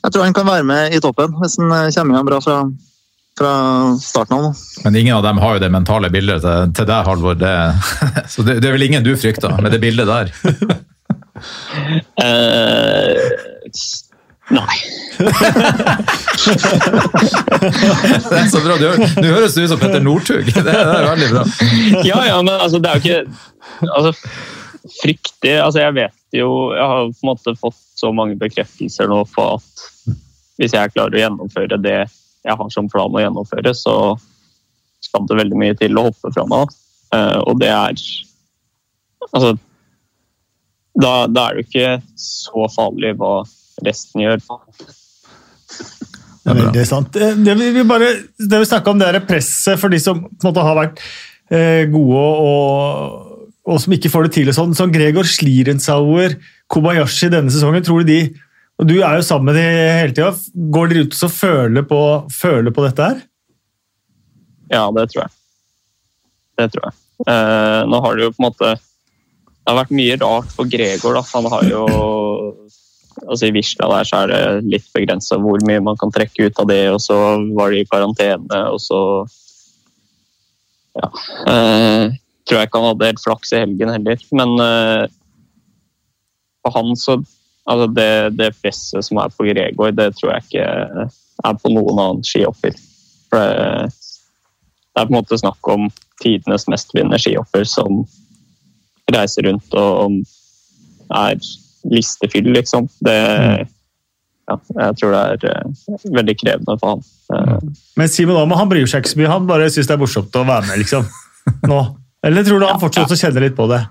tror 0.10 0.26
han 0.26 0.36
kan 0.36 0.50
være 0.50 0.66
med 0.66 0.96
i 0.98 1.02
toppen 1.04 1.36
hvis 1.42 1.60
han 1.62 1.70
kommer 1.94 2.18
igjen 2.18 2.32
bra 2.32 2.40
fra, 2.42 2.58
fra 3.38 3.54
starten 4.02 4.40
av. 4.40 4.48
nå. 4.48 4.82
Men 4.88 4.98
ingen 5.04 5.20
av 5.20 5.24
dem 5.28 5.40
har 5.44 5.56
jo 5.56 5.64
det 5.64 5.72
mentale 5.74 6.10
bildet 6.14 6.42
til, 6.46 6.74
til 6.74 6.90
deg, 6.90 7.06
Halvor. 7.06 7.38
Det, 7.38 7.54
så 8.34 8.48
det, 8.48 8.60
det 8.64 8.72
er 8.72 8.78
vel 8.80 8.90
ingen 8.90 9.06
du 9.06 9.14
frykter 9.20 9.62
med 9.62 9.78
det 9.78 9.84
bildet 9.84 10.10
der? 10.10 10.34
Eh, 11.36 13.16
nei. 14.56 14.78
Det 18.26 18.38
er 18.40 18.50
så 18.52 18.62
bra. 18.64 18.76
Du, 18.80 18.88
du 19.22 19.28
høres 19.30 19.58
ut 19.58 19.70
som 19.72 19.80
Petter 19.80 20.04
Northug. 20.04 20.46
Det, 20.48 20.64
det 20.66 20.76
er 20.76 21.08
veldig 21.10 21.30
bra. 21.34 21.44
Ja, 22.08 22.20
ja, 22.30 22.38
men 22.42 22.54
altså, 22.56 22.80
det 22.84 22.92
er 22.92 23.00
jo 23.00 23.02
ikke 23.04 23.24
altså, 23.90 24.12
fryktig. 25.02 25.56
Altså, 25.60 25.80
jeg 25.84 25.98
vet 25.98 26.22
jo 26.36 26.50
Jeg 26.76 26.84
har 26.84 27.10
på 27.10 27.24
en 27.24 27.30
måte 27.32 27.56
fått 27.60 27.82
så 27.96 28.12
mange 28.16 28.36
bekreftelser 28.40 29.08
nå 29.08 29.22
på 29.32 29.42
at 29.56 29.86
hvis 30.60 30.76
jeg 30.76 30.92
klarer 30.94 31.16
å 31.16 31.20
gjennomføre 31.20 31.78
det 31.84 31.98
jeg 32.46 32.58
har 32.60 32.70
som 32.72 32.88
plan 32.92 33.16
å 33.16 33.22
gjennomføre, 33.24 33.72
så 33.76 34.16
skal 35.04 35.26
det 35.30 35.40
veldig 35.40 35.58
mye 35.60 35.76
til 35.80 35.98
å 35.98 36.06
hoppe 36.08 36.32
fra 36.36 36.46
meg. 36.50 36.74
Eh, 37.16 37.40
og 37.46 37.60
det 37.62 37.72
er 37.74 38.06
Altså 39.34 39.56
da, 41.02 41.14
da 41.28 41.50
er 41.50 41.58
det 41.58 41.64
jo 41.64 41.68
ikke 41.70 41.90
så 42.20 42.68
farlig 42.72 43.14
hva 43.20 43.34
resten 43.86 44.24
gjør. 44.24 44.42
Det 46.46 46.52
er 46.54 46.60
veldig 46.62 46.86
sant. 46.88 47.16
Eh, 47.20 47.36
Det 47.46 47.56
vi, 47.60 47.70
vi 47.76 47.84
bare, 47.88 48.12
det 48.40 48.62
vi 48.62 48.70
snakka 48.70 48.94
om, 48.94 49.00
det 49.02 49.10
er 49.10 49.24
presset 49.28 49.82
for 49.82 49.92
de 49.92 50.00
som 50.02 50.22
på 50.24 50.30
en 50.46 50.50
måte 50.52 50.66
har 50.66 50.78
vært 50.78 51.02
eh, 51.52 51.84
gode 51.92 52.24
og, 52.46 53.46
og 53.66 53.82
som 53.82 53.96
ikke 53.98 54.12
får 54.14 54.28
det 54.28 54.34
til. 54.38 54.54
sånn. 54.56 54.76
Som 54.78 54.94
Gregor 54.94 55.28
Slirensauer, 55.28 56.38
Kobayashi 56.72 57.32
denne 57.34 57.52
sesongen. 57.54 57.84
tror 57.86 58.06
du 58.06 58.12
de, 58.14 58.20
og 58.80 58.90
Du 58.90 58.98
er 59.00 59.18
jo 59.18 59.24
sammen 59.26 59.52
med 59.52 59.60
de 59.60 59.66
hele 59.72 60.14
tida. 60.14 60.32
Går 60.76 60.92
de 60.92 61.06
ut 61.06 61.18
og 61.28 61.32
føler 61.34 61.88
på, 61.88 62.02
føler 62.34 62.76
på 62.76 62.86
dette 62.88 63.10
her? 63.10 63.24
Ja, 64.72 64.88
det 64.96 65.10
tror 65.12 65.26
jeg. 65.26 65.34
Det 66.60 66.72
tror 66.74 66.88
jeg. 66.88 67.00
Eh, 67.32 67.82
nå 67.90 68.00
har 68.04 68.16
de 68.18 68.26
jo 68.26 68.34
på 68.36 68.42
en 68.42 68.48
måte 68.50 68.72
Det 69.66 69.74
har 69.74 69.80
vært 69.80 69.96
mye 69.98 70.16
rart 70.22 70.52
for 70.54 70.70
Gregor. 70.70 71.16
Da. 71.18 71.24
Han 71.34 71.48
har 71.50 71.64
jo 71.66 71.86
altså 73.26 73.48
I 73.48 73.54
Wisla 73.56 73.88
der 73.90 74.06
så 74.06 74.20
er 74.22 74.30
det 74.30 74.70
litt 74.76 74.86
begrensa 74.94 75.40
hvor 75.42 75.62
mye 75.66 75.82
man 75.82 75.98
kan 75.98 76.12
trekke 76.14 76.50
ut 76.50 76.60
av 76.62 76.68
det, 76.70 76.84
og 76.94 77.00
så 77.02 77.18
var 77.58 77.74
de 77.74 77.82
i 77.82 77.90
karantene, 77.90 78.62
og 78.70 78.82
så 78.84 79.00
Ja. 80.96 81.10
Eh, 81.52 82.14
tror 82.48 82.60
jeg 82.60 82.68
ikke 82.70 82.80
han 82.80 82.92
hadde 82.94 83.08
helt 83.10 83.24
flaks 83.24 83.50
i 83.52 83.58
helgen 83.60 83.90
heller, 83.92 84.22
men 84.32 84.54
eh, 84.64 85.08
for 86.64 86.78
han 86.78 86.94
så 86.96 87.24
Altså 87.66 87.88
det, 87.98 88.38
det 88.38 88.52
presset 88.62 89.02
som 89.02 89.18
er 89.18 89.32
på 89.34 89.48
Gregor, 89.48 89.90
det 89.90 90.12
tror 90.20 90.36
jeg 90.36 90.44
ikke 90.46 90.66
er 91.50 91.56
på 91.58 91.72
noen 91.74 91.98
annen 91.98 92.20
skihopper. 92.22 92.76
Det 93.34 93.40
er 93.42 93.90
på 95.00 95.10
en 95.10 95.16
måte 95.16 95.40
snakk 95.42 95.70
om 95.74 95.88
tidenes 96.22 96.68
mestvinnende 96.70 97.18
skihopper 97.18 97.66
som 97.66 98.04
reiser 99.14 99.46
rundt 99.50 99.76
og 99.78 100.22
er 101.14 101.38
listefyll, 101.92 102.48
liksom. 102.56 102.88
Det, 103.06 103.18
ja, 104.50 104.58
jeg 104.80 104.98
tror 105.02 105.14
det 105.14 105.50
er 105.50 105.60
uh, 105.66 106.08
veldig 106.16 106.38
krevende 106.42 106.78
for 106.82 106.96
han. 106.96 107.04
Uh, 107.34 107.76
Men 107.98 108.10
Simon 108.10 108.40
Ammer 108.42 108.62
han 108.62 108.72
bryr 108.72 108.88
seg 108.90 109.04
ikke 109.04 109.14
så 109.14 109.22
mye. 109.22 109.32
Han 109.32 109.50
bare 109.50 109.70
syns 109.74 109.90
det 109.90 109.98
er 109.98 110.02
morsomt 110.02 110.40
å 110.40 110.46
være 110.48 110.70
med. 110.70 110.82
liksom. 110.82 111.06
Nå. 111.72 111.84
Eller 112.26 112.46
tror 112.48 112.62
du 112.62 112.68
han 112.68 112.82
fortsatt 112.82 113.14
kjenner 113.20 113.46
litt 113.46 113.58
på 113.58 113.68
det? 113.70 113.84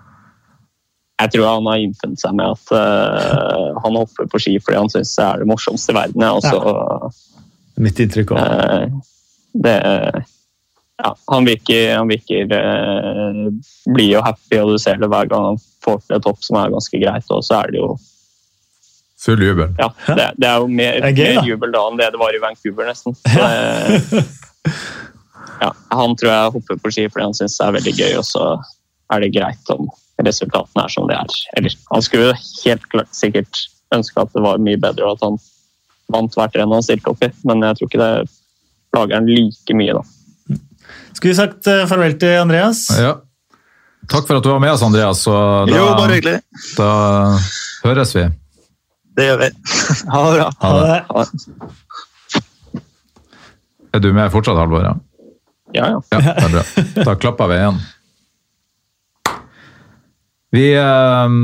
Jeg 1.22 1.30
tror 1.30 1.46
han 1.46 1.68
har 1.70 1.78
innfunnet 1.78 2.18
seg 2.18 2.34
med 2.34 2.56
at 2.56 2.72
uh, 2.74 3.78
han 3.84 3.98
hopper 4.00 4.26
på 4.30 4.40
ski 4.42 4.56
fordi 4.58 4.80
han 4.80 4.90
syns 4.90 5.14
det 5.14 5.26
er 5.28 5.44
det 5.44 5.50
morsomste 5.50 5.94
i 5.94 5.98
verden. 6.00 6.24
Ja. 6.26 6.34
Og 6.34 6.42
så 6.42 7.82
Mitt 7.82 7.98
inntrykk 8.02 8.34
òg. 8.34 8.98
det 9.64 9.78
ja, 11.02 11.10
han 11.26 11.44
virker, 11.48 11.96
han 11.96 12.08
virker 12.08 12.52
eh, 12.54 13.44
blid 13.94 14.16
og 14.18 14.26
happy, 14.28 14.58
og 14.62 14.74
du 14.74 14.82
ser 14.82 15.00
det 15.00 15.10
hver 15.10 15.30
gang 15.30 15.52
han 15.52 15.62
får 15.84 16.02
til 16.04 16.18
et 16.18 16.28
hopp 16.28 16.42
som 16.44 16.58
er 16.60 16.74
ganske 16.74 17.00
greit. 17.02 17.30
Og 17.34 17.46
så 17.46 17.62
er 17.62 17.74
det 17.74 17.82
jo 17.82 17.94
Full 19.24 19.40
jubel. 19.40 19.70
Ja, 19.80 19.86
det, 20.18 20.24
det 20.36 20.48
er 20.50 20.58
jo 20.60 20.66
mer, 20.68 20.98
er 21.00 21.14
gøy, 21.16 21.30
da. 21.30 21.40
mer 21.40 21.46
jubel 21.48 21.70
da 21.72 21.80
enn 21.88 21.96
det 21.96 22.10
det 22.12 22.18
var 22.20 22.36
i 22.36 22.40
Vancouver, 22.42 22.90
nesten. 22.90 23.14
Så 23.24 23.46
det, 23.48 24.24
ja, 25.62 25.70
han 25.94 26.16
tror 26.18 26.30
jeg 26.30 26.52
hopper 26.58 26.80
på 26.82 26.92
ski 26.92 27.06
fordi 27.08 27.24
han 27.24 27.36
syns 27.38 27.56
det 27.56 27.66
er 27.66 27.76
veldig 27.78 27.94
gøy, 27.96 28.12
og 28.20 28.26
så 28.28 28.44
er 29.14 29.22
det 29.24 29.32
greit 29.36 29.72
om 29.72 29.88
resultatene 30.24 30.84
er 30.84 30.92
som 30.92 31.08
det 31.08 31.16
er. 31.16 31.38
Eller, 31.58 31.76
han 31.90 32.04
skulle 32.04 32.34
helt 32.36 32.84
klart 32.92 33.16
sikkert 33.16 33.64
ønske 33.94 34.20
at 34.20 34.32
det 34.34 34.44
var 34.44 34.62
mye 34.62 34.80
bedre, 34.80 35.06
og 35.08 35.16
at 35.16 35.26
han 35.28 35.38
vant 36.12 36.36
hvert 36.36 36.56
renn 36.58 36.74
han 36.74 36.84
stilte 36.84 37.12
opp 37.12 37.24
i, 37.24 37.30
men 37.48 37.64
jeg 37.64 37.78
tror 37.78 37.90
ikke 37.90 38.02
det 38.02 38.12
plager 38.94 39.18
han 39.18 39.30
like 39.30 39.78
mye, 39.78 39.96
da. 39.96 40.04
Skulle 41.14 41.30
vi 41.32 41.38
sagt 41.38 41.66
eh, 41.70 41.84
farvel 41.90 42.16
til 42.20 42.34
Andreas? 42.42 42.84
Ja. 42.98 43.14
Takk 44.10 44.26
for 44.28 44.36
at 44.36 44.44
du 44.44 44.50
var 44.52 44.60
med 44.60 44.72
oss, 44.74 44.82
Andreas. 44.84 45.22
Så 45.24 45.32
da, 45.68 45.72
Jo, 45.72 45.84
bare 45.96 46.18
hyggelig. 46.18 46.40
da 46.76 46.88
høres 47.86 48.12
vi. 48.16 48.26
Det 49.16 49.28
gjør 49.30 49.38
vi. 49.44 49.48
Ha 50.12 50.22
det 50.26 50.36
bra. 50.36 50.48
Ha 50.60 50.72
det. 50.82 50.98
Ha 51.08 51.24
det. 51.24 51.30
Er 53.94 54.02
du 54.02 54.08
med 54.12 54.32
fortsatt, 54.34 54.58
Halvor? 54.58 54.82
Ja. 54.84 54.94
Ja, 55.74 55.86
ja. 55.94 56.00
Ja, 56.10 56.18
det 56.20 56.44
er 56.44 56.52
bra. 56.54 57.04
Da 57.06 57.14
klapper 57.18 57.48
vi 57.50 57.56
igjen. 57.60 57.78
Vi 60.54 60.66
eh, 60.78 61.38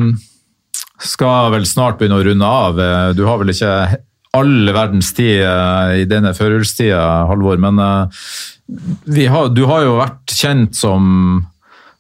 skal 1.03 1.51
vel 1.55 1.65
snart 1.67 1.99
begynne 1.99 2.19
å 2.21 2.27
runde 2.27 2.47
av. 2.47 2.79
Eh, 2.83 3.09
Du 3.19 3.25
har 3.27 3.39
vel 3.41 3.51
ikke 3.55 3.73
all 4.37 4.73
verdens 4.75 5.13
tid 5.17 5.43
eh, 5.43 6.03
i 6.03 6.09
denne 6.11 6.35
førjulstida, 6.37 7.01
Halvor, 7.31 7.59
men 7.63 7.81
eh, 7.83 9.31
har, 9.33 9.49
du 9.55 9.65
har 9.67 9.87
jo 9.87 9.97
vært 9.99 10.37
kjent 10.37 10.77
som 10.79 11.09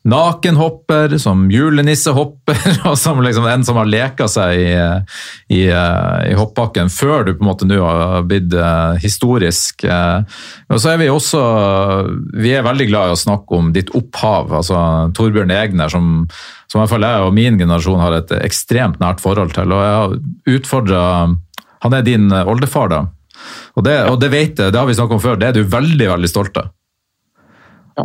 nakenhopper, 0.00 1.18
som 1.20 1.42
julenissehopper, 1.52 2.60
og 2.88 2.94
som 2.98 3.20
liksom 3.20 3.44
en 3.50 3.64
som 3.66 3.76
har 3.76 3.88
leka 3.90 4.28
seg 4.32 4.56
i, 4.56 4.70
i, 5.52 5.60
i 5.68 6.36
hoppbakken 6.38 6.88
før 6.92 7.26
du 7.26 7.34
på 7.34 7.44
en 7.44 7.50
måte 7.50 7.68
nå 7.68 7.80
har 7.84 8.24
blitt 8.28 8.54
eh, 8.56 8.96
historisk. 9.02 9.84
Eh, 9.84 10.40
Og 10.70 10.80
så 10.80 10.94
er 10.94 11.02
vi 11.02 11.10
også 11.10 11.42
Vi 12.40 12.54
er 12.54 12.64
veldig 12.64 12.86
glad 12.88 13.10
i 13.10 13.14
å 13.16 13.20
snakke 13.20 13.58
om 13.58 13.74
ditt 13.76 13.92
opphav, 13.96 14.54
altså 14.62 15.10
Torbjørn 15.16 15.52
Egner, 15.52 15.92
som, 15.92 16.24
som 16.70 16.78
i 16.78 16.82
hvert 16.82 16.94
fall 16.94 17.08
jeg 17.10 17.26
og 17.26 17.36
min 17.36 17.60
generasjon 17.60 18.00
har 18.00 18.20
et 18.22 18.34
ekstremt 18.40 19.00
nært 19.02 19.20
forhold 19.20 19.52
til. 19.56 19.74
og 19.74 19.84
jeg 19.84 20.00
har 20.00 20.56
utfordra 20.56 21.04
Han 21.84 21.94
er 21.96 22.02
din 22.06 22.28
oldefar, 22.32 22.88
da. 22.92 23.00
Og 23.78 23.84
det, 23.86 23.94
og 24.10 24.18
det 24.20 24.28
vet 24.32 24.58
jeg, 24.60 24.72
det 24.74 24.76
har 24.78 24.86
vi 24.88 24.94
snakket 24.98 25.16
om 25.16 25.22
før, 25.22 25.38
det 25.40 25.48
er 25.48 25.56
du 25.56 25.62
veldig, 25.72 26.08
veldig 26.12 26.28
stolt 26.28 26.58
av. 26.60 26.68
Ja. 27.96 28.04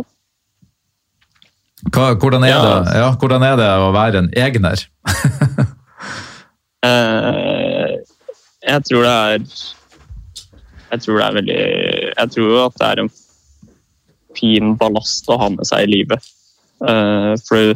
Hva, 1.92 2.06
hvordan, 2.16 2.44
er 2.46 2.54
Ja. 2.54 2.60
det, 2.64 2.94
ja, 3.02 3.10
hvordan 3.20 3.42
er 3.44 3.56
det 3.60 3.68
å 3.84 3.90
være 3.96 4.24
en 4.24 4.30
egner? 4.36 4.86
Eh, 6.86 7.94
jeg 8.62 8.82
tror 8.86 9.02
det 9.02 9.12
er 9.12 9.38
Jeg 10.92 11.00
tror 11.02 11.16
det 11.18 11.24
er 11.24 11.34
veldig 11.34 11.56
Jeg 12.12 12.30
tror 12.34 12.50
jo 12.52 12.58
at 12.62 12.76
det 12.78 12.86
er 12.92 13.00
en 13.02 13.08
fin 14.36 14.74
ballast 14.78 15.26
å 15.32 15.38
ha 15.40 15.48
med 15.50 15.66
seg 15.66 15.86
i 15.86 15.90
livet. 15.94 16.28
Eh, 16.86 17.32
for 17.48 17.72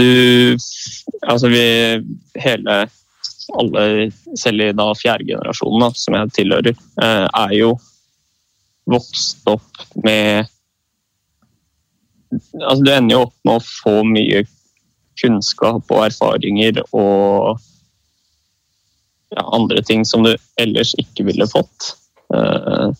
du 0.00 0.56
Altså, 1.28 1.52
vi 1.52 1.62
hele 2.42 2.78
Alle, 3.54 4.10
selv 4.34 4.64
i 4.64 4.72
da 4.74 4.88
fjerde 4.98 5.28
generasjonen, 5.28 5.94
som 5.94 6.16
jeg 6.18 6.32
tilhører, 6.40 6.74
eh, 7.02 7.26
er 7.26 7.54
jo 7.54 7.76
vokst 8.90 9.46
opp 9.50 9.86
med 10.04 10.46
Altså, 12.36 12.82
du 12.82 12.90
ender 12.90 13.14
jo 13.14 13.20
opp 13.28 13.34
med 13.46 13.54
å 13.54 13.62
få 13.64 13.92
mye 14.04 14.40
kunnskap 15.16 15.92
og 15.94 16.02
erfaringer 16.08 16.80
og 16.90 17.60
ja, 19.30 19.44
andre 19.54 19.82
ting 19.86 20.02
som 20.04 20.26
du 20.26 20.32
ellers 20.60 20.90
ikke 21.00 21.24
ville 21.30 21.46
fått. 21.48 21.92
Eh, 22.34 22.90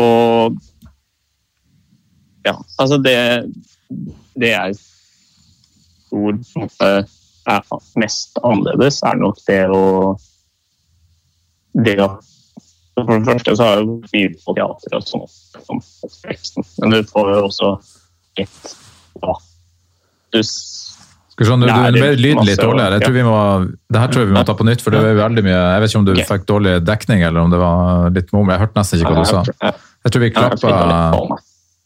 og 0.00 0.56
ja, 2.46 2.54
altså 2.78 2.96
det 3.02 3.18
Det 4.40 4.52
er 4.54 4.72
stor 4.74 6.38
på 6.38 6.60
en 6.60 6.62
måte 6.62 7.19
er 7.50 7.84
mest 8.00 8.40
annerledes, 8.46 9.00
er 9.06 9.20
nok 9.20 9.38
det 9.46 9.62
å 9.70 9.84
det 11.86 11.96
å 12.02 12.10
For 12.98 13.12
det 13.14 13.24
første 13.28 13.54
så 13.56 13.66
har 13.68 13.80
jo 13.80 14.00
mye 14.02 14.32
på 14.42 14.54
teater 14.56 14.96
og 14.98 15.06
sånn, 15.08 15.28
som 15.64 15.82
oppveksten, 16.06 16.66
men 16.82 16.96
du 16.96 16.98
får 17.08 17.30
jo 17.32 17.42
også 17.46 17.70
et 18.40 18.74
ja, 19.20 19.34
du 20.34 20.42
Skal 20.42 21.46
vi 21.46 21.56
du, 21.62 21.66
du 21.66 22.04
er 22.04 22.18
lyden 22.20 22.44
litt 22.46 22.60
dårligere. 22.60 22.98
Jeg 22.98 23.06
tror 23.06 23.14
vi 23.16 23.24
må, 23.24 23.36
det 23.90 24.02
her 24.02 24.12
tror 24.12 24.24
jeg 24.24 24.30
vi 24.30 24.36
må 24.36 24.42
ta 24.46 24.54
på 24.58 24.66
nytt, 24.68 24.82
for 24.84 24.94
det 24.94 25.00
var 25.04 25.18
veldig 25.22 25.44
mye 25.46 25.58
Jeg 25.58 25.82
vet 25.82 25.92
ikke 25.92 26.00
om 26.00 26.08
du 26.08 26.12
fikk 26.30 26.48
dårlig 26.50 26.74
dekning, 26.84 27.24
eller 27.26 27.46
om 27.46 27.54
det 27.54 27.60
var 27.62 28.10
litt 28.16 28.34
mumler. 28.36 28.56
Jeg 28.56 28.66
hørte 28.66 28.80
nesten 28.80 29.00
ikke 29.00 29.14
hva 29.14 29.24
du 29.24 29.30
sa. 29.30 29.72
Jeg 30.04 30.12
tror 30.12 30.24
vi 30.24 30.30
klappa. 30.36 30.74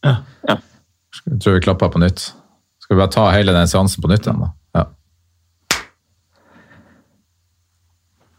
Jeg 0.05 1.39
tror 1.41 1.55
vi 1.55 1.63
klappa 1.63 1.89
på 1.93 2.03
nytt. 2.03 2.27
Skal 2.83 2.97
vi 2.97 3.01
bare 3.01 3.13
ta 3.15 3.29
hele 3.33 3.55
den 3.55 3.71
seansen 3.71 4.03
på 4.03 4.11
nytt 4.11 4.27
igjen, 4.27 4.43
da? 4.43 4.51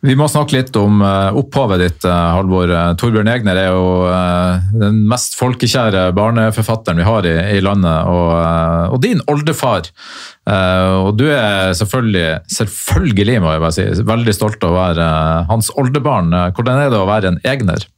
Vi 0.06 0.14
må 0.14 0.28
snakke 0.30 0.54
litt 0.54 0.76
om 0.78 1.00
eh, 1.02 1.36
opphavet 1.40 1.80
ditt, 1.82 2.04
eh, 2.06 2.26
Halvor. 2.36 2.70
Eh, 2.70 2.92
Torbjørn 3.00 3.30
Egner 3.32 3.58
er 3.58 3.72
jo 3.74 3.86
den 4.78 5.00
mest 5.10 5.34
folkekjære 5.38 6.04
barneforfatteren 6.14 7.00
vi 7.00 7.06
har 7.08 7.26
i, 7.26 7.34
i 7.56 7.62
landet, 7.64 8.06
og, 8.06 8.30
og 8.94 9.00
din 9.02 9.22
oldefar. 9.30 9.90
Og 10.46 11.10
du 11.18 11.24
er 11.32 11.72
selvfølgelig, 11.74 12.46
selvfølgelig 12.54 13.38
må 13.42 13.54
jeg 13.54 13.62
bare 13.64 13.74
si, 13.74 13.86
veldig 14.06 14.34
stolt 14.36 14.62
av 14.62 14.70
å 14.70 14.78
være 14.78 15.06
hans 15.50 15.72
oldebarn. 15.74 16.30
Hvordan 16.54 16.84
er 16.84 16.92
det 16.92 17.00
å 17.00 17.08
være 17.08 17.32
en 17.32 17.40
egner? 17.42 17.88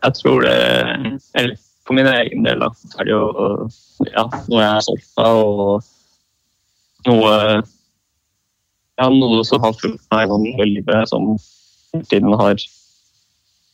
Jeg 0.00 0.16
tror 0.16 0.46
det 0.46 0.56
Eller 1.36 1.58
for 1.86 1.94
min 1.98 2.08
egen 2.10 2.46
del, 2.46 2.64
er 2.64 3.06
det 3.06 3.12
jo 3.12 3.24
ja, 4.08 4.24
noe 4.26 4.62
jeg 4.64 4.70
er 4.72 4.86
stolt 4.88 5.22
av, 5.22 5.42
og 5.44 7.06
noe 7.06 7.36
ja, 9.00 9.08
noe 9.08 9.42
som 9.48 9.62
har 9.64 9.72
fulgt 9.80 10.04
meg 10.12 10.26
gjennom 10.28 10.44
hele 10.58 10.74
livet, 10.78 11.08
som 11.10 11.30
hele 11.94 12.04
tiden 12.10 12.34
har 12.40 12.54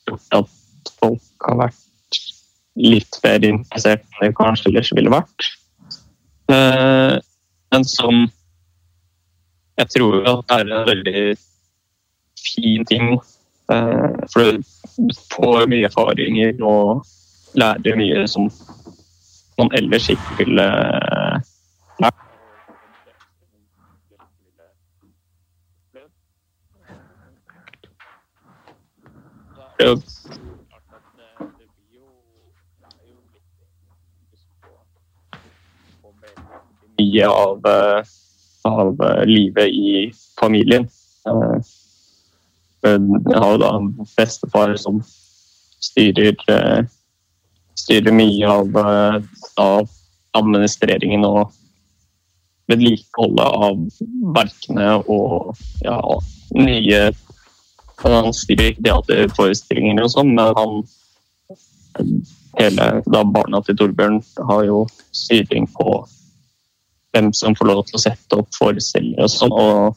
gjort 0.06 0.38
at 0.38 0.92
folk 1.00 1.46
har 1.48 1.58
vært 1.66 2.20
litt 2.76 3.18
mer 3.24 3.44
interessert 3.48 4.04
enn 4.20 4.28
de 4.30 4.36
kanskje 4.38 4.70
ellers 4.70 4.92
ville 4.96 5.12
vært. 5.12 5.48
Eh, 6.52 7.16
Men 7.74 7.82
som 7.84 8.20
jeg 9.76 9.88
tror 9.96 10.22
at 10.30 10.44
det 10.48 10.56
er 10.60 10.70
en 10.76 10.86
veldig 10.86 11.22
fin 12.38 12.84
ting. 12.86 13.18
eh, 13.72 14.14
For 14.32 14.52
du 14.52 15.10
får 15.34 15.66
mye 15.68 15.88
erfaringer 15.90 16.62
og 16.62 17.02
lærer 17.58 17.96
mye 17.98 18.22
som 18.30 18.46
man 19.58 19.72
ellers 19.74 20.06
ikke 20.12 20.38
ville 20.44 20.68
lært. 22.00 22.22
Det 25.92 26.00
er 26.00 26.04
jo 26.04 26.04
klart 26.04 26.04
at 26.04 26.04
det, 26.04 26.04
det 26.04 26.04
blir 26.04 26.04
jo 26.04 26.06
det 26.06 26.14
er 27.46 27.56
jo 27.56 27.72
litt 27.72 27.90
på- 27.96 28.06
på 29.56 29.65
mye 36.98 37.26
av, 37.28 37.66
eh, 37.66 38.02
av 38.64 39.00
eh, 39.02 39.24
livet 39.26 39.68
i 39.68 40.12
familien. 40.40 40.88
Eh, 41.28 41.58
Jeg 42.86 43.40
har 43.40 43.50
jo 43.50 43.58
da 43.58 43.68
en 43.74 43.88
bestefar 44.14 44.76
som 44.78 45.00
styrer, 45.82 46.36
styrer 47.74 48.14
mye 48.14 48.46
av, 48.46 48.76
av 49.58 49.88
administreringen 50.38 51.24
og 51.26 51.50
vedlikeholdet 52.70 53.58
av 53.66 53.80
verkene 54.36 54.86
og 55.10 55.58
ja, 55.82 55.98
nye 56.54 57.00
Han 58.04 58.32
styrer 58.36 58.72
ikke 58.72 58.84
teaterforestillinger 58.84 60.04
og 60.04 60.12
sånn, 60.12 60.34
men 60.36 60.52
han 60.58 60.72
hele 62.58 62.88
da 63.08 63.22
barna 63.24 63.62
til 63.64 63.76
Torbjørn 63.78 64.18
har 64.50 64.64
jo 64.68 64.82
styring 65.16 65.68
på 65.76 66.02
hvem 67.16 67.30
som 67.36 67.56
får 67.56 67.70
lov 67.70 67.84
til 67.88 67.96
å 67.96 68.02
sette 68.02 68.40
opp 68.40 68.50
forestillinger 68.56 69.24
og 69.24 69.32
sånn. 69.32 69.52
og 69.52 69.96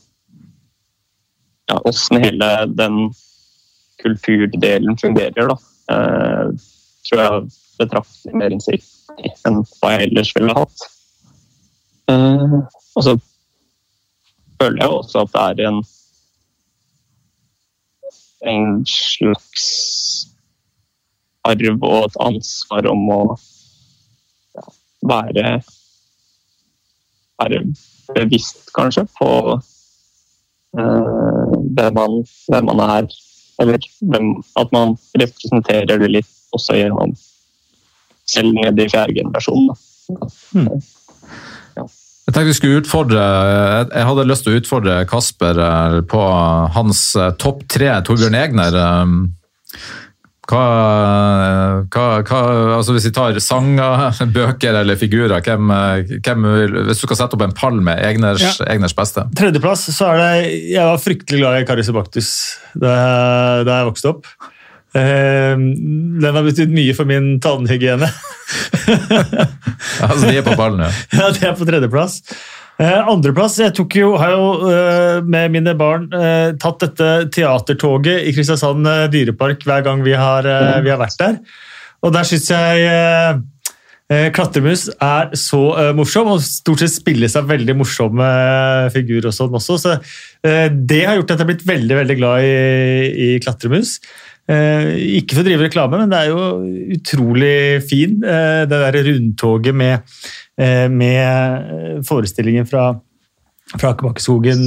ja, 1.70 1.80
Åssen 1.89 2.24
hele 2.24 2.50
den 2.80 3.10
kulturdelen 4.00 4.97
fungerer, 4.97 5.52
da. 5.52 5.58
Eh, 5.91 6.45
tror 7.10 7.22
jeg 7.24 7.52
betraktelig 7.80 8.39
mer 8.39 8.54
innsikt 8.56 9.43
enn 9.47 9.62
hva 9.80 9.93
jeg 9.95 10.10
ellers 10.10 10.32
ville 10.38 10.56
hatt. 10.56 10.88
Eh, 12.12 12.58
og 12.95 13.06
så 13.06 13.16
føler 14.60 14.84
jeg 14.84 14.95
også 14.95 15.26
at 15.26 15.34
det 15.36 15.45
er 15.45 15.70
en 15.70 15.82
en 18.48 18.80
slags 18.88 19.66
arv 21.48 21.84
og 21.84 22.06
et 22.06 22.18
ansvar 22.24 22.88
om 22.92 23.04
å 23.12 23.22
ja, 24.56 24.66
være 25.12 25.60
være 27.40 27.64
bevisst, 28.16 28.68
kanskje, 28.76 29.06
på 29.20 29.30
uh, 29.56 29.60
hvem, 31.76 31.94
man, 31.96 32.20
hvem 32.52 32.66
man 32.72 32.84
er. 32.88 33.10
Eller 33.60 33.80
hvem, 34.00 34.44
at 34.60 34.72
man 34.76 34.96
representerer 35.20 36.00
det 36.00 36.12
litt 36.12 36.36
også 36.56 36.78
gjennom 36.80 37.16
selv 38.30 38.54
ned 38.56 38.80
i 38.80 38.90
fjerde 38.92 39.18
generasjon. 39.20 39.72
Da. 41.76 41.88
Jeg 42.30 42.36
tenkte 42.36 42.52
vi 42.52 42.58
skulle 42.60 42.80
utfordre, 42.84 43.22
jeg 43.90 44.06
hadde 44.06 44.24
lyst 44.30 44.44
til 44.46 44.54
å 44.54 44.60
utfordre 44.60 44.98
Kasper 45.10 45.58
eh, 45.66 45.96
på 46.06 46.20
hans 46.76 47.00
eh, 47.18 47.32
topp 47.42 47.64
tre 47.74 47.88
Torbjørn 48.06 48.38
Egner. 48.38 48.76
eh, 48.78 49.80
Hva, 50.50 50.62
hva, 51.90 52.04
hva, 52.22 52.42
altså 52.76 52.94
Hvis 52.94 53.08
vi 53.10 53.14
tar 53.18 53.40
sanger, 53.42 54.22
bøker 54.38 54.78
eller 54.84 55.02
figurer, 55.02 55.42
hvem, 55.42 55.74
hvem, 56.22 56.48
hvis 56.92 57.02
du 57.02 57.08
skal 57.08 57.22
sette 57.24 57.40
opp 57.40 57.48
en 57.48 57.58
pall 57.58 57.82
med 57.82 57.98
Egners, 58.12 58.46
ja. 58.46 58.70
Egners 58.76 58.94
beste? 58.98 59.26
Tredjeplass 59.34 59.88
så 59.90 60.14
er 60.14 60.22
det 60.22 60.54
Jeg 60.76 60.86
var 60.86 61.02
fryktelig 61.02 61.42
glad 61.42 61.64
i 61.64 61.68
Karius 61.72 61.90
Baktus 61.98 62.32
da, 62.76 62.94
da 63.66 63.82
jeg 63.82 63.90
vokste 63.90 64.14
opp. 64.14 64.30
Uh, 64.96 65.56
den 65.60 66.32
har 66.34 66.46
betydd 66.46 66.72
mye 66.74 66.96
for 66.98 67.10
min 67.10 67.36
tannhygiene. 67.44 68.10
altså, 70.08 70.24
de 70.26 70.40
er 70.40 70.46
på 70.46 70.58
ballen, 70.58 70.88
ja. 70.88 70.94
ja, 71.20 71.30
de 71.36 71.46
er 71.52 71.60
på 71.60 71.68
tredjeplass. 71.70 72.22
Uh, 72.80 73.10
andreplass 73.12 73.58
Jeg 73.60 73.74
jo, 74.00 74.14
har 74.16 74.32
jo 74.32 74.44
uh, 74.64 75.18
med 75.28 75.52
mine 75.52 75.74
barn 75.76 76.06
uh, 76.14 76.56
tatt 76.56 76.86
dette 76.86 77.10
teatertoget 77.36 78.24
i 78.24 78.32
Kristiansand 78.32 78.88
dyrepark 79.12 79.66
hver 79.68 79.84
gang 79.84 80.04
vi 80.06 80.16
har, 80.16 80.48
vi 80.80 80.92
har 80.94 81.02
vært 81.02 81.20
der. 81.20 81.42
Og 82.00 82.14
der 82.16 82.28
syns 82.28 82.48
jeg 82.48 83.42
Klatremus 84.34 84.88
er 85.06 85.36
så 85.38 85.60
morsom, 85.94 86.32
og 86.34 86.40
stort 86.42 86.82
sett 86.82 86.96
spilles 86.96 87.36
av 87.38 87.46
veldig 87.52 87.76
morsomme 87.78 88.30
figurer 88.90 89.28
og 89.30 89.36
sånn 89.36 89.58
også. 89.60 89.76
Så 89.78 89.92
det 90.74 91.02
har 91.06 91.20
gjort 91.20 91.30
at 91.30 91.36
jeg 91.36 91.44
har 91.44 91.50
blitt 91.52 91.68
veldig 91.68 92.00
veldig 92.00 92.16
glad 92.18 92.48
i, 92.48 92.56
i 93.12 93.30
Klatremus. 93.44 94.00
Eh, 94.50 94.95
ikke 95.20 95.36
for 95.38 95.43
å 95.43 95.45
drive 95.45 95.68
reklame, 95.68 96.00
men 96.02 96.10
det 96.10 96.24
er 96.24 96.32
jo 96.32 96.45
utrolig 96.95 97.58
fin, 97.86 98.16
eh, 98.24 98.64
det 98.66 98.80
der 98.82 98.97
rundtoget 99.06 99.76
med, 99.76 100.02
eh, 100.58 100.88
med 100.89 102.02
forestillingen 102.08 102.66
fra, 102.66 102.95
fra 103.78 103.93
Akebakkskogen 103.93 104.66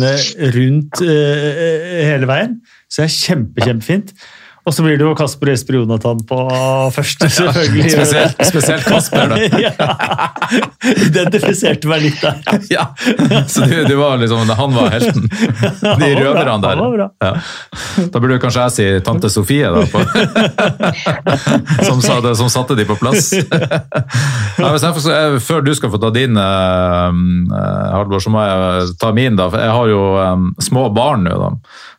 rundt 0.54 1.02
hele 1.02 2.28
veien. 2.30 2.60
Så 2.86 3.02
det 3.02 3.08
er 3.08 3.16
kjempe, 3.16 3.66
kjempefint. 3.66 4.14
Og 4.62 4.74
så 4.74 4.84
blir 4.84 4.94
det 4.94 5.02
jo 5.02 5.12
Kasper 5.18 5.50
Esper 5.56 5.74
Jonathan 5.80 6.20
på 6.26 6.36
første, 6.94 7.26
selvfølgelig. 7.34 7.82
Ja, 7.82 7.94
spesielt, 7.96 8.42
spesielt, 8.46 8.84
Kasper, 8.86 9.32
da. 9.32 9.38
ja, 9.64 9.72
identifiserte 11.08 11.90
meg 11.90 12.04
litt 12.04 12.22
der. 12.22 12.38
Ja, 12.70 12.84
Så 13.50 13.66
du, 13.66 13.74
du 13.88 13.96
var 13.98 14.20
liksom, 14.22 14.46
han 14.46 14.76
var 14.76 14.94
helten? 14.94 15.26
De 15.82 16.12
røverne 16.14 16.60
der. 16.62 16.82
Ja. 17.24 17.32
Da 18.12 18.22
burde 18.22 18.38
kanskje 18.42 18.68
jeg 18.68 18.76
si 18.76 18.86
tante 19.02 19.32
Sofie, 19.34 19.66
da. 19.66 19.82
På, 19.90 20.04
som, 21.88 21.98
som, 22.04 22.52
satte 22.52 22.78
de 22.78 22.86
på 22.86 22.98
plass. 23.00 23.32
Jeg, 24.62 25.40
før 25.42 25.62
du 25.64 25.72
skal 25.74 25.90
få 25.90 25.98
ta 26.00 26.10
din, 26.14 26.36
uh, 26.38 27.10
Halvor, 27.96 28.20
så 28.22 28.30
må 28.32 28.42
jeg 28.44 28.92
ta 29.00 29.10
min. 29.16 29.36
da. 29.38 29.48
Jeg 29.56 29.72
har 29.74 29.90
jo 29.90 30.02
um, 30.18 30.46
små 30.62 30.86
barn 30.94 31.26
nå. 31.26 31.34
da. 31.40 31.50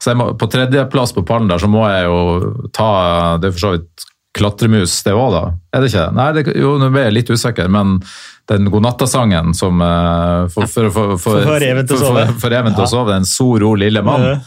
Så 0.03 0.15
må, 0.17 0.29
på 0.39 0.47
tredjeplass 0.51 1.13
på 1.15 1.25
pallen 1.27 1.49
der 1.51 1.61
så 1.61 1.69
må 1.71 1.83
jeg 1.89 2.07
jo 2.07 2.52
ta 2.75 2.89
Det 3.41 3.49
er 3.49 3.55
for 3.55 3.65
så 3.65 3.71
vidt 3.77 4.09
klatremus, 4.33 4.95
det 5.05 5.13
òg, 5.13 5.29
da? 5.35 5.43
Er 5.75 5.83
det 5.83 5.91
ikke? 5.91 6.07
Nei, 6.17 6.27
det, 6.33 6.43
jo, 6.57 6.73
nå 6.81 6.89
ble 6.93 7.03
jeg 7.05 7.15
litt 7.19 7.29
usikker, 7.29 7.69
men 7.69 7.99
den 8.49 8.65
godnattasangen 8.73 9.53
som 9.55 9.77
for, 9.77 10.65
for, 10.65 10.89
for, 10.89 11.13
for, 11.21 11.45
for, 11.45 11.61
Even 12.57 12.73
til 12.73 12.83
å 12.83 12.89
sove, 12.89 13.13
den 13.13 13.29
So 13.29 13.53
ro 13.61 13.75
lille 13.79 14.01
mann. 14.05 14.41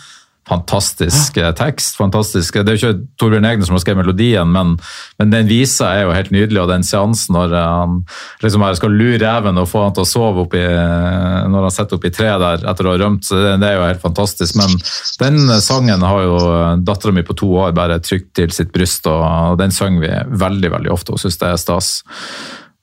Fantastisk 0.46 1.36
eh, 1.36 1.50
tekst. 1.58 1.96
fantastisk. 1.96 2.54
Det 2.54 2.70
er 2.70 2.76
jo 2.76 2.90
ikke 2.92 3.06
Torbjørn 3.18 3.48
Egner 3.48 3.66
som 3.66 3.74
har 3.74 3.82
skrevet 3.82 4.04
melodien, 4.04 4.46
men, 4.54 4.76
men, 5.18 5.32
den 5.32 5.48
visa 5.50 5.88
er 5.90 6.04
jo 6.06 6.12
helt 6.14 6.30
nydelig. 6.30 6.60
Og 6.62 6.70
den 6.70 6.86
seansen 6.86 7.34
når 7.34 7.54
eh, 7.56 7.66
han 7.80 7.96
liksom 8.44 8.66
skal 8.78 8.94
lure 8.94 9.18
reven 9.24 9.58
og 9.58 9.66
få 9.70 9.82
han 9.88 9.96
til 9.96 10.04
å 10.04 10.08
sove 10.08 10.44
oppi, 10.46 10.62
eh, 10.62 11.40
når 11.50 11.66
han 11.66 11.74
sitter 11.74 11.98
oppi 11.98 12.12
treet 12.14 12.38
der 12.44 12.62
etter 12.70 12.86
å 12.86 12.94
ha 12.94 13.02
rømt, 13.02 13.26
det, 13.26 13.56
det, 13.62 13.72
er 13.72 13.80
jo 13.80 13.88
helt 13.88 14.06
fantastisk. 14.06 14.60
Men 14.60 14.78
den 15.24 15.60
sangen 15.64 16.06
har 16.06 16.22
jo 16.22 16.38
dattera 16.86 17.16
mi 17.16 17.26
på 17.26 17.38
to 17.42 17.50
år 17.66 17.74
bare 17.74 17.98
trykt 18.04 18.30
til 18.38 18.54
sitt 18.54 18.70
bryst, 18.74 19.10
og 19.10 19.58
den 19.58 19.74
synger 19.74 20.06
vi 20.06 20.40
veldig 20.46 20.74
veldig 20.78 20.94
ofte 20.94 21.16
og 21.16 21.22
syns 21.22 21.42
det 21.42 21.50
er 21.50 21.58
stas. 21.58 21.90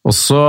Og 0.03 0.11
så 0.17 0.43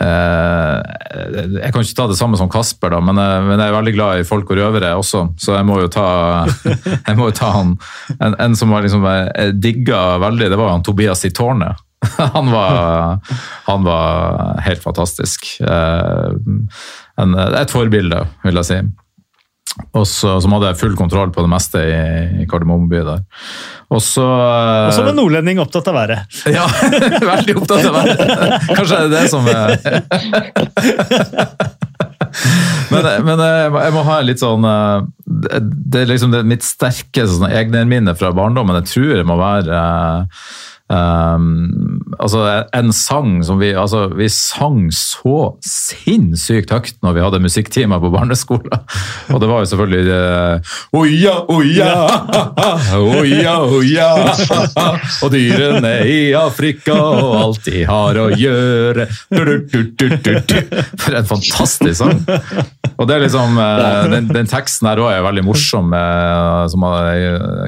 jeg 0.00 1.72
kan 1.74 1.82
ikke 1.84 1.96
ta 1.98 2.06
det 2.08 2.16
samme 2.16 2.38
som 2.40 2.48
Kasper, 2.52 2.94
da, 2.94 3.00
men, 3.04 3.18
jeg, 3.20 3.42
men 3.44 3.60
jeg 3.60 3.68
er 3.68 3.76
veldig 3.76 3.92
glad 3.96 4.22
i 4.22 4.26
folk 4.28 4.48
og 4.52 4.60
røvere 4.60 4.94
også, 4.96 5.26
så 5.40 5.58
jeg 5.58 5.66
må 5.68 5.76
jo 5.82 5.90
ta, 5.92 6.06
må 7.18 7.28
jo 7.28 7.36
ta 7.36 7.52
han. 7.58 7.74
En, 8.16 8.38
en 8.40 8.56
som 8.56 8.72
var 8.72 8.86
liksom, 8.86 9.04
jeg 9.04 9.58
digga 9.60 10.02
veldig, 10.22 10.48
det 10.52 10.60
var 10.60 10.72
han 10.72 10.86
Tobias 10.86 11.26
i 11.28 11.34
tårnet. 11.36 11.86
Han 12.32 12.48
var, 12.48 13.18
han 13.68 13.82
var 13.84 14.60
helt 14.64 14.80
fantastisk. 14.82 15.44
Eh, 15.60 16.30
en, 17.20 17.34
et 17.36 17.72
forbilde, 17.72 18.22
vil 18.40 18.56
jeg 18.56 18.68
si. 18.70 18.78
Også, 19.96 20.32
som 20.42 20.52
hadde 20.56 20.74
full 20.78 20.96
kontroll 20.98 21.30
på 21.34 21.44
det 21.44 21.50
meste 21.50 21.80
i, 21.82 21.98
i 22.42 22.46
Kardemomme 22.50 22.88
by 22.90 23.02
der. 23.06 23.20
Og 23.90 24.02
så 24.02 24.24
Og 24.26 24.94
som 24.94 25.06
var 25.06 25.16
nordlending 25.16 25.60
opptatt 25.62 25.88
av 25.90 25.96
været. 25.98 26.18
Ja, 26.56 26.66
veldig 27.32 27.56
opptatt 27.60 27.86
av 27.86 27.94
været. 28.00 28.18
Kanskje 28.74 28.96
det 28.96 29.04
er 29.04 29.12
det 29.14 29.26
som 29.30 29.46
er 29.50 29.76
men, 32.92 33.06
men, 33.26 33.42
jeg 33.42 33.92
må 33.94 34.02
ha 34.06 34.16
litt 34.22 34.42
sånn 34.42 34.64
Det 35.26 36.02
er 36.02 36.10
liksom 36.10 36.34
det, 36.34 36.44
mitt 36.46 36.66
sterkeste 36.66 37.38
sånn, 37.38 37.50
egenminne 37.50 38.14
fra 38.18 38.30
barndommen. 38.36 38.78
Jeg 38.82 38.90
tror 38.92 39.14
det 39.22 39.26
må 39.28 39.38
være 39.40 39.80
Um, 40.90 42.00
altså 42.18 42.40
en 42.74 42.88
sang 42.90 43.44
som 43.46 43.60
vi 43.60 43.68
altså 43.78 44.08
Vi 44.18 44.26
sang 44.26 44.88
så 44.90 45.52
sinnssykt 45.62 46.72
høyt 46.74 46.96
når 47.04 47.14
vi 47.14 47.22
hadde 47.22 47.40
musikktimer 47.44 48.00
på 48.02 48.10
barneskolen. 48.10 48.74
Og 49.30 49.38
det 49.38 49.50
var 49.50 49.62
jo 49.62 49.68
selvfølgelig 49.70 50.10
uh, 50.10 50.72
Oja, 50.98 51.36
oja, 51.46 51.92
oja, 52.98 53.54
oja 53.70 54.08
Og 55.22 55.30
dyrene 55.30 55.94
i 56.10 56.18
Afrika 56.34 56.96
og 56.98 57.36
alt 57.38 57.70
de 57.70 57.84
har 57.86 58.18
å 58.18 58.26
gjøre 58.34 59.06
For 59.30 61.20
en 61.20 61.30
fantastisk 61.30 62.00
sang! 62.00 62.24
Og 63.00 63.06
det 63.08 63.14
er 63.14 63.22
liksom 63.22 63.56
uh, 63.56 64.10
den, 64.10 64.26
den, 64.28 64.48
teksten 64.50 64.90
her 64.90 65.00
òg 65.00 65.12
er 65.14 65.22
veldig 65.24 65.44
morsom. 65.46 65.94
Uh, 65.94 66.66
som 66.68 66.84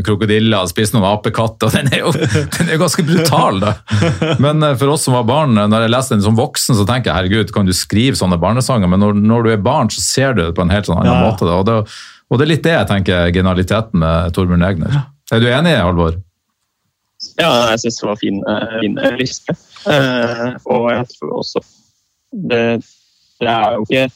Krokodiller 0.05 0.67
spist 0.69 0.93
noen 0.97 1.07
apekatter, 1.09 1.73
den 1.73 1.89
er 1.95 2.03
jo, 2.03 2.13
den 2.59 2.69
er 2.69 2.81
ganske 2.83 3.05
brutal, 3.13 3.61
da. 3.63 3.75
Men 4.45 4.63
eh, 4.63 4.75
for 4.81 4.93
oss 4.95 5.07
som 5.07 5.17
var 5.17 5.27
barn, 5.29 5.57
eh, 5.59 5.69
når 5.71 5.87
jeg 5.87 5.93
leste 5.95 6.17
den 6.17 6.25
som 6.25 6.39
voksen, 6.39 6.77
så 6.79 6.87
tenker 6.89 7.11
jeg 7.11 7.19
herregud, 7.19 7.53
kan 7.55 7.69
du 7.69 7.75
skrive 7.77 8.19
sånne 8.19 8.39
barnesanger? 8.43 8.91
Men 8.91 9.03
når, 9.03 9.21
når 9.21 9.47
du 9.47 9.53
er 9.55 9.63
barn, 9.63 9.91
så 9.93 10.03
ser 10.05 10.37
du 10.37 10.43
det 10.45 10.55
på 10.57 10.65
en 10.65 10.73
helt 10.73 10.89
sånn 10.89 11.01
annen 11.01 11.13
ja. 11.13 11.29
måte. 11.29 11.49
Da. 11.49 11.59
Og, 11.61 11.69
det, 11.69 11.77
og, 12.29 12.39
det, 12.39 12.47
er 12.47 12.53
litt 12.55 12.67
det 12.67 12.77
jeg 12.77 12.91
tenker 12.91 13.35
genialiteten 13.37 14.03
med 14.03 14.37
Torbjørn 14.37 14.67
Egner. 14.69 14.99
Er 15.33 15.43
du 15.43 15.49
enig, 15.51 15.77
Halvor? 15.79 16.19
Ja, 17.39 17.53
jeg 17.71 17.85
syns 17.85 18.01
det 18.01 18.09
var 18.09 18.19
fin, 18.21 18.41
eh, 18.51 18.75
fin 18.83 18.99
liste. 19.21 19.57
Og 20.67 20.89
jeg 20.93 21.07
tror 21.15 21.39
også 21.43 21.63
det, 22.33 22.65
det 23.43 23.53
er 23.53 23.77
jo 23.77 23.87
ikke 23.87 24.09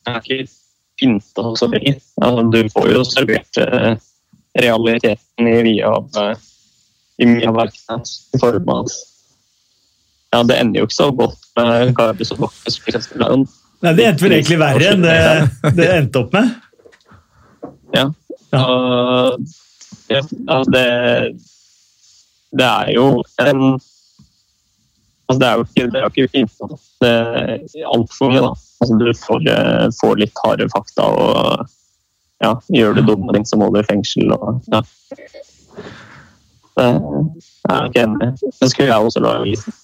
det 0.00 0.14
er 0.14 0.22
ikke 0.24 0.52
pynta 1.00 1.50
så 1.56 1.66
lenge. 1.70 1.98
Altså, 2.20 2.46
du 2.52 2.60
får 2.72 2.88
jo 2.92 3.02
servert 3.08 3.60
realiteten 4.58 5.48
i 5.48 5.58
via 5.64 5.90
av 5.92 6.08
i 7.20 7.28
mye 7.28 7.48
av 7.50 7.58
verkene 7.60 8.40
form 8.40 8.72
av 8.72 8.90
ja, 10.30 10.42
Det 10.46 10.56
ender 10.56 10.80
jo 10.80 10.86
ikke 10.86 10.96
så 10.96 11.08
godt 11.16 11.48
med 11.58 11.94
Garbus 11.98 12.30
og 12.36 12.44
Bokkes. 12.44 12.78
Nei, 13.80 13.92
det 13.96 14.04
endte 14.06 14.26
vel 14.26 14.36
egentlig 14.36 14.58
verre 14.60 14.92
enn 14.92 15.02
det 15.02 15.16
det 15.78 15.88
endte 15.96 16.22
opp 16.22 16.36
med? 16.36 16.52
Ja. 17.96 18.04
ja. 18.54 18.60
Uh, 18.60 19.32
ja 20.10 20.20
altså 20.20 20.70
det 20.74 20.84
Det 22.54 22.66
er 22.66 22.92
jo 22.94 23.08
en 23.42 23.64
altså 25.30 25.38
Det 25.40 25.48
er 25.48 25.58
jo 25.58 25.66
ikke, 25.66 25.88
det 25.90 26.00
er 26.00 26.08
ikke 26.10 26.30
fint. 26.34 26.54
Altfor 27.94 28.32
mye, 28.32 28.42
da. 28.46 28.54
Altså 28.80 28.96
du 28.98 29.10
får, 29.14 29.44
eh, 29.52 29.84
får, 30.00 30.16
litt 30.18 30.40
harde 30.42 30.66
fakta 30.72 31.06
og 31.06 31.68
ja, 32.40 32.54
gjør 32.72 32.96
du 32.96 33.02
dumme 33.04 33.34
ting, 33.36 33.44
så 33.46 33.58
må 33.60 33.68
du 33.70 33.78
i 33.78 33.86
fengsel. 33.86 34.32
og 34.32 34.64
ja. 34.72 34.80
Jeg 36.80 37.74
er 37.76 37.88
ikke 37.90 38.04
enig. 38.06 38.28
Det 38.40 38.68
skulle 38.72 38.88
jeg 38.90 39.08
også 39.10 39.22
lage 39.24 39.52
isen. 39.54 39.76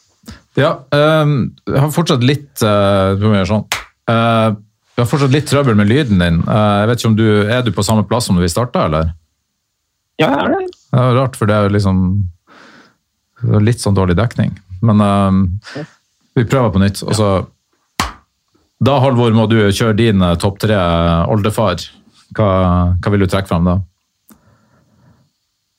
Ja, 0.56 0.70
um, 0.90 1.34
jeg 1.68 1.80
har 1.82 1.90
fortsatt 1.92 2.22
litt 2.24 2.62
uh, 2.64 3.44
sånn. 3.46 3.66
uh, 4.08 4.54
Jeg 4.96 5.02
har 5.02 5.10
fortsatt 5.10 5.34
litt 5.34 5.48
trøbbel 5.50 5.76
med 5.76 5.90
lyden 5.90 6.22
din. 6.22 6.38
Uh, 6.48 6.80
jeg 6.80 6.88
vet 6.90 7.02
ikke 7.02 7.10
om 7.10 7.18
du, 7.18 7.26
Er 7.44 7.62
du 7.66 7.72
på 7.76 7.84
samme 7.84 8.06
plass 8.08 8.30
som 8.30 8.38
vi 8.40 8.48
starta, 8.48 8.86
eller? 8.88 9.10
Ja, 10.16 10.30
jeg 10.30 10.38
er 10.46 10.54
det. 10.54 10.70
Det 10.72 11.02
er 11.02 11.18
rart, 11.18 11.36
for 11.36 11.50
det 11.50 11.58
er 11.58 11.74
liksom 11.74 12.00
litt 13.60 13.82
sånn 13.84 13.98
dårlig 13.98 14.16
dekning. 14.16 14.54
Men 14.80 15.04
uh, 15.04 15.84
vi 16.36 16.46
prøver 16.48 16.72
på 16.72 16.80
nytt. 16.82 17.04
Og 17.04 17.14
så 17.18 17.28
Da, 18.80 18.98
Halvor, 19.00 19.32
må 19.36 19.46
du 19.48 19.58
kjøre 19.72 19.96
din 19.96 20.24
topp 20.40 20.58
tre 20.64 20.76
oldefar. 21.32 21.80
Hva, 22.36 22.48
hva 23.00 23.12
vil 23.12 23.22
du 23.24 23.28
trekke 23.30 23.48
fram 23.48 23.68
da? 23.68 23.76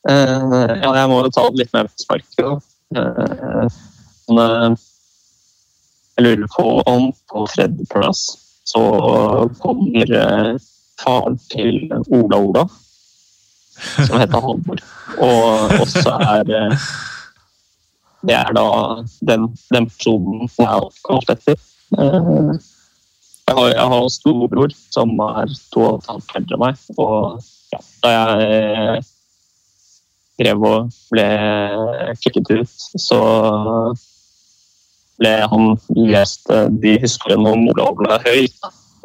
Uh, 0.06 0.78
ja, 0.82 0.92
jeg 1.00 1.08
må 1.10 1.22
jo 1.24 1.32
ta 1.34 1.46
det 1.50 1.64
litt 1.64 1.72
mer 1.74 1.88
på 1.90 2.04
sparket. 2.04 2.68
Uh, 2.94 3.66
jeg 6.18 6.24
lurer 6.26 6.50
på 6.54 6.66
om 6.90 7.08
på 7.30 7.46
tredjeplass 7.54 8.22
så 8.68 8.82
kommer 9.62 10.12
faren 11.00 11.38
til 11.48 11.86
Ola 12.12 12.36
Ola. 12.36 12.64
som 14.06 14.18
heter 14.18 14.42
Halvor. 14.42 14.80
Og 15.18 15.76
også 15.82 16.14
er 16.18 16.50
eh, 16.58 16.88
Det 18.28 18.34
er 18.34 18.50
da 18.56 18.64
den, 19.28 19.46
den 19.70 19.86
personen 19.86 20.48
som 20.50 20.64
jeg 20.64 20.72
er 20.72 20.88
oppkalt 20.88 21.30
etter. 21.36 21.60
Eh, 21.98 22.58
Jeg 23.48 23.56
har, 23.56 23.68
jeg 23.72 23.84
har 23.90 24.02
en 24.02 24.10
storebror 24.12 24.72
som 24.92 25.14
er 25.24 25.52
to 25.72 25.84
og 25.86 25.94
et 26.02 26.08
halvt 26.10 26.34
eldre 26.36 26.56
enn 26.56 26.62
meg. 26.66 26.82
Og 27.00 27.38
ja, 27.72 27.78
da 28.02 28.10
jeg 28.12 28.48
eh, 28.48 29.06
drev 30.38 30.64
og 30.66 30.92
ble 31.12 31.26
klikket 32.22 32.50
ut, 32.60 32.86
så 33.00 33.20
ble 35.18 35.32
han 35.52 35.72
lest 35.96 36.50
eh, 36.54 36.68
de 36.82 36.98
historiene 37.02 37.54
om 37.54 37.66
olavla 37.72 38.20
høy. 38.26 38.46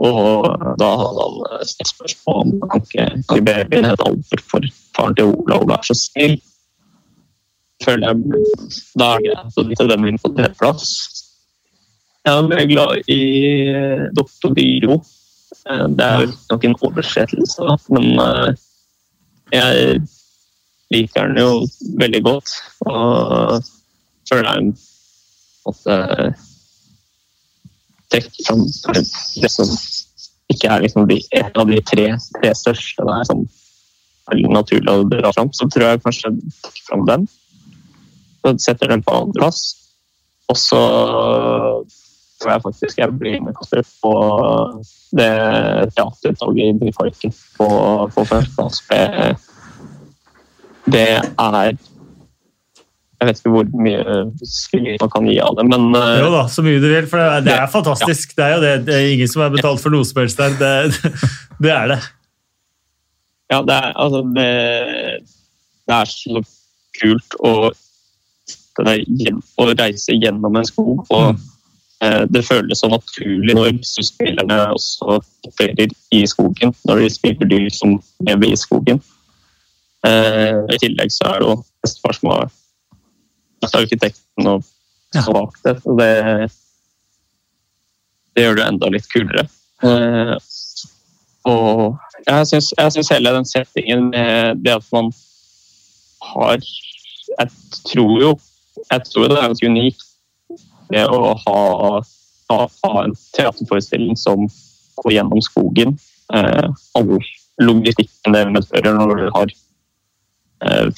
Og 0.03 0.47
da 0.81 0.89
hadde 0.99 1.25
han 1.25 1.67
stilt 1.69 1.91
spørsmål 1.93 2.39
om 2.41 2.53
han 2.71 2.81
ikke 2.81 3.05
kan 3.29 3.45
babyen 3.45 3.87
hete 3.87 4.07
Alfred, 4.09 4.45
for 4.49 4.71
faren 4.97 5.17
til 5.17 5.33
Olav 5.33 5.69
er 5.75 5.85
så 5.87 5.97
snill. 5.97 6.39
Føler 7.83 8.09
jeg 8.09 8.41
Da 8.99 9.09
er 9.15 9.25
greit 9.27 9.59
å 9.59 9.67
vite 9.67 9.87
den 9.89 10.17
på 10.21 10.31
til 10.37 10.55
plass. 10.59 10.89
Jeg 12.23 12.39
er 12.39 12.47
veldig 12.47 12.67
glad 12.71 13.09
i 13.11 13.21
eh, 13.67 14.03
Doktor 14.15 14.53
Dyro. 14.55 15.01
Eh, 15.69 15.87
Det 15.97 16.05
er 16.05 16.21
jo 16.23 16.29
nok 16.51 16.67
en 16.67 16.77
oversettelse, 16.89 17.77
men 17.91 18.05
eh, 18.23 18.53
jeg 19.51 20.01
liker 20.91 21.29
den 21.29 21.39
jo 21.39 21.67
veldig 21.99 22.23
godt. 22.25 22.55
Og 22.87 23.63
føler 24.29 24.43
det 24.43 24.51
er 24.51 24.61
en 24.61 24.73
måte 25.67 25.97
trekke 28.13 28.45
fram 28.45 28.65
det 29.41 29.51
som 29.51 29.69
ikke 30.53 30.69
er 30.69 30.83
liksom 30.83 31.07
de, 31.09 31.19
en 31.39 31.61
av 31.61 31.69
de 31.69 31.79
tre, 31.87 32.07
tre 32.37 32.51
største. 32.57 33.05
Det 33.05 33.15
er 33.15 33.29
sånn 33.29 33.45
veldig 34.31 34.51
naturlig 34.53 34.91
å 34.91 35.07
dra 35.09 35.31
fram. 35.35 35.53
Så 35.55 35.69
tror 35.71 35.93
jeg 35.93 36.03
kanskje 36.03 36.29
jeg 36.29 36.53
trekker 36.61 36.85
fram 36.89 37.07
den. 37.09 37.25
Så 38.43 38.55
setter 38.67 38.93
den 38.93 39.05
på 39.05 39.15
andreplass. 39.17 39.63
Og 40.51 40.59
så 40.59 40.81
tror 42.43 42.51
jeg 42.51 42.65
faktisk 42.65 42.99
jeg 42.99 43.15
blir 43.17 43.39
med 43.41 43.55
Kasper 43.55 43.85
på 44.03 44.13
det 45.15 45.31
teaterutvalget 45.95 46.65
i 46.67 46.77
Byparken 46.81 47.33
på, 47.57 47.67
på 48.13 48.25
førsteplass. 48.27 48.83
Det, 50.85 51.03
er 51.39 51.75
Jeg 53.19 53.27
vet 53.27 53.39
ikke 53.39 53.53
hvor 53.53 53.69
mye 53.79 54.15
skryt 54.43 54.99
man 54.99 55.11
kan 55.13 55.29
gi 55.29 55.37
av 55.39 55.55
det, 55.55 55.67
men 55.69 55.93
eh, 55.95 56.17
Jo 56.19 56.31
da, 56.33 56.43
så 56.51 56.65
mye 56.65 56.81
du 56.83 56.89
vil, 56.89 57.07
for 57.07 57.21
det 57.21 57.29
er, 57.29 57.45
det 57.45 57.53
er 57.55 57.71
fantastisk. 57.71 58.35
Det 58.35 58.43
er 58.43 58.57
jo 58.57 58.63
det. 58.63 58.73
Det 58.89 58.97
er 58.97 59.13
ingen 59.13 59.31
som 59.31 59.45
er 59.45 59.53
betalt 59.53 59.83
for 59.83 59.95
noe 59.95 60.07
som 60.07 60.19
helst 60.23 60.41
der. 60.41 60.57
Det, 60.59 61.13
det 61.63 61.71
er 61.71 61.93
det. 61.93 62.01
Ja, 63.53 63.61
det 63.61 63.77
er, 63.77 63.89
altså, 64.01 64.23
det, 64.35 64.49
det 65.87 65.95
er 66.01 66.11
så 66.11 66.43
kult 66.99 67.39
å, 67.39 67.53
det 68.79 68.93
er 68.93 69.33
å 69.61 69.67
reise 69.71 70.15
gjennom 70.17 70.59
en 70.59 70.67
skog. 70.67 71.03
Og 71.13 71.33
eh, 72.03 72.23
det 72.33 72.45
føles 72.47 72.83
så 72.83 72.89
naturlig 72.91 73.55
når 73.55 73.79
spillerne 73.87 74.59
også 74.75 75.19
opererer 75.47 75.93
i 76.11 76.23
skogen. 76.29 76.75
Når 76.89 77.03
de 77.03 77.11
spiller 77.13 77.51
dyr 77.51 77.69
som 77.73 77.99
lever 78.27 78.51
i 78.51 78.59
skogen. 78.59 79.03
Eh, 80.07 80.59
I 80.75 80.79
tillegg 80.81 81.11
så 81.15 81.29
er 81.31 81.39
det 81.43 81.49
jo 81.49 81.57
bestefar 81.83 82.17
som 82.17 82.31
har 82.33 82.51
vært 83.63 83.77
arkitekten 83.79 84.49
og 84.51 84.63
Ja. 85.13 85.21
bak 85.29 85.55
det. 85.63 85.75
Så 85.83 85.95
det, 85.97 86.49
det 88.35 88.43
gjør 88.43 88.55
det 88.57 88.65
enda 88.65 88.89
litt 88.89 89.07
kulere. 89.13 89.45
Eh, 89.83 90.37
og 91.45 91.99
jeg 92.25 92.47
syns, 92.47 93.11
hele 93.11 93.33
den 93.35 93.45
settingen 93.45 94.09
med 94.09 94.63
det 94.63 94.77
at 94.79 94.85
man 94.95 95.11
har 96.23 96.57
Jeg 96.57 97.49
tror 97.91 98.21
jo 98.21 98.31
jeg 98.91 99.03
tror 99.05 99.27
det 99.29 99.37
er 99.37 99.47
ganske 99.51 99.69
unikt 99.69 100.03
det 100.89 101.03
å 101.09 101.33
ha, 101.37 101.59
ha, 102.49 102.57
ha 102.67 102.91
en 103.03 103.13
teaterforestilling 103.35 104.17
som 104.19 104.47
går 105.01 105.13
gjennom 105.15 105.41
skogen. 105.45 105.95
Eh, 106.33 106.67
all 106.97 107.13
logistikken 107.61 108.33
det 108.35 108.43
medfører 108.49 108.97
når 108.97 109.21
du 109.21 109.25
har 109.35 109.53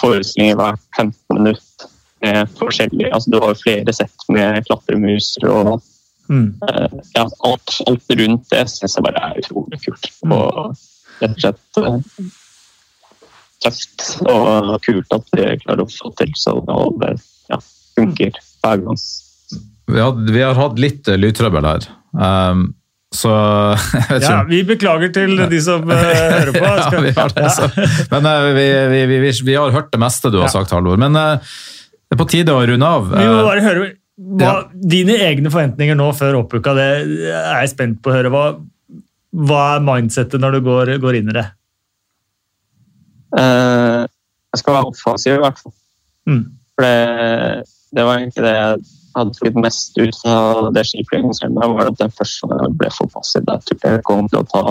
forestillinger 0.02 0.58
hvert 0.60 0.82
15 0.98 1.40
minutt 1.40 1.86
forskjellig, 2.58 3.10
altså 3.14 3.32
Du 3.34 3.38
har 3.44 3.58
flere 3.60 3.94
sett 3.94 4.24
med 4.34 4.64
klatremuser 4.66 5.46
og 5.52 5.76
Mm. 6.30 6.54
Eh, 6.70 7.00
ja, 7.14 7.30
alt, 7.40 7.82
alt 7.86 8.10
rundt 8.10 8.50
det 8.50 8.64
syns 8.72 8.98
jeg 8.98 9.06
bare 9.06 9.22
er 9.28 9.42
utrolig 9.42 9.80
kult. 9.84 10.10
Og 10.26 10.72
rett 11.22 11.36
og 11.36 11.44
slett 11.44 11.82
eh, 11.82 12.32
tøft 13.66 14.08
og 14.32 14.72
kult 14.86 15.18
at 15.20 15.36
vi 15.36 15.52
klarer 15.64 15.86
å 15.86 15.92
få 15.92 16.12
til 16.20 16.34
så 16.40 16.58
og 16.62 16.98
det 17.04 17.16
ja, 17.52 17.60
funker 17.98 18.42
hver 18.64 18.82
gang. 18.88 19.04
Vi 19.86 20.02
har, 20.02 20.18
vi 20.18 20.42
har 20.42 20.58
hatt 20.58 20.82
litt 20.82 21.12
eh, 21.12 21.20
lydtrøbbel 21.22 21.70
her. 21.70 21.88
Um, 22.16 22.72
så 23.16 23.32
jeg 23.96 24.06
vet 24.10 24.26
Ja, 24.26 24.38
ikke 24.42 24.52
vi 24.52 24.62
beklager 24.70 25.14
til 25.16 25.36
de 25.52 25.62
som 25.64 25.86
uh, 25.90 25.96
hører 25.96 26.52
på. 26.56 26.64
ja, 26.82 27.04
vi 27.08 27.14
har 27.18 27.36
det, 27.36 27.52
så. 27.56 27.70
Men 28.14 28.30
uh, 28.30 28.50
vi, 28.56 28.66
vi, 28.94 29.04
vi, 29.26 29.34
vi, 29.50 29.58
har 29.58 29.74
hørt 29.76 29.92
det 29.94 30.02
meste 30.04 30.32
du 30.34 30.42
har 30.42 30.50
Ja. 30.50 30.54
sagt, 30.58 30.76
Halvor. 30.76 31.00
Men 31.02 31.18
uh, 31.18 31.38
det 32.06 32.18
er 32.18 32.22
på 32.22 32.30
tide 32.30 32.54
å 32.54 32.64
runde 32.68 32.94
av. 32.98 33.10
Vi 33.12 33.28
må 33.28 33.44
bare 33.48 33.66
høre 33.66 33.92
hva, 34.16 34.54
Dine 34.72 35.18
egne 35.26 35.52
forventninger 35.52 35.98
nå 36.00 36.08
før 36.16 36.40
oppuka, 36.44 36.72
det 36.78 36.88
er 36.96 37.64
jeg 37.66 37.74
spent 37.74 38.02
på 38.04 38.12
å 38.12 38.16
høre. 38.16 38.32
Hva, 38.32 38.44
hva 39.36 39.64
er 39.76 39.84
mindsettet 39.84 40.40
når 40.40 40.58
du 40.58 40.68
går, 40.70 40.94
går 41.04 41.20
inn 41.20 41.32
i 41.34 41.36
det? 41.36 41.48
Eh, 43.36 44.04
jeg 44.56 44.62
skal 44.62 44.78
være 44.78 44.92
offensiv, 44.94 45.36
i 45.36 45.44
hvert 45.44 45.60
fall. 45.60 45.74
Mm. 46.30 46.44
For 46.76 46.86
det, 46.86 47.66
det 47.98 48.06
var 48.08 48.22
egentlig 48.22 48.46
det 48.46 48.54
jeg 48.56 48.86
hadde 49.16 49.38
fått 49.40 49.60
mest 49.64 49.98
ut 49.98 50.22
av 50.30 50.72
det 50.76 50.86
skiflygingsrennet. 50.90 51.70
var 51.76 51.92
at 51.92 52.00
den 52.00 52.14
første 52.14 52.70
ble 52.80 52.90
for 52.94 53.12
passiv. 53.14 53.46
Jeg 53.48 53.66
tror 53.70 53.96
jeg 53.96 54.06
kom 54.08 54.30
til 54.32 54.42
å 54.42 54.48
ta, 54.52 54.64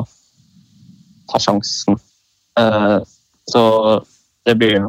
ta 1.33 1.41
sjansen. 1.43 1.99
Eh, 2.61 2.99
så 3.51 3.65
det 4.45 4.57
blir 4.61 4.85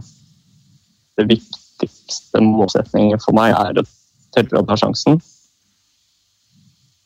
det 1.19 1.27
viktigste 1.29 2.43
målsetningen 2.43 3.21
for 3.23 3.37
meg 3.37 3.55
er 3.55 3.81
å 3.81 3.87
tørre 4.35 4.61
å 4.61 4.67
ta 4.67 4.77
sjansen. 4.79 5.19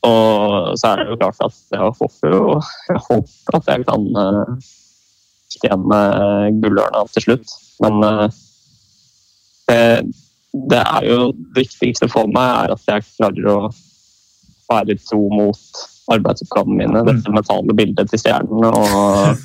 Og 0.07 0.77
så 0.79 0.93
er 0.93 1.01
det 1.01 1.09
jo 1.09 1.17
klart 1.19 1.41
at 1.43 1.57
jeg 1.75 1.95
håper 1.99 2.31
jo 2.31 2.43
jeg 2.87 3.01
håper 3.09 3.57
at 3.57 3.71
jeg 3.73 3.87
kan 3.89 4.05
uh, 4.15 4.69
tjene 5.51 5.99
gullørna 6.61 7.03
til 7.13 7.25
slutt. 7.25 7.55
Men 7.83 8.03
eh, 8.05 8.39
det, 9.69 9.81
det 10.53 10.81
er 10.81 11.05
jo 11.05 11.29
det 11.33 11.63
viktigste 11.63 12.09
for 12.11 12.29
meg 12.31 12.49
er 12.65 12.73
at 12.73 12.87
jeg 12.89 13.07
klarer 13.11 13.49
å 13.51 13.57
være 14.69 14.97
tro 15.01 15.21
mot 15.33 15.83
arbeidsoppgavene 16.09 16.79
mine. 16.79 17.03
Dette 17.05 17.33
mentale 17.33 17.75
bildet 17.77 18.09
til 18.09 18.21
stjernene 18.21 18.71
og 18.73 19.43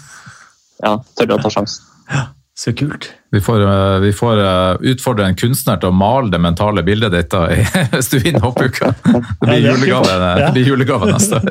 ja, 0.84 0.96
tørre 1.18 1.36
å 1.36 1.44
ta 1.44 1.52
sjansen. 1.52 1.90
Så 2.54 2.70
kult. 2.78 3.08
Vi 3.34 3.40
får, 3.42 3.62
eh, 3.66 3.98
vi 3.98 4.12
får 4.14 4.38
eh, 4.38 4.76
utfordre 4.92 5.26
en 5.26 5.34
kunstner 5.34 5.80
til 5.82 5.90
å 5.90 5.96
male 5.96 6.30
det 6.30 6.38
mentale 6.38 6.84
bildet 6.86 7.10
ditt 7.10 7.32
da, 7.32 7.48
hvis 7.96 8.12
du 8.12 8.20
vinner 8.22 8.44
hoppuka. 8.44 8.92
Det 9.02 9.48
blir 9.48 9.64
julegave, 9.64 10.12
det 10.38 10.52
blir 10.54 10.70
julegave 10.70 11.08
neste 11.10 11.40
år. 11.40 11.50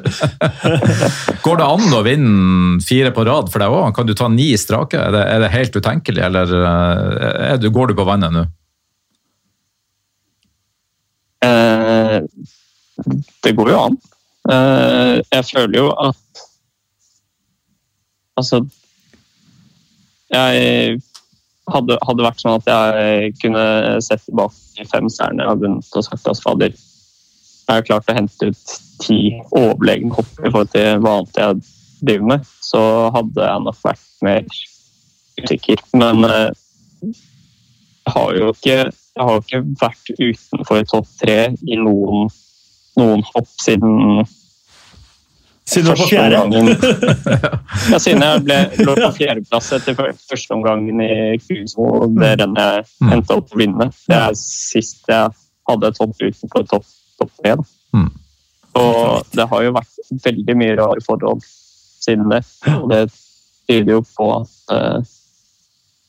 Går 1.45 1.59
det 1.59 1.67
an 1.67 1.97
å 1.99 2.01
vinne 2.07 2.79
fire 2.87 3.11
på 3.11 3.27
rad 3.27 3.51
for 3.51 3.59
deg 3.59 3.75
òg? 3.75 3.91
Kan 3.97 4.07
du 4.07 4.15
ta 4.15 4.31
ni 4.31 4.53
strake? 4.57 4.95
Er 4.95 5.11
det, 5.11 5.25
er 5.27 5.43
det 5.43 5.51
helt 5.57 5.75
utenkelig, 5.75 6.23
eller 6.23 6.55
eh, 6.61 7.33
er 7.51 7.59
du, 7.59 7.67
går 7.75 7.91
du 7.91 7.99
på 7.99 8.07
vannet 8.07 8.31
nå? 8.31 8.47
Eh, 11.43 12.19
det 13.43 13.55
går 13.57 13.71
jo 13.73 13.79
an. 13.79 13.97
Eh, 14.51 15.21
jeg 15.31 15.49
føler 15.53 15.79
jo 15.79 15.89
at 16.03 16.19
Altså 18.33 18.63
Jeg 20.33 20.95
hadde, 21.69 21.97
hadde 22.01 22.25
vært 22.25 22.41
sånn 22.41 22.57
at 22.57 22.65
jeg 22.67 23.35
kunne 23.43 23.65
sett 24.03 24.23
tilbake 24.25 24.87
fem 24.89 25.05
stjerner 25.11 25.51
og 25.51 25.61
begynt 25.61 25.99
og 25.99 26.05
sagt 26.07 26.25
at 26.27 26.41
fader, 26.41 26.73
jeg 26.73 27.69
har 27.69 27.85
klart 27.87 28.09
å 28.09 28.15
hente 28.17 28.49
ut 28.49 28.73
ti 29.03 29.19
overlegne 29.53 30.11
hopp 30.17 30.31
i 30.41 30.49
forhold 30.49 30.73
til 30.73 31.03
hva 31.03 31.19
annet 31.19 31.39
jeg 31.39 31.61
driver 32.03 32.29
med, 32.33 32.49
så 32.65 32.81
hadde 33.15 33.47
jeg 33.47 33.63
nok 33.67 33.79
vært 33.85 34.25
mer 34.25 34.57
usikker. 35.39 35.85
Men 36.01 36.27
eh, 36.27 36.49
jeg 37.03 38.15
har 38.17 38.35
jo 38.39 38.51
ikke, 38.51 38.77
jeg 39.13 39.25
har 39.27 39.41
ikke 39.41 39.59
vært 39.81 40.13
utenfor 40.19 40.85
topp 40.89 41.09
tre 41.21 41.37
i 41.69 41.77
noen, 41.77 42.31
noen 42.99 43.25
hopp 43.33 43.51
siden 43.61 44.23
Siden 45.63 45.85
du 45.85 45.89
var 45.93 45.99
på 46.01 46.07
fjerde. 46.11 46.41
ja, 47.93 47.99
siden 48.03 48.23
jeg 48.25 48.41
ble, 48.43 48.57
lå 48.83 48.95
på 48.97 49.11
fjerdeplass 49.15 49.69
etter 49.77 49.95
første 49.95 50.51
omgangen 50.57 50.99
i 50.99 51.37
Kuso, 51.39 51.85
og 51.85 52.17
det 52.19 52.33
rennet 52.41 52.59
jeg 52.59 52.89
Mm. 53.03 53.13
endte 53.15 53.37
opp 53.37 53.53
å 53.55 53.59
vinne. 53.61 53.87
Det 54.07 54.17
er 54.17 54.35
sist 54.39 55.07
jeg 55.07 55.31
hadde 55.69 55.87
et 55.87 56.01
hopp 56.03 56.19
utenfor 56.19 56.67
topp 56.67 56.85
topp 57.19 57.31
tre. 57.39 57.55
da. 57.55 57.63
Mm. 57.95 58.11
Og 58.81 59.31
det 59.31 59.47
har 59.49 59.63
jo 59.63 59.73
vært 59.75 60.13
veldig 60.25 60.55
mye 60.59 60.75
rare 60.81 61.05
forhold 61.05 61.43
siden 62.03 62.27
det. 62.31 62.41
Og 62.73 62.89
det 62.91 63.01
tyder 63.69 63.93
jo 63.93 64.01
på 64.17 64.29
at 64.41 64.53
uh, 64.73 64.99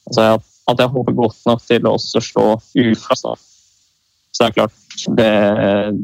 altså 0.08 0.26
at, 0.34 0.50
at 0.70 0.80
jeg 0.80 0.92
håper 0.94 1.16
godt 1.16 1.40
nok 1.48 1.62
til 1.68 1.86
å 1.86 1.94
også 1.98 2.22
slå 2.24 2.46
ut 2.56 3.00
fra 3.02 3.16
start. 3.18 3.42
Så 4.34 4.42
det 4.42 4.46
er 4.48 4.56
klart, 4.58 4.78
det, 5.18 5.32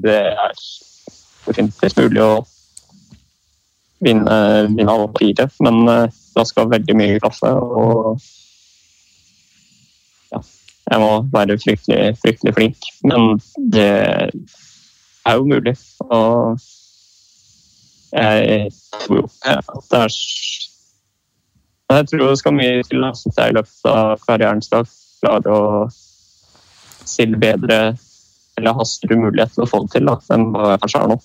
det 0.04 0.18
er 0.30 0.64
definitivt 1.46 1.98
mulig 1.98 2.22
å 2.22 2.32
vinne, 4.04 4.36
vinne 4.70 4.92
alle 4.92 5.08
fire, 5.18 5.48
men 5.64 5.80
eh, 5.88 6.18
da 6.36 6.44
skal 6.46 6.70
veldig 6.70 6.96
mye 6.98 7.20
kaffe. 7.22 7.50
Og 7.50 8.20
ja, 10.30 10.42
jeg 10.92 11.02
må 11.02 11.10
være 11.34 11.58
fryktelig, 11.62 12.16
fryktelig 12.22 12.56
flink. 12.56 12.90
Men 13.04 13.40
det 13.74 13.90
er 14.30 15.36
jo 15.36 15.48
mulig. 15.50 15.76
Og 16.06 16.60
jeg 18.12 18.70
tror 19.04 19.22
jo 19.22 19.28
at 19.46 19.90
det 19.90 20.04
er 20.04 20.18
Jeg 21.90 22.06
tror 22.10 22.28
det 22.28 22.38
skal 22.38 22.54
mye 22.54 22.84
til 22.86 23.02
at 23.06 23.24
jeg 23.26 23.50
i 23.50 23.56
løpet 23.56 23.90
av 23.90 24.22
karrieren 24.26 24.62
skal 24.62 24.86
klare 25.20 25.56
å 25.56 25.88
stille 27.04 27.40
bedre 27.40 27.80
eller 28.58 28.76
ha 28.76 28.86
større 28.86 29.18
mulighet 29.18 29.54
til 29.56 29.64
å 29.64 29.68
få 29.68 29.84
det 29.84 29.96
til 29.96 30.08
da, 30.10 30.16
enn 30.34 30.50
hva 30.54 30.74
jeg 30.74 30.82
kanskje 30.84 31.02
har 31.02 31.12
nå. 31.12 31.20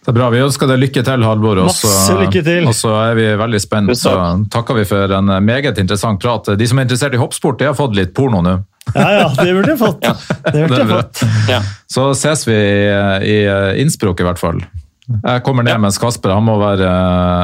Det 0.00 0.08
er 0.08 0.16
bra. 0.16 0.30
Vi 0.32 0.40
ønsker 0.40 0.70
deg 0.70 0.78
lykke 0.80 1.02
til, 1.04 1.24
Halvor. 1.28 1.58
Og 1.66 1.74
så, 1.76 2.92
er 3.02 3.18
vi 3.18 3.26
veldig 3.36 3.60
spent. 3.60 3.92
Så 4.00 4.14
takker 4.52 4.78
vi 4.78 4.86
for 4.88 5.12
en 5.12 5.28
meget 5.44 5.78
interessant 5.82 6.22
prat. 6.22 6.54
De 6.56 6.68
som 6.68 6.80
er 6.80 6.88
interessert 6.88 7.16
i 7.18 7.20
hoppsport, 7.20 7.58
de 7.60 7.68
har 7.68 7.76
fått 7.76 7.98
litt 7.98 8.14
porno 8.16 8.40
nå. 8.46 8.56
Ja, 8.94 9.10
ja, 9.12 9.26
det 9.36 9.52
burde 9.52 9.74
jeg 9.74 9.78
fått. 9.78 10.06
Ja. 10.08 10.14
Det 10.46 10.62
burde 10.64 10.78
Det 10.78 10.80
jeg 10.80 10.90
fått. 10.94 11.20
Ja. 11.52 11.60
Så 11.92 12.06
ses 12.16 12.46
vi 12.48 12.56
i, 12.56 13.36
i 13.36 13.36
Innsbruck, 13.82 14.24
i 14.24 14.26
hvert 14.26 14.40
fall. 14.40 14.64
Jeg 15.10 15.42
kommer 15.46 15.66
ned 15.66 15.80
mens 15.82 15.98
Kasper 16.00 16.34
han 16.36 16.44
må 16.46 16.54
være, 16.60 16.90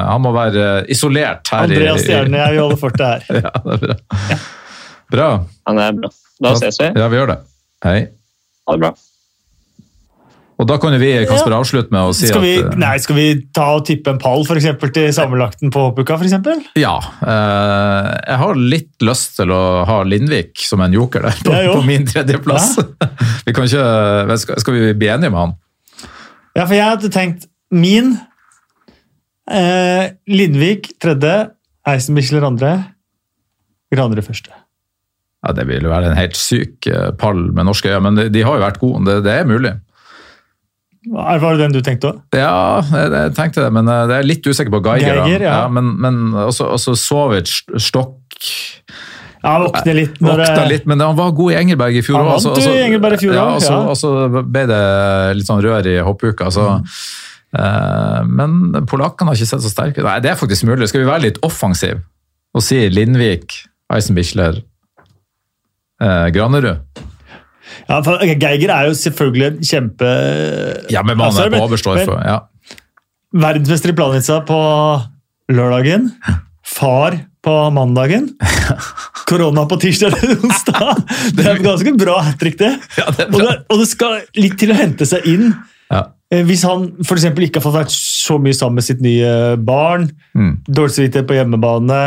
han 0.07 0.23
må 0.23 0.31
være 0.37 0.85
isolert 0.93 1.51
her. 1.53 1.67
Andreas 1.67 2.05
Stjerne, 2.05 2.39
jeg 2.45 2.55
vil 2.55 2.63
holde 2.67 2.79
fortet 2.81 3.27
her. 3.27 3.43
Ja, 3.47 3.53
det 3.65 3.75
er 3.75 3.83
bra. 3.83 4.39
Bra. 5.17 5.27
Han 5.71 5.83
er 5.83 5.99
bra. 5.99 6.13
Da 6.43 6.55
ses 6.59 6.79
vi. 6.83 6.93
Ja, 6.99 7.11
vi 7.11 7.19
gjør 7.21 7.35
det. 7.35 7.39
Hei. 7.87 7.99
Ha 8.67 8.77
det 8.77 8.83
bra. 8.87 8.95
Og 10.57 10.65
da 10.65 10.79
kan 10.81 10.95
vi, 10.97 11.11
Kasper, 11.29 11.53
avslutte 11.53 11.93
med 11.93 12.09
å 12.09 12.13
si 12.17 12.31
Skal 12.31 12.41
vi, 12.41 12.55
at 12.63 12.71
eh, 12.71 12.79
nei, 12.81 12.95
skal 13.05 13.19
vi 13.19 13.27
ta 13.55 13.67
og 13.77 13.83
tippe 13.89 14.15
en 14.15 14.21
pall 14.21 14.47
for 14.49 14.57
eksempel, 14.57 14.89
til 14.95 15.11
sammenlagten 15.13 15.73
på 15.73 15.83
hoppuka? 15.91 16.17
For 16.17 16.25
eksempel? 16.25 16.63
Ja. 16.81 16.95
eh, 17.21 18.09
jeg 18.23 18.41
har 18.41 18.63
litt 18.73 19.05
lyst 19.05 19.35
til 19.37 19.53
å 19.53 19.61
ha 19.89 19.99
Lindvik 20.09 20.65
som 20.65 20.81
en 20.87 20.97
joker 20.97 21.29
der, 21.29 21.43
på, 21.45 21.53
ja, 21.53 21.75
på 21.77 21.85
min 21.85 22.09
tredjeplass. 22.09 22.79
Vi 23.47 23.53
kan 23.53 23.69
ikke, 23.69 23.85
skal, 24.41 24.63
skal 24.65 24.79
vi 24.79 24.95
bli 24.97 25.11
enige 25.13 25.31
med 25.31 25.43
han? 25.43 25.53
Ja, 26.57 26.65
for 26.65 26.73
jeg 26.75 26.89
hadde 26.89 27.13
tenkt 27.13 27.45
min 27.75 28.17
eh, 29.51 30.13
Lindvik 30.31 30.93
tredje, 31.03 31.49
Eisenbichler 31.87 32.47
andre, 32.47 32.77
Granerud 33.95 34.27
første. 34.27 34.51
Ja, 35.47 35.53
Det 35.55 35.67
vil 35.69 35.87
være 35.87 36.11
en 36.11 36.19
helt 36.19 36.37
syk 36.39 36.87
eh, 36.91 37.11
pall 37.19 37.51
med 37.55 37.69
norske 37.69 37.91
øyne, 37.93 38.03
men 38.09 38.17
de, 38.19 38.29
de 38.35 38.43
har 38.47 38.59
jo 38.59 38.65
vært 38.67 38.81
gode. 38.83 39.05
Det, 39.07 39.21
det 39.27 39.35
er 39.41 39.47
mulig. 39.49 39.75
Var 41.07 41.39
det 41.39 41.61
den 41.61 41.75
du 41.77 41.83
tenkte 41.87 42.11
òg? 42.11 42.23
Ja, 42.35 42.81
jeg, 42.83 43.13
jeg 43.15 43.35
tenkte 43.37 43.63
det, 43.63 43.71
men 43.77 43.87
eh, 43.93 44.07
jeg 44.11 44.25
er 44.25 44.27
litt 44.33 44.49
usikker 44.49 44.75
på 44.75 44.81
Geiger. 44.89 45.21
Geiger, 45.23 45.45
ja. 45.47 45.61
men, 45.71 45.93
men 46.03 46.19
også, 46.49 46.67
også 46.75 46.97
Sovic, 46.99 47.61
Stokk 47.79 48.41
Ja, 49.45 49.61
våkne 49.63 49.93
litt 49.95 50.17
litt, 50.73 50.89
men 50.91 51.05
han 51.05 51.15
var 51.19 51.31
god 51.37 51.55
i 51.55 51.59
Engelberg 51.61 52.01
i 52.01 52.03
fjor 52.03 52.19
i 53.15 53.21
fjor 53.21 53.37
ja, 53.37 53.45
og 53.55 53.63
så- 53.63 53.77
ja. 53.77 53.85
Og 53.93 54.01
så 54.01 54.43
ble 54.43 54.65
det 54.67 54.81
litt 55.39 55.47
sånn 55.47 55.63
rør 55.63 55.87
i 55.87 56.01
hoppuka. 56.03 56.51
Så, 56.51 56.65
eh, 56.75 56.99
men 58.27 58.87
polakkene 58.91 59.31
har 59.33 59.39
ikke 59.39 59.49
sett 59.49 59.65
så 59.65 59.71
sterke 59.73 60.03
ut. 60.03 60.07
Nei, 60.07 60.19
det 60.25 60.33
er 60.33 60.39
faktisk 60.41 60.67
mulig. 60.69 60.89
Skal 60.91 61.05
vi 61.05 61.09
være 61.11 61.27
litt 61.29 61.43
offensive 61.47 62.03
og 62.57 62.65
si 62.65 62.79
Lindvik, 62.89 63.53
Eisenbichler, 63.93 64.63
eh, 66.03 66.27
Granerud? 66.33 66.81
ja, 67.89 67.99
for 68.07 68.23
Geiger 68.25 68.71
er 68.73 68.89
jo 68.89 68.95
selvfølgelig 68.97 69.47
en 69.51 69.59
kjempe 69.67 70.11
Ja, 70.95 71.03
men 71.05 71.21
Altså, 71.21 71.45
er 71.47 71.53
på 71.53 71.65
overstår 71.67 72.05
for 72.07 72.23
Ja. 72.25 72.39
Verdensmester 73.37 73.93
i 73.93 73.97
Planica 73.99 74.41
på 74.49 74.59
lørdagen. 75.53 76.09
Far 76.65 77.19
på 77.45 77.55
mandagen. 77.75 78.31
Korona 79.29 79.67
på 79.69 79.77
tirsdag 79.83 80.15
eller 80.17 80.41
onsdag. 80.47 81.05
Det 81.37 81.45
er 81.47 81.61
ganske 81.63 81.93
bra 81.99 82.17
hat 82.25 82.39
trick, 82.41 82.57
det, 82.59 82.73
og 83.69 83.81
det 83.83 83.89
skal 83.91 84.23
litt 84.39 84.57
til 84.59 84.73
å 84.73 84.79
hente 84.79 85.07
seg 85.07 85.27
inn. 85.31 85.51
Ja. 85.91 86.03
Eh, 86.33 86.43
Hvis 86.45 86.63
han 86.67 86.89
eksempel 86.99 87.47
ikke 87.47 87.61
har 87.61 87.67
fått 87.71 87.79
vært 87.79 87.95
så 87.95 88.39
mye 88.43 88.55
sammen 88.57 88.75
med 88.81 88.85
sitt 88.85 89.01
nye 89.01 89.57
barn, 89.57 90.09
Mm. 90.35 90.57
dårlig 90.69 90.97
samvittighet 90.97 91.27
på 91.29 91.37
hjemmebane, 91.39 92.01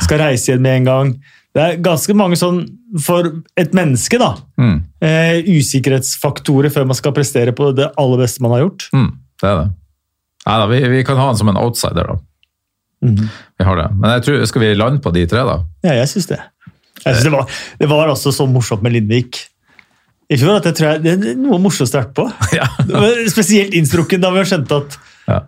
skal 0.00 0.18
reise 0.18 0.48
igjen 0.52 0.62
med 0.62 0.76
en 0.80 0.84
gang. 0.84 1.12
Det 1.56 1.62
er 1.62 1.76
ganske 1.82 2.14
mange 2.14 2.36
sånn, 2.36 2.66
for 3.00 3.30
et 3.56 3.72
menneske, 3.72 4.18
da, 4.18 4.34
Mm. 4.58 4.82
eh, 5.02 5.42
usikkerhetsfaktorer 5.42 6.70
før 6.72 6.86
man 6.86 6.94
skal 6.98 7.12
prestere 7.12 7.52
på 7.52 7.74
det 7.76 7.90
aller 7.96 8.18
beste 8.24 8.40
man 8.44 8.52
har 8.52 8.60
gjort. 8.68 8.88
Mm. 8.92 9.12
Det 9.40 9.48
er 9.50 9.56
det. 9.62 9.70
Nei, 10.46 10.56
da, 10.60 10.66
vi, 10.66 10.80
vi 10.88 11.04
kan 11.04 11.16
ha 11.16 11.26
han 11.26 11.36
som 11.36 11.48
en 11.48 11.56
outsider, 11.56 12.06
da. 12.06 12.16
Vi 13.02 13.64
har 13.64 13.76
det. 13.76 13.88
Men 13.98 14.10
jeg 14.16 14.22
tror, 14.26 14.46
skal 14.46 14.62
vi 14.62 14.74
lande 14.74 15.02
på 15.04 15.12
de 15.12 15.26
tre, 15.26 15.42
da? 15.44 15.56
Ja, 15.84 15.92
jeg 16.00 16.08
syns 16.08 16.26
det. 16.30 16.38
Jeg 17.04 17.14
synes 17.14 17.24
det, 17.24 17.32
var, 17.32 17.46
det 17.78 17.88
var 17.90 18.08
også 18.08 18.32
så 18.34 18.46
morsomt 18.50 18.82
med 18.82 18.92
Lindvik 18.96 19.44
i 20.28 20.36
for 20.40 20.56
at 20.58 20.64
jeg 20.70 20.74
tror 20.78 20.88
jeg, 20.90 21.02
det 21.04 21.12
er 21.14 21.36
noe 21.38 21.58
morsomt 21.62 21.86
å 21.86 21.90
starte 21.90 22.14
på. 22.16 22.24
Ja. 22.58 22.66
Spesielt 23.30 23.74
innstrukken 23.78 24.22
da 24.24 24.32
vi 24.34 24.46
skjønte 24.48 24.80
at 24.82 24.96
Ja. 25.30 25.40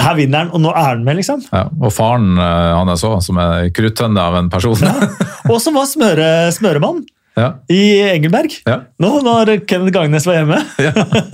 her 0.00 0.14
vinner 0.16 0.44
han, 0.46 0.52
og 0.56 0.60
nå 0.64 0.70
er 0.72 0.94
han 0.94 1.04
med, 1.04 1.18
liksom. 1.20 1.42
Ja. 1.52 1.66
Og 1.80 1.92
faren 1.92 2.36
hans 2.38 2.78
han 2.78 2.92
jeg 2.94 3.02
så, 3.04 3.10
som 3.28 3.40
er 3.42 3.68
kruttønne 3.76 4.20
av 4.20 4.38
en 4.40 4.48
person. 4.52 4.78
Og 5.52 5.58
som 5.60 5.74
var 5.76 5.88
smøre, 5.90 6.28
smøremann 6.54 7.02
Ja. 7.32 7.46
i 7.72 8.02
Engelberg. 8.12 8.58
ja. 8.68 8.74
Nå 9.00 9.10
når 9.24 9.54
Kenneth 9.64 9.94
Gangnes 9.94 10.26
var 10.28 10.36
hjemme. 10.36 10.58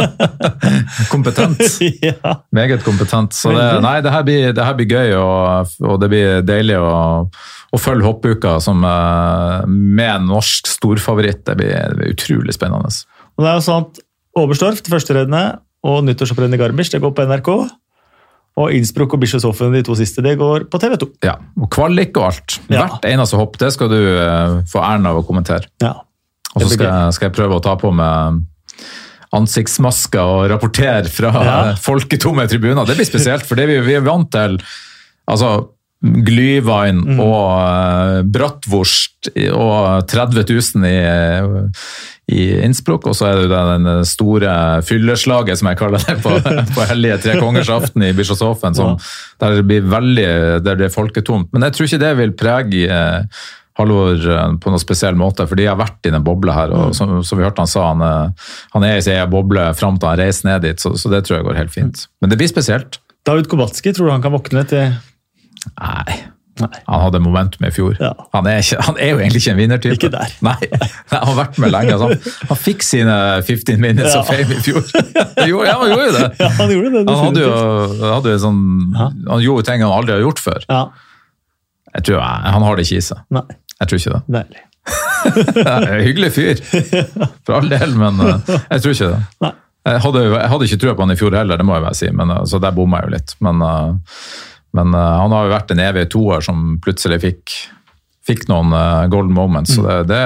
Kompetent. 1.12 1.62
ja. 2.06 2.34
Meget 2.54 2.84
kompetent. 2.86 3.34
Så 3.34 3.50
det, 3.54 3.66
nei, 3.82 3.96
det 4.04 4.12
her 4.14 4.26
blir, 4.26 4.52
det 4.54 4.66
her 4.66 4.76
blir 4.78 4.92
gøy, 4.92 5.14
og, 5.18 5.72
og 5.82 5.98
det 6.02 6.10
blir 6.12 6.44
deilig 6.46 6.78
å, 6.78 6.92
å 7.26 7.80
følge 7.82 8.06
hoppuka 8.06 8.58
som, 8.62 8.84
eh, 8.86 9.66
med 9.66 10.12
en 10.12 10.30
norsk 10.30 10.70
storfavoritt. 10.70 11.42
Det 11.48 11.58
blir, 11.58 11.74
det 11.74 11.98
blir 11.98 12.14
utrolig 12.14 12.54
spennende. 12.54 12.92
Og 13.36 13.44
det 13.44 13.50
er 13.50 13.58
jo 13.58 13.66
sånn 13.66 13.88
at 13.88 14.04
Oberstdorf, 14.38 14.84
det 14.86 14.92
første 14.92 15.16
rennet, 15.16 15.58
og 15.86 16.02
nyttårshopprennet 16.06 16.58
i 16.58 16.62
Garmisch, 16.62 16.92
det 16.94 17.02
går 17.02 17.14
på 17.14 17.26
NRK. 17.26 17.50
Og 18.58 18.72
Innsbruck 18.74 19.12
og 19.14 19.20
Bischofshofen, 19.22 19.70
de 19.76 19.84
to 19.86 19.94
siste, 19.98 20.22
det 20.24 20.34
går 20.40 20.66
på 20.72 20.80
TV 20.82 20.96
2. 20.98 21.08
Ja, 21.26 21.36
og 21.60 21.68
kvalik 21.74 22.16
og 22.18 22.30
alt. 22.32 22.56
Ja. 22.66 22.86
Hvert 22.88 23.06
eneste 23.06 23.38
hopp, 23.38 23.54
det 23.60 23.70
skal 23.76 23.90
du 23.92 23.98
eh, 24.00 24.56
få 24.72 24.82
æren 24.82 25.06
av 25.06 25.20
å 25.20 25.24
kommentere. 25.26 25.68
Ja. 25.84 25.94
Og 26.56 26.64
så 26.64 26.72
skal, 26.74 27.12
skal 27.14 27.28
jeg 27.30 27.36
prøve 27.38 27.58
å 27.60 27.62
ta 27.62 27.76
på 27.78 27.92
meg 27.94 28.40
ansiktsmasker 29.36 30.24
og 30.24 30.46
rapportere 30.50 31.10
fra 31.12 31.30
Ja. 31.44 31.56
folketomme 31.76 32.46
tribuner. 32.48 32.86
Det 32.88 32.96
blir 32.96 33.06
spesielt, 33.08 33.44
for 33.46 33.54
det 33.60 33.66
vi, 33.68 33.78
vi 33.84 33.94
er 33.98 34.00
vant 34.06 34.30
til 34.32 34.56
altså, 35.28 35.68
Glyvein 36.04 37.00
Mm. 37.02 37.18
og 37.18 37.48
uh, 37.58 38.22
bratwurst 38.22 39.32
og 39.50 40.06
30 40.06 40.44
000 40.46 40.86
i, 40.86 40.98
i 42.30 42.44
Innsbruck, 42.62 43.08
og 43.10 43.16
så 43.18 43.32
er 43.32 43.40
det 43.40 43.48
den 43.50 44.04
store 44.06 44.82
fylleslaget, 44.86 45.58
som 45.58 45.70
jeg 45.72 45.80
kaller 45.80 46.04
det, 46.04 46.18
på, 46.22 46.36
på 46.76 46.86
hellige 46.92 47.18
tre 47.24 47.38
kongers 47.40 47.70
aften 47.72 48.04
i 48.06 48.12
Bischofshofen, 48.14 48.78
ja. 48.78 48.92
der 49.42 49.56
det 49.58 49.64
blir 49.66 49.88
veldig 49.90 50.28
der 50.62 50.78
det 50.78 50.86
er 50.86 50.94
folketomt. 50.94 51.50
Men 51.52 51.66
jeg 51.66 51.74
tror 51.74 51.90
ikke 51.90 52.02
det 52.04 52.12
vil 52.20 52.36
prege 52.38 52.84
eh, 52.86 53.42
Halvor 53.78 54.22
eh, 54.22 54.54
på 54.62 54.70
noen 54.70 54.82
spesiell 54.82 55.18
måte, 55.18 55.48
for 55.50 55.58
de 55.58 55.66
har 55.66 55.78
vært 55.78 56.06
i 56.06 56.14
den 56.14 56.22
bobla 56.26 56.54
her. 56.54 56.78
og 56.78 56.94
Som, 56.94 57.18
som 57.26 57.38
vi 57.38 57.46
hørte 57.46 57.62
han 57.64 57.70
sa, 57.70 57.90
han, 57.90 58.32
han 58.74 58.86
er 58.86 58.98
i 58.98 59.02
sin 59.02 59.18
egen 59.18 59.34
boble 59.34 59.66
fram 59.74 59.98
til 59.98 60.12
han 60.12 60.22
reiser 60.22 60.52
ned 60.52 60.66
dit, 60.68 60.78
så, 60.78 60.94
så 60.94 61.10
det 61.10 61.24
tror 61.26 61.40
jeg 61.40 61.50
går 61.50 61.58
helt 61.64 61.74
fint. 61.74 62.06
Men 62.22 62.30
det 62.30 62.38
blir 62.38 62.50
spesielt. 62.54 63.02
David 63.26 63.50
Kobatski, 63.50 63.92
tror 63.92 64.06
du 64.08 64.14
han 64.14 64.22
kan 64.24 64.34
våkne 64.34 64.62
til 64.68 64.92
Nei. 65.78 66.18
Nei. 66.58 66.80
Han 66.88 67.02
hadde 67.04 67.20
momentum 67.22 67.62
i 67.68 67.70
fjor. 67.70 67.92
Ja. 68.02 68.08
Han, 68.34 68.46
er 68.50 68.56
ikke, 68.64 68.80
han 68.82 68.96
er 68.98 69.12
jo 69.12 69.18
egentlig 69.22 69.42
ikke 69.44 69.52
en 69.52 69.58
vinnertype. 69.60 69.94
Ikke 69.94 70.08
der. 70.10 70.32
Nei, 70.42 70.56
Han 71.12 71.26
har 71.28 71.36
vært 71.38 71.58
med 71.62 71.70
lenge. 71.70 71.94
Altså. 71.94 72.32
Han 72.50 72.58
fikk 72.58 72.82
sine 72.82 73.14
15 73.46 73.78
minutes 73.78 74.10
Ja. 74.16 74.24
of 74.24 74.26
fame 74.32 74.56
i 74.56 74.62
fjor. 74.66 74.82
Gjorde, 75.46 75.68
ja, 75.68 75.76
han 75.78 75.92
gjorde 75.92 76.08
jo 76.08 76.16
det. 76.16 76.24
Ja, 76.42 76.48
han 76.58 76.72
gjorde 76.74 76.90
det. 76.96 77.04
Han, 77.06 77.20
hadde 77.28 77.44
jo, 77.44 77.52
hadde 78.16 78.32
jo 78.34 78.40
sånn, 78.42 78.58
han 78.98 79.44
gjorde 79.44 79.68
ting 79.70 79.84
han 79.86 79.94
aldri 80.00 80.16
har 80.16 80.24
gjort 80.26 80.42
før. 80.48 80.66
Ja, 80.68 80.80
Jeg 81.94 82.04
tror 82.10 82.20
Han 82.26 82.66
har 82.66 82.76
det 82.76 82.88
ikke 82.88 82.98
i 82.98 83.06
seg. 83.06 83.22
nei, 83.38 83.44
Jeg 83.78 83.88
tror 83.92 84.02
ikke 84.02 84.22
det. 84.26 84.44
Hyggelig 86.08 86.30
fyr, 86.32 86.60
for 87.46 87.58
all 87.58 87.68
del, 87.70 87.94
men 87.98 88.20
eh, 88.24 88.52
jeg 88.72 88.82
tror 88.84 88.94
ikke 88.94 89.08
det. 89.14 89.22
Nei. 89.44 89.54
Jeg 89.88 90.02
hadde, 90.04 90.22
jeg 90.34 90.48
hadde 90.52 90.66
ikke 90.68 90.78
trua 90.82 90.94
på 90.98 91.04
han 91.06 91.14
i 91.14 91.16
fjor 91.16 91.36
heller, 91.38 91.56
det 91.60 91.64
må 91.64 91.76
jeg 91.78 91.84
bare 91.86 91.96
si, 91.96 92.08
men, 92.12 92.32
eh, 92.34 92.42
så 92.50 92.58
der 92.62 92.74
bomma 92.76 93.00
jeg 93.02 93.08
jo 93.08 93.14
litt. 93.14 93.34
Men, 93.44 93.62
eh, 93.64 94.16
men 94.76 94.94
eh, 94.94 95.16
han 95.22 95.34
har 95.34 95.46
jo 95.46 95.54
vært 95.54 95.74
en 95.74 95.82
evig 95.82 96.08
toer 96.12 96.44
som 96.44 96.78
plutselig 96.84 97.20
fikk 97.24 97.58
fikk 98.28 98.44
noen 98.50 98.74
uh, 98.76 99.06
golden 99.08 99.32
moments, 99.32 99.72
så 99.72 99.84
det, 99.86 99.94
det, 100.10 100.20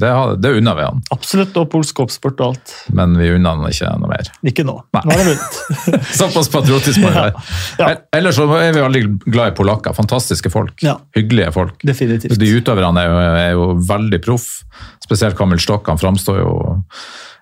det, 0.00 0.10
det 0.42 0.50
unner 0.58 0.78
vi 0.78 0.86
han. 0.88 1.02
Absolutt, 1.14 1.54
og 1.60 1.68
polsk 1.70 2.00
og 2.02 2.42
alt. 2.42 2.74
Men 2.96 3.14
vi 3.18 3.30
unner 3.36 3.54
han 3.54 3.68
ikke 3.70 3.92
noe 4.02 4.10
mer. 4.10 4.30
Ikke 4.50 4.64
nå. 4.66 4.74
Nei. 4.96 5.02
Nå 5.06 5.14
er 5.14 5.20
det 5.20 5.26
vunnet. 5.28 5.60
Såpass 6.20 6.50
patriotisk 6.50 6.98
må 7.02 7.12
vi 7.12 7.20
være. 7.20 7.44
Ja. 7.78 7.92
Ja. 7.92 8.00
Ellers 8.18 8.40
så 8.40 8.48
er 8.58 8.74
vi 8.74 8.82
veldig 8.82 9.04
glad 9.28 9.52
i 9.52 9.56
polakker. 9.60 9.94
Fantastiske 9.96 10.50
folk. 10.50 10.74
Ja. 10.84 10.96
Hyggelige 11.14 11.52
folk. 11.54 11.78
Definitivt. 11.86 12.34
De 12.40 12.50
utøverne 12.58 13.04
er 13.04 13.12
jo, 13.12 13.20
er 13.44 13.52
jo 13.54 13.68
veldig 13.92 14.22
proff. 14.24 14.48
Spesielt 15.04 15.38
Kamil 15.38 15.62
Stokk. 15.62 15.92
Han 15.92 16.00
framstår 16.00 16.42
jo 16.42 16.54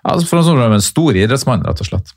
ja, 0.03 0.19
for 0.27 0.43
en 0.43 0.83
stor 0.83 1.17
idrettsmann, 1.17 1.65
rett 1.65 1.81
og 1.81 1.89
slett. 1.89 2.13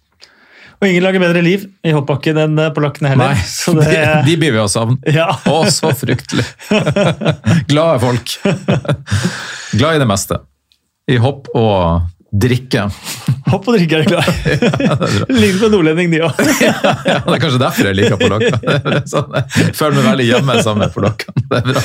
Og 0.77 0.89
ingen 0.89 1.05
lager 1.05 1.23
bedre 1.23 1.43
liv 1.45 1.65
i 1.87 1.93
hoppbakken 1.97 2.41
enn 2.43 2.61
polakkene 2.77 3.15
heller. 3.15 3.33
Nei, 3.33 3.79
det... 3.81 3.87
de, 3.95 4.03
de, 4.27 4.35
blir 4.43 4.57
vi 4.57 4.61
å 4.61 4.69
savne. 4.71 4.99
Ja. 5.17 5.31
Å, 5.49 5.63
så 5.73 5.93
fryktelig! 5.97 6.45
Glade 7.71 8.03
folk. 8.03 8.37
Glad 9.77 9.97
i 9.97 10.03
det 10.03 10.09
meste. 10.11 10.43
I 11.09 11.17
hopp 11.23 11.49
og 11.55 12.05
drikke. 12.43 12.87
Hopp 13.47 13.69
og 13.71 13.77
drikke 13.77 14.01
er 14.01 14.05
du 14.05 14.11
klar? 14.11 14.27
i. 14.53 14.57
Ligner 15.41 15.61
på 15.63 15.71
nordlending, 15.73 16.11
de 16.13 16.21
òg. 16.27 16.41
ja, 16.65 16.75
ja, 17.07 17.19
det 17.23 17.37
er 17.37 17.43
kanskje 17.43 17.61
derfor 17.63 17.89
jeg 17.91 17.99
liker 17.99 18.21
polakker. 18.21 19.07
Sånn, 19.11 19.39
jeg 19.39 19.77
føler 19.79 19.99
meg 20.01 20.09
veldig 20.11 20.27
hjemme 20.31 20.59
sammen 20.67 20.85
med 20.87 20.95
polakkene. 20.97 21.47
Det 21.47 21.61
er 21.61 21.71
bra. 21.71 21.85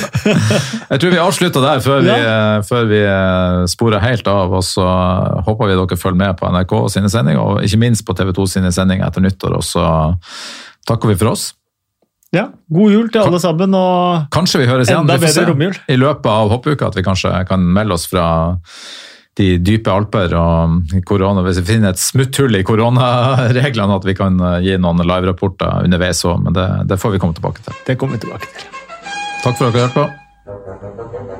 Jeg 0.90 1.04
tror 1.04 1.14
vi 1.14 1.22
avslutter 1.22 1.66
der 1.66 1.82
før 1.84 2.04
vi, 2.04 2.12
ja. 2.12 2.36
før 2.66 2.90
vi 2.90 3.00
eh, 3.06 3.62
sporer 3.70 4.04
helt 4.04 4.28
av. 4.30 4.52
Og 4.58 4.66
så 4.66 4.86
håper 5.46 5.70
vi 5.70 5.78
dere 5.78 6.00
følger 6.00 6.20
med 6.24 6.38
på 6.40 6.52
NRK 6.52 6.76
sine 6.96 7.12
sendinger, 7.12 7.42
og 7.42 7.66
ikke 7.66 7.82
minst 7.84 8.06
på 8.08 8.16
TV 8.18 8.34
2 8.36 8.48
sine 8.58 8.74
sendinger 8.74 9.08
etter 9.08 9.24
nyttår. 9.24 9.58
Og 9.60 9.66
så 9.66 9.86
takker 10.88 11.12
vi 11.12 11.18
for 11.20 11.34
oss. 11.36 11.52
Ja, 12.32 12.46
God 12.72 12.94
jul 12.94 13.08
til 13.12 13.20
alle 13.20 13.38
sammen, 13.42 13.74
og 13.76 14.28
kanskje 14.32 14.62
vi 14.62 14.68
høres 14.70 14.88
igjen. 14.88 15.04
enda 15.04 15.18
bedre 15.20 15.44
romjul. 15.50 15.74
I 15.92 15.98
løpet 16.00 16.28
av 16.32 16.48
hoppuka 16.54 16.88
at 16.88 16.96
vi 16.96 17.04
kanskje 17.04 17.32
kan 17.48 17.64
melde 17.76 17.98
oss 17.98 18.06
fra 18.08 18.24
de 19.40 19.48
dype 19.64 19.92
alper 19.92 20.34
og 20.36 20.96
korona, 21.08 21.44
hvis 21.46 21.62
vi 21.62 21.68
finner 21.72 21.94
et 21.94 22.00
smutthull 22.00 22.58
i 22.58 22.64
koronareglene, 22.68 23.96
at 23.96 24.08
vi 24.08 24.16
kan 24.18 24.36
eh, 24.36 24.58
gi 24.66 24.78
noen 24.80 25.00
live-rapporter 25.08 25.86
underveis 25.86 26.24
òg. 26.28 26.42
Men 26.44 26.58
det, 26.58 26.68
det, 26.92 27.00
får 27.00 27.16
vi 27.16 27.22
komme 27.22 27.38
tilbake 27.38 27.64
til. 27.64 27.78
Det 27.88 27.96
kommer 28.00 28.18
vi 28.20 28.26
tilbake 28.26 28.50
til. 28.52 28.68
Takk 29.42 29.56
for 29.56 29.70
at 29.70 29.78
dere 29.78 29.88
hørte 29.88 29.96
på. 30.02 31.31